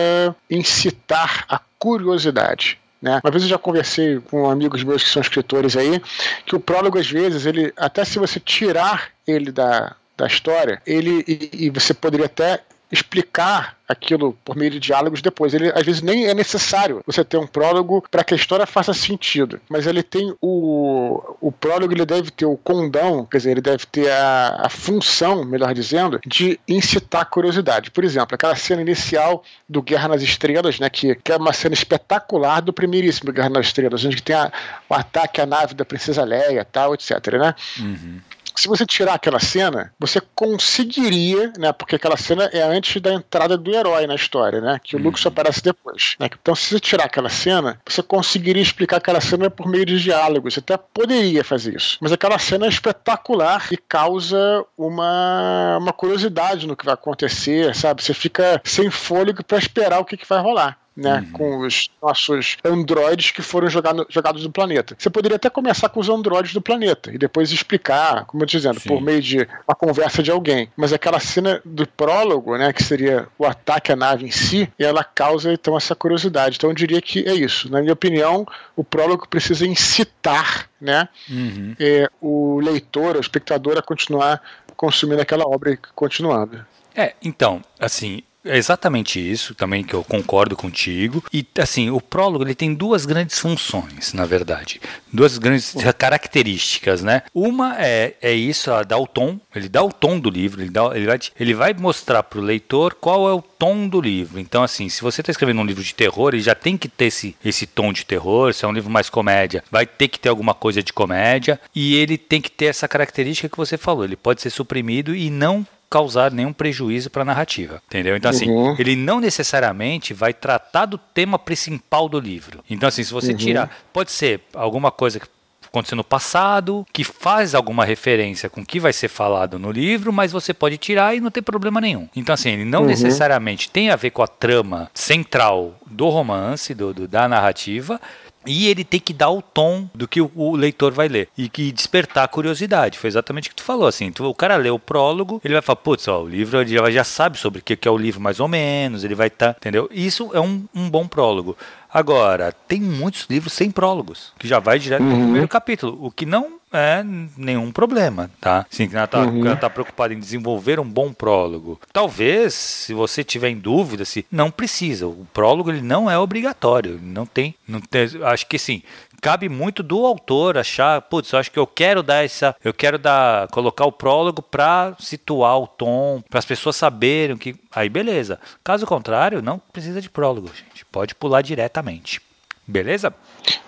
incitar 0.49 1.45
a 1.49 1.60
curiosidade. 1.77 2.79
Né? 3.03 3.19
Uma 3.21 3.31
vez 3.31 3.43
eu 3.43 3.49
já 3.49 3.57
conversei 3.57 4.21
com 4.21 4.49
amigos 4.49 4.81
meus 4.81 5.03
que 5.03 5.09
são 5.09 5.21
escritores 5.21 5.75
aí, 5.75 6.01
que 6.45 6.55
o 6.55 6.59
prólogo, 6.59 6.97
às 6.97 7.11
vezes, 7.11 7.45
ele 7.45 7.73
até 7.75 8.05
se 8.05 8.17
você 8.17 8.39
tirar 8.39 9.09
ele 9.27 9.51
da, 9.51 9.93
da 10.15 10.25
história, 10.25 10.81
ele 10.87 11.21
e, 11.27 11.65
e 11.65 11.69
você 11.69 11.93
poderia 11.93 12.27
até 12.27 12.61
explicar 12.93 13.75
aquilo 13.88 14.38
por 14.45 14.56
meio 14.56 14.71
de 14.71 14.79
diálogos 14.79 15.21
depois. 15.21 15.53
Ele 15.53 15.69
às 15.69 15.84
vezes 15.84 16.01
nem 16.01 16.27
é 16.27 16.34
necessário 16.34 17.01
você 17.06 17.23
ter 17.23 17.38
um 17.38 17.47
prólogo 17.47 18.03
para 18.10 18.23
que 18.23 18.34
a 18.34 18.38
história 18.38 18.65
faça 18.65 18.93
sentido, 18.93 19.60
mas 19.67 19.88
ele 19.88 20.03
tem 20.03 20.34
o 20.41 21.36
o 21.41 21.51
prólogo 21.51 21.93
ele 21.93 22.06
deve 22.06 22.32
ter 22.32 22.45
o 22.45 22.56
condão, 22.56 23.25
quer 23.25 23.38
dizer, 23.38 23.51
ele 23.51 23.62
deve 23.62 23.86
ter 23.86 24.10
a, 24.10 24.62
a 24.65 24.69
função, 24.69 25.43
melhor 25.43 25.73
dizendo, 25.73 26.19
de 26.25 26.60
incitar 26.67 27.25
curiosidade. 27.25 27.91
Por 27.91 28.03
exemplo, 28.03 28.36
aquela 28.36 28.56
cena 28.56 28.82
inicial 28.82 29.43
do 29.67 29.82
Guerra 29.82 30.10
nas 30.10 30.21
Estrelas, 30.21 30.79
né, 30.79 30.89
que, 30.89 31.15
que 31.15 31.32
é 31.32 31.38
uma 31.38 31.53
cena 31.53 31.73
espetacular 31.73 32.62
do 32.62 32.71
primeiríssimo 32.71 33.32
Guerra 33.32 33.49
nas 33.49 33.67
Estrelas, 33.67 34.06
onde 34.06 34.21
tem 34.21 34.36
a, 34.36 34.51
o 34.89 34.93
ataque 34.93 35.41
à 35.41 35.45
nave 35.45 35.73
da 35.73 35.84
Princesa 35.84 36.23
Leia, 36.23 36.63
tal, 36.63 36.93
etc, 36.93 37.12
né? 37.34 37.56
Uhum 37.79 38.19
se 38.55 38.67
você 38.67 38.85
tirar 38.85 39.15
aquela 39.15 39.39
cena, 39.39 39.93
você 39.99 40.21
conseguiria, 40.35 41.51
né? 41.57 41.71
Porque 41.71 41.95
aquela 41.95 42.17
cena 42.17 42.49
é 42.53 42.61
antes 42.61 43.01
da 43.01 43.13
entrada 43.13 43.57
do 43.57 43.73
herói 43.73 44.07
na 44.07 44.15
história, 44.15 44.61
né? 44.61 44.79
Que 44.83 44.95
o 44.95 44.99
Luke 44.99 45.19
só 45.19 45.29
aparece 45.29 45.61
depois. 45.61 46.15
Né? 46.19 46.29
Então, 46.41 46.55
se 46.55 46.69
você 46.69 46.79
tirar 46.79 47.05
aquela 47.05 47.29
cena, 47.29 47.79
você 47.87 48.01
conseguiria 48.03 48.61
explicar 48.61 48.97
aquela 48.97 49.21
cena 49.21 49.49
por 49.49 49.67
meio 49.67 49.85
de 49.85 49.99
diálogos. 49.99 50.53
Você 50.53 50.59
até 50.59 50.77
poderia 50.77 51.43
fazer 51.43 51.75
isso. 51.75 51.97
Mas 52.01 52.11
aquela 52.11 52.37
cena 52.39 52.65
é 52.65 52.69
espetacular 52.69 53.67
e 53.71 53.77
causa 53.77 54.65
uma, 54.77 55.77
uma 55.79 55.93
curiosidade 55.93 56.67
no 56.67 56.75
que 56.75 56.85
vai 56.85 56.93
acontecer, 56.93 57.75
sabe? 57.75 58.03
Você 58.03 58.13
fica 58.13 58.61
sem 58.63 58.89
fôlego 58.89 59.43
para 59.43 59.57
esperar 59.57 59.99
o 59.99 60.05
que, 60.05 60.17
que 60.17 60.27
vai 60.27 60.41
rolar 60.41 60.83
né, 60.95 61.19
uhum. 61.19 61.32
com 61.32 61.60
os 61.60 61.89
nossos 62.01 62.58
androides 62.63 63.32
que 63.32 63.41
foram 63.41 63.67
jogado, 63.67 64.06
jogados 64.10 64.43
no 64.43 64.51
planeta. 64.51 64.95
Você 64.97 65.10
poderia 65.10 65.38
até 65.38 65.49
começar 65.49 65.89
com 65.89 65.99
os 65.99 66.10
androides 66.10 66.53
do 66.53 66.62
planeta 66.62 67.12
e 67.12 67.17
depois 67.17 67.51
explicar, 67.51 68.25
como 68.25 68.43
eu 68.43 68.47
tô 68.47 68.51
dizendo, 68.51 68.79
Sim. 68.79 68.89
por 68.89 69.01
meio 69.01 69.21
de 69.21 69.47
uma 69.67 69.75
conversa 69.75 70.21
de 70.21 70.32
alguém. 70.32 70.69
Mas 70.77 70.93
aquela 70.93 71.19
cena 71.19 71.62
do 71.65 71.88
prólogo, 71.88 72.58
né, 72.58 72.71
que 72.71 72.84
seria 72.84 73.27
o 73.38 73.45
ataque 73.45 73.91
à 73.91 73.95
nave 73.95 74.25
em 74.25 74.32
si, 74.32 74.71
ela 74.77 75.03
causa 75.03 75.51
então 75.51 75.75
essa 75.75 75.95
curiosidade. 75.95 76.58
Então 76.58 76.69
eu 76.69 76.75
diria 76.75 77.01
que 77.01 77.27
é 77.27 77.34
isso. 77.34 77.71
Na 77.71 77.82
minha 77.82 77.93
opinião, 77.93 78.45
o 78.75 78.84
prólogo 78.84 79.27
precisa 79.27 79.65
incitar, 79.65 80.69
né, 80.79 81.08
uhum. 81.29 81.75
é, 81.79 82.10
o 82.21 82.60
leitor, 82.60 83.15
o 83.15 83.19
espectador 83.19 83.77
a 83.77 83.82
continuar 83.82 84.41
consumindo 84.75 85.21
aquela 85.21 85.45
obra 85.45 85.71
e 85.71 85.77
continuando. 85.95 86.65
É, 86.95 87.13
então, 87.23 87.62
assim, 87.79 88.21
é 88.45 88.58
exatamente 88.58 89.19
isso 89.19 89.56
também 89.56 89.84
que 89.84 89.93
eu 89.93 90.03
concordo 90.03 90.56
contigo. 90.56 91.23
E 91.32 91.45
assim, 91.60 91.89
o 91.89 92.01
prólogo 92.01 92.43
ele 92.43 92.56
tem 92.56 92.73
duas 92.73 93.06
grandes 93.06 93.39
funções, 93.39 94.13
na 94.13 94.25
verdade. 94.25 94.82
Duas 95.12 95.38
grandes 95.38 95.73
características, 95.97 97.01
né? 97.01 97.23
Uma 97.34 97.75
é, 97.79 98.15
é 98.21 98.34
isso, 98.34 98.69
ela 98.69 98.84
dá 98.84 98.97
o 98.97 99.08
tom, 99.08 99.39
ele 99.56 99.69
dá 99.69 99.84
o 99.84 99.91
tom 99.91 100.19
do 100.19 100.29
livro, 100.29 100.62
ele, 100.62 100.69
dá, 100.69 100.91
ele, 100.93 101.06
vai, 101.06 101.19
ele 101.39 101.53
vai 101.53 101.73
mostrar 101.73 102.23
para 102.23 102.39
o 102.39 102.43
leitor 102.43 102.95
qual 102.95 103.29
é 103.29 103.34
o 103.34 103.41
tom 103.41 103.88
do 103.88 104.01
livro. 104.01 104.39
Então, 104.39 104.63
assim, 104.63 104.89
se 104.89 105.01
você 105.01 105.21
está 105.21 105.32
escrevendo 105.32 105.62
um 105.62 105.65
livro 105.65 105.84
de 105.84 105.93
terror, 105.93 106.34
ele 106.34 106.43
já 106.43 106.56
tem 106.56 106.77
que 106.77 106.88
ter 106.88 107.06
esse, 107.06 107.36
esse 107.43 107.65
tom 107.65 107.93
de 107.93 108.06
terror. 108.06 108.53
Se 108.53 108.65
é 108.65 108.67
um 108.67 108.73
livro 108.73 108.89
mais 108.89 109.10
comédia, 109.10 109.63
vai 109.71 109.86
ter 109.86 110.08
que 110.08 110.19
ter 110.19 110.29
alguma 110.29 110.53
coisa 110.53 110.84
de 110.84 110.91
comédia. 110.91 111.60
E 111.73 111.95
ele 111.95 112.17
tem 112.17 112.41
que 112.41 112.51
ter 112.51 112.65
essa 112.65 112.88
característica 112.88 113.49
que 113.49 113.58
você 113.58 113.77
falou. 113.77 114.03
Ele 114.03 114.15
pode 114.15 114.41
ser 114.41 114.49
suprimido 114.49 115.15
e 115.15 115.29
não 115.29 115.65
causar 115.93 116.32
nenhum 116.32 116.51
prejuízo 116.51 117.12
para 117.12 117.21
a 117.21 117.25
narrativa, 117.25 117.79
entendeu? 117.86 118.17
Então 118.17 118.32
assim, 118.32 118.49
uhum. 118.49 118.75
ele 118.79 118.95
não 118.95 119.19
necessariamente 119.19 120.12
vai 120.12 120.34
tratar 120.34 120.88
do 120.88 120.97
tema 120.97 121.38
principal 121.38 122.10
do 122.10 122.19
livro. 122.19 122.63
Então 122.67 122.89
assim, 122.89 123.03
se 123.03 123.13
você 123.13 123.32
uhum. 123.32 123.38
tirar, 123.38 123.69
pode 123.93 124.12
ser 124.12 124.41
alguma 124.56 124.89
coisa 124.89 125.19
que 125.19 125.27
aconteceu 125.67 125.95
no 125.95 126.03
passado, 126.03 126.84
que 126.91 127.03
faz 127.03 127.53
alguma 127.53 127.86
referência 127.86 128.49
com 128.49 128.62
o 128.62 128.65
que 128.65 128.79
vai 128.79 128.91
ser 128.91 129.08
falado 129.08 129.60
no 129.60 129.71
livro, 129.71 130.12
mas 130.12 130.32
você 130.32 130.51
pode 130.51 130.79
tirar 130.79 131.15
e 131.15 131.19
não 131.19 131.29
tem 131.29 131.43
problema 131.43 131.79
nenhum. 131.79 132.08
Então, 132.15 132.34
assim, 132.34 132.49
ele 132.49 132.65
não 132.65 132.82
uhum. 132.82 132.88
necessariamente 132.88 133.69
tem 133.69 133.91
a 133.91 133.95
ver 133.95 134.10
com 134.10 134.23
a 134.23 134.27
trama 134.27 134.89
central 134.93 135.75
do 135.86 136.10
romance, 136.10 136.73
do, 136.73 136.93
do, 136.93 137.08
da 137.08 137.27
narrativa, 137.27 137.99
e 138.45 138.67
ele 138.67 138.84
tem 138.84 138.99
que 138.99 139.13
dar 139.13 139.29
o 139.29 139.41
tom 139.41 139.89
do 139.93 140.08
que 140.08 140.21
o, 140.21 140.56
leitor 140.56 140.91
vai 140.91 141.08
ler 141.08 141.29
e 141.38 141.49
que 141.49 141.71
despertar 141.71 142.23
a 142.23 142.27
curiosidade. 142.27 142.97
Foi 142.97 143.08
exatamente 143.08 143.47
o 143.47 143.49
que 143.49 143.56
tu 143.56 143.63
falou. 143.63 143.88
Assim, 143.88 144.12
tu, 144.12 144.25
o 144.25 144.36
cara 144.36 144.56
lê 144.56 144.69
o 144.69 144.79
prólogo, 144.79 145.41
ele 145.43 145.53
vai 145.53 145.62
falar, 145.62 145.77
putz, 145.77 146.08
ó, 146.08 146.23
o 146.23 146.27
livro 146.27 146.60
ele 146.60 146.73
já, 146.73 146.91
já 146.91 147.03
sabe 147.03 147.38
sobre 147.38 147.60
o 147.60 147.63
que, 147.63 147.75
que 147.75 147.88
é 147.88 147.91
o 147.91 147.97
livro 147.97 148.21
mais 148.21 148.39
ou 148.39 148.47
menos, 148.47 149.03
ele 149.03 149.15
vai 149.15 149.27
estar, 149.27 149.53
tá, 149.53 149.58
entendeu? 149.60 149.89
Isso 149.91 150.32
é 150.34 150.39
um, 150.39 150.65
um 150.73 150.89
bom 150.89 151.08
prólogo. 151.08 151.58
Agora, 151.93 152.51
tem 152.51 152.82
muitos 152.82 153.27
livros 153.29 153.53
sem 153.53 153.69
prólogos, 153.69 154.34
que 154.39 154.47
já 154.47 154.60
vai 154.60 154.79
direto 154.79 155.03
uhum. 155.03 155.10
no 155.10 155.23
primeiro 155.23 155.47
capítulo, 155.47 155.97
o 156.01 156.10
que 156.10 156.25
não 156.25 156.60
é 156.73 157.03
nenhum 157.38 157.71
problema, 157.71 158.29
tá? 158.41 158.65
Sim, 158.69 158.89
ela 158.91 159.05
está 159.05 159.21
uhum. 159.21 159.55
tá 159.55 159.69
preocupada 159.69 160.13
em 160.13 160.19
desenvolver 160.19 160.79
um 160.79 160.89
bom 160.89 161.13
prólogo. 161.13 161.79
Talvez, 161.91 162.53
se 162.53 162.93
você 162.93 163.23
tiver 163.23 163.49
em 163.49 163.57
dúvida, 163.57 164.03
se 164.05 164.25
não 164.31 164.49
precisa. 164.49 165.07
O 165.07 165.27
prólogo 165.33 165.71
ele 165.71 165.81
não 165.81 166.09
é 166.09 166.17
obrigatório, 166.17 166.99
não 167.01 167.25
tem, 167.25 167.55
não 167.67 167.79
tem. 167.79 168.09
Acho 168.23 168.47
que 168.47 168.57
sim 168.57 168.81
cabe 169.23 169.47
muito 169.47 169.81
do 169.81 170.05
autor 170.05 170.57
achar, 170.57 171.01
putz, 171.03 171.31
eu 171.31 171.39
acho 171.39 171.49
que 171.49 171.57
eu 171.57 171.65
quero 171.65 172.03
dar 172.03 172.25
essa, 172.25 172.53
eu 172.62 172.73
quero 172.73 172.99
dar, 172.99 173.47
colocar 173.47 173.86
o 173.86 173.91
prólogo 173.91 174.41
para 174.41 174.93
situar 174.99 175.57
o 175.57 175.65
tom, 175.65 176.21
para 176.29 176.39
as 176.39 176.45
pessoas 176.45 176.75
saberem 176.75 177.38
que, 177.38 177.55
aí 177.71 177.88
beleza. 177.88 178.38
Caso 178.62 178.86
contrário, 178.86 179.41
não 179.41 179.57
precisa 179.57 180.01
de 180.01 180.09
prólogo, 180.09 180.49
gente. 180.49 180.83
Pode 180.83 181.15
pular 181.15 181.41
diretamente. 181.41 182.21
Beleza? 182.67 183.13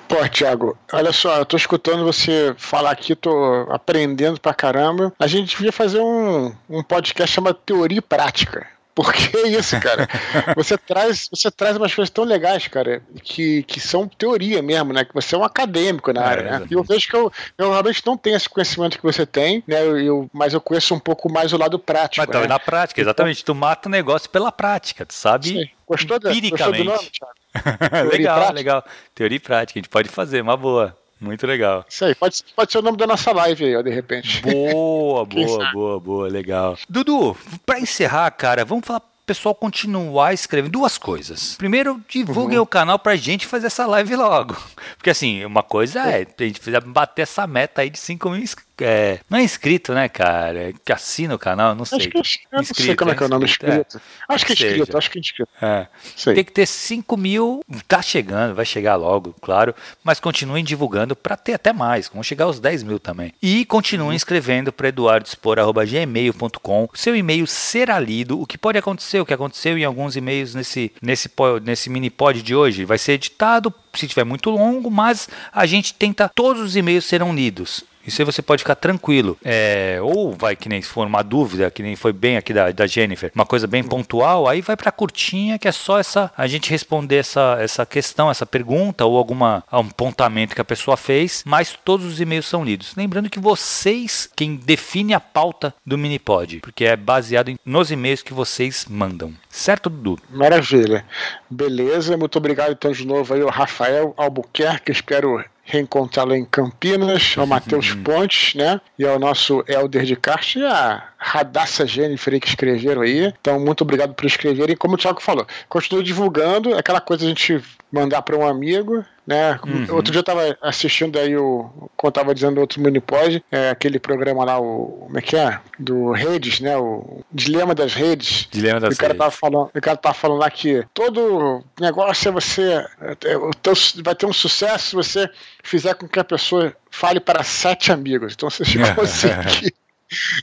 Pô, 0.07 0.17
Thiago, 0.29 0.77
olha 0.93 1.11
só, 1.11 1.38
eu 1.38 1.45
tô 1.45 1.57
escutando 1.57 2.05
você 2.05 2.53
falar 2.57 2.91
aqui, 2.91 3.15
tô 3.15 3.67
aprendendo 3.69 4.39
pra 4.39 4.53
caramba. 4.53 5.11
A 5.19 5.27
gente 5.27 5.57
devia 5.57 5.71
fazer 5.71 5.99
um, 5.99 6.53
um 6.69 6.83
podcast 6.83 7.33
chamado 7.33 7.57
Teoria 7.65 7.97
e 7.97 8.01
Prática. 8.01 8.67
Porque 8.95 9.38
é 9.38 9.47
isso, 9.49 9.77
cara. 9.81 10.08
Você 10.55 10.77
traz, 10.77 11.27
você 11.29 11.51
traz 11.51 11.75
umas 11.75 11.93
coisas 11.93 12.10
tão 12.10 12.23
legais, 12.23 12.67
cara, 12.67 13.01
que, 13.21 13.63
que 13.63 13.79
são 13.79 14.08
teoria 14.08 14.62
mesmo, 14.62 14.93
né? 14.93 15.03
Que 15.03 15.13
você 15.13 15.36
é 15.36 15.38
um 15.38 15.43
acadêmico 15.43 16.13
na 16.13 16.21
é, 16.21 16.25
área, 16.25 16.60
né? 16.60 16.67
E 16.71 16.73
eu 16.73 16.84
vejo 16.84 17.08
que 17.08 17.15
eu, 17.15 17.31
eu 17.58 17.71
realmente 17.71 18.01
não 18.05 18.15
tenho 18.15 18.38
esse 18.38 18.47
conhecimento 18.47 18.97
que 18.97 19.03
você 19.03 19.25
tem, 19.25 19.62
né? 19.67 19.81
Eu, 19.81 19.99
eu 19.99 20.29
mas 20.31 20.53
eu 20.53 20.62
conheço 20.62 20.95
um 20.95 20.99
pouco 20.99 21.29
mais 21.29 21.51
o 21.51 21.58
lado 21.58 21.77
prático. 21.77 22.21
Mas 22.21 22.29
então, 22.29 22.41
né? 22.41 22.47
na 22.47 22.60
prática, 22.60 23.01
exatamente. 23.01 23.43
Tu 23.43 23.53
mata 23.53 23.89
o 23.89 23.91
negócio 23.91 24.29
pela 24.29 24.51
prática, 24.51 25.05
tu 25.05 25.13
sabe? 25.13 25.49
Sim. 25.49 25.69
Gostou, 25.86 26.17
da, 26.17 26.34
gostou 26.34 26.71
do 26.71 26.84
nome, 26.84 27.10
Thiago? 27.12 28.10
legal, 28.12 28.53
legal. 28.53 28.86
Teoria 29.13 29.36
e 29.36 29.39
prática, 29.39 29.77
a 29.77 29.81
gente 29.81 29.89
pode 29.89 30.08
fazer, 30.08 30.41
uma 30.41 30.55
boa. 30.55 30.95
Muito 31.19 31.47
legal. 31.47 31.86
Isso 31.89 32.06
aí, 32.06 32.13
pode, 32.13 32.43
pode 32.56 32.71
ser 32.71 32.80
o 32.80 32.82
nome 32.82 32.97
da 32.97 33.08
nossa 33.08 33.32
live 33.32 33.65
aí, 33.65 33.75
ó, 33.75 33.82
de 33.82 33.89
repente. 33.89 34.41
Boa, 34.41 35.23
boa, 35.25 35.71
boa, 35.71 35.99
boa, 35.99 36.28
legal. 36.28 36.78
Dudu, 36.89 37.36
pra 37.65 37.80
encerrar, 37.80 38.30
cara, 38.32 38.65
vamos 38.65 38.86
falar 38.86 39.01
pessoal 39.25 39.56
continuar 39.56 40.34
escrevendo. 40.34 40.71
Duas 40.71 40.97
coisas. 40.97 41.56
Primeiro, 41.56 41.99
divulguem 42.08 42.58
uhum. 42.58 42.63
o 42.63 42.67
canal 42.67 42.99
pra 42.99 43.15
gente 43.15 43.47
fazer 43.47 43.67
essa 43.67 43.86
live 43.88 44.15
logo. 44.15 44.56
Porque 44.97 45.10
assim, 45.10 45.43
uma 45.43 45.63
coisa 45.63 46.01
é, 46.01 46.28
a 46.39 46.43
gente 46.43 46.62
bater 46.86 47.23
essa 47.23 47.47
meta 47.47 47.82
aí 47.82 47.89
de 47.89 47.97
5 47.97 48.30
mil 48.30 48.39
inscritos 48.39 48.64
é, 48.81 49.19
não 49.29 49.39
é 49.39 49.43
inscrito, 49.43 49.93
né, 49.93 50.09
cara? 50.09 50.73
Que 50.83 50.91
assina 50.91 51.35
o 51.35 51.39
canal, 51.39 51.75
não 51.75 51.85
sei. 51.85 51.99
Acho 51.99 52.09
que, 52.09 52.17
eu 52.17 52.23
não 52.51 52.61
inscrito, 52.61 52.83
sei 52.83 52.95
como 52.95 53.11
é, 53.11 53.15
que 53.15 53.23
é 53.23 53.25
o 53.25 53.29
nome 53.29 53.45
inscrito. 53.45 53.97
É. 53.97 54.33
Acho 54.33 54.45
que 54.45 54.51
é 54.51 54.55
inscrito, 54.55 54.97
acho 54.97 55.11
que 55.11 55.17
é 55.17 55.21
inscrito. 55.21 55.51
É. 55.61 55.88
Tem 56.33 56.43
que 56.43 56.51
ter 56.51 56.65
5 56.65 57.17
mil, 57.17 57.63
tá 57.88 58.01
chegando, 58.01 58.55
vai 58.55 58.65
chegar 58.65 58.95
logo, 58.95 59.35
claro, 59.41 59.75
mas 60.03 60.19
continuem 60.19 60.63
divulgando 60.63 61.15
para 61.15 61.38
ter 61.38 61.53
até 61.53 61.71
mais, 61.71 62.09
vamos 62.09 62.27
chegar 62.27 62.45
aos 62.45 62.59
10 62.59 62.83
mil 62.83 62.99
também. 62.99 63.33
E 63.41 63.65
continuem 63.65 64.09
uhum. 64.09 64.15
escrevendo 64.15 64.73
para 64.73 64.89
eduardespor.gmail.com. 64.89 66.89
O 66.93 66.97
seu 66.97 67.15
e-mail 67.15 67.47
será 67.47 67.99
lido. 67.99 68.39
O 68.39 68.45
que 68.45 68.57
pode 68.57 68.77
acontecer, 68.77 69.19
o 69.19 69.25
que 69.25 69.33
aconteceu 69.33 69.77
em 69.77 69.83
alguns 69.83 70.15
e-mails 70.15 70.55
nesse, 70.55 70.91
nesse, 71.01 71.29
nesse 71.63 71.89
mini 71.89 72.09
pod 72.09 72.41
de 72.41 72.55
hoje, 72.55 72.85
vai 72.85 72.97
ser 72.97 73.13
editado 73.13 73.73
se 73.93 74.07
tiver 74.07 74.23
muito 74.23 74.49
longo, 74.49 74.91
mas 74.91 75.29
a 75.51 75.65
gente 75.65 75.93
tenta, 75.93 76.29
todos 76.33 76.61
os 76.61 76.75
e-mails 76.75 77.05
serão 77.05 77.33
lidos. 77.33 77.83
Isso 78.05 78.21
aí 78.21 78.25
você 78.25 78.41
pode 78.41 78.63
ficar 78.63 78.75
tranquilo. 78.75 79.37
É, 79.43 79.99
ou 80.01 80.33
vai 80.33 80.55
que 80.55 80.69
nem 80.69 80.81
se 80.81 80.87
for 80.87 81.05
uma 81.07 81.23
dúvida, 81.23 81.71
que 81.71 81.83
nem 81.83 81.95
foi 81.95 82.13
bem 82.13 82.37
aqui 82.37 82.53
da, 82.53 82.71
da 82.71 82.87
Jennifer, 82.87 83.31
uma 83.33 83.45
coisa 83.45 83.67
bem 83.67 83.83
pontual, 83.83 84.47
aí 84.47 84.61
vai 84.61 84.75
para 84.75 84.91
curtinha, 84.91 85.57
que 85.57 85.67
é 85.67 85.71
só 85.71 85.99
essa 85.99 86.31
a 86.37 86.47
gente 86.47 86.69
responder 86.69 87.17
essa, 87.17 87.57
essa 87.59 87.85
questão, 87.85 88.29
essa 88.29 88.45
pergunta 88.45 89.05
ou 89.05 89.17
alguma 89.17 89.63
apontamento 89.71 90.55
que 90.55 90.61
a 90.61 90.65
pessoa 90.65 90.97
fez, 90.97 91.43
mas 91.45 91.77
todos 91.83 92.05
os 92.05 92.21
e-mails 92.21 92.45
são 92.45 92.63
lidos. 92.63 92.93
Lembrando 92.95 93.29
que 93.29 93.39
vocês 93.39 94.29
quem 94.35 94.55
define 94.55 95.13
a 95.13 95.19
pauta 95.19 95.73
do 95.85 95.97
Minipod, 95.97 96.59
porque 96.59 96.85
é 96.85 96.95
baseado 96.95 97.49
em, 97.49 97.57
nos 97.65 97.91
e-mails 97.91 98.21
que 98.21 98.33
vocês 98.33 98.85
mandam. 98.89 99.33
Certo, 99.49 99.89
Dudu? 99.89 100.19
Maravilha. 100.29 101.05
Beleza, 101.49 102.17
muito 102.17 102.37
obrigado 102.37 102.71
então 102.71 102.91
de 102.91 103.05
novo 103.05 103.33
aí, 103.33 103.41
o 103.41 103.49
Rafael 103.49 104.13
Albuquerque, 104.17 104.91
espero 104.91 105.43
reencontrá-lo 105.65 106.36
em 106.36 106.45
Campinas, 106.45 107.36
ao 107.38 107.47
Matheus 107.47 107.91
uhum. 107.91 108.04
Pontes, 108.04 108.54
né? 108.54 108.80
E 108.97 109.06
ao 109.06 109.19
nosso 109.19 109.63
Helder 109.67 110.04
de 110.04 110.15
Castro 110.15 110.62
e 110.62 110.65
a 110.65 111.04
Radassa 111.17 111.88
Jennifer 111.88 112.39
que 112.39 112.47
escreveram 112.47 113.01
aí. 113.01 113.34
Então, 113.41 113.60
muito 113.60 113.82
obrigado 113.82 114.13
por 114.13 114.25
escreverem. 114.25 114.78
Como 114.78 114.93
o 114.93 114.97
Thiago 114.97 115.21
falou, 115.21 115.45
continue 115.67 116.04
divulgando, 116.04 116.78
aquela 116.78 117.01
coisa 117.01 117.25
a 117.25 117.28
gente 117.28 117.62
mandar 117.95 118.21
para 118.21 118.38
um 118.38 118.45
amigo, 118.45 119.03
né? 119.25 119.58
Uhum. 119.65 119.95
Outro 119.95 120.12
dia 120.12 120.19
eu 120.19 120.23
tava 120.23 120.58
assistindo 120.62 121.17
aí 121.17 121.36
o. 121.36 121.69
Como 121.95 122.10
eu 122.10 122.12
tava 122.12 122.36
dizendo 122.36 122.60
outro 122.60 122.81
Minipod, 122.81 123.43
é 123.49 123.69
aquele 123.69 123.97
programa 123.97 124.43
lá, 124.43 124.60
o. 124.60 125.05
Como 125.05 125.17
é 125.17 125.21
que 125.21 125.38
é? 125.38 125.60
Do 125.79 126.12
Redes, 126.12 126.60
né? 126.60 126.77
O 126.77 127.23
Dilema 127.31 127.73
das 127.73 127.93
Redes. 127.93 128.47
Dilema 128.51 128.81
das 128.81 128.95
o 128.95 128.97
cara 128.97 129.13
redes. 129.13 129.25
Tava 129.25 129.31
falando, 129.31 129.71
o 129.73 129.81
cara 129.81 129.97
tava 129.97 130.13
falando 130.13 130.39
lá 130.39 130.51
que 130.51 130.86
todo 130.93 131.63
negócio 131.79 132.27
é 132.27 132.31
você. 132.31 132.86
É, 133.01 134.01
vai 134.03 134.13
ter 134.13 134.25
um 134.25 134.34
sucesso 134.34 134.89
se 134.89 134.95
você 134.95 135.29
fizer 135.63 135.93
com 135.95 136.08
que 136.08 136.19
a 136.19 136.23
pessoa 136.23 136.75
fale 136.91 137.21
para 137.21 137.43
sete 137.43 137.91
amigos. 137.91 138.34
Então 138.34 138.49
você 138.49 138.63
consegue. 138.93 139.73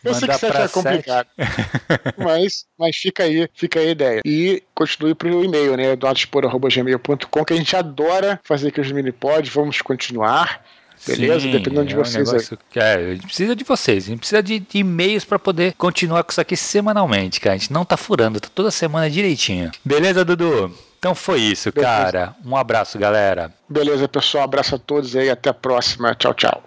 Eu 0.04 0.14
sei 0.14 0.28
que 0.28 0.34
isso 0.34 0.46
é 0.46 0.68
complicado. 0.68 1.28
mas, 2.18 2.64
mas 2.78 2.96
fica 2.96 3.24
aí, 3.24 3.48
fica 3.54 3.80
aí 3.80 3.88
a 3.88 3.90
ideia. 3.90 4.20
E 4.24 4.62
continue 4.74 5.14
pro 5.14 5.44
e-mail, 5.44 5.76
né? 5.76 5.92
eduardospor.gmail.com, 5.92 7.44
que 7.44 7.52
a 7.52 7.56
gente 7.56 7.76
adora 7.76 8.40
fazer 8.42 8.68
aqui 8.68 8.80
os 8.80 8.90
mini-pods. 8.90 9.52
Vamos 9.52 9.80
continuar. 9.82 10.64
Beleza? 11.06 11.40
Sim, 11.40 11.50
Dependendo 11.50 11.86
de 11.86 11.94
é 11.94 11.96
vocês 11.96 12.28
um 12.28 12.32
negócio, 12.32 12.58
aí. 12.76 12.82
É, 12.82 12.94
a 12.94 13.14
gente 13.14 13.26
precisa 13.26 13.56
de 13.56 13.64
vocês, 13.64 14.04
a 14.04 14.06
gente 14.08 14.18
precisa 14.20 14.42
de, 14.42 14.60
de 14.60 14.78
e-mails 14.78 15.24
para 15.24 15.38
poder 15.38 15.74
continuar 15.74 16.22
com 16.22 16.30
isso 16.30 16.40
aqui 16.40 16.56
semanalmente, 16.56 17.40
cara. 17.40 17.56
A 17.56 17.58
gente 17.58 17.72
não 17.72 17.84
tá 17.84 17.96
furando, 17.96 18.40
tá 18.40 18.48
toda 18.54 18.70
semana 18.70 19.10
direitinho. 19.10 19.70
Beleza, 19.84 20.24
Dudu? 20.24 20.72
Então 20.98 21.16
foi 21.16 21.40
isso, 21.40 21.72
Beleza. 21.72 21.92
cara. 21.92 22.36
Um 22.44 22.56
abraço, 22.56 22.96
galera. 22.96 23.52
Beleza, 23.68 24.06
pessoal. 24.06 24.42
Um 24.42 24.44
abraço 24.44 24.76
a 24.76 24.78
todos 24.78 25.16
aí. 25.16 25.28
Até 25.28 25.50
a 25.50 25.54
próxima. 25.54 26.14
Tchau, 26.14 26.32
tchau. 26.32 26.62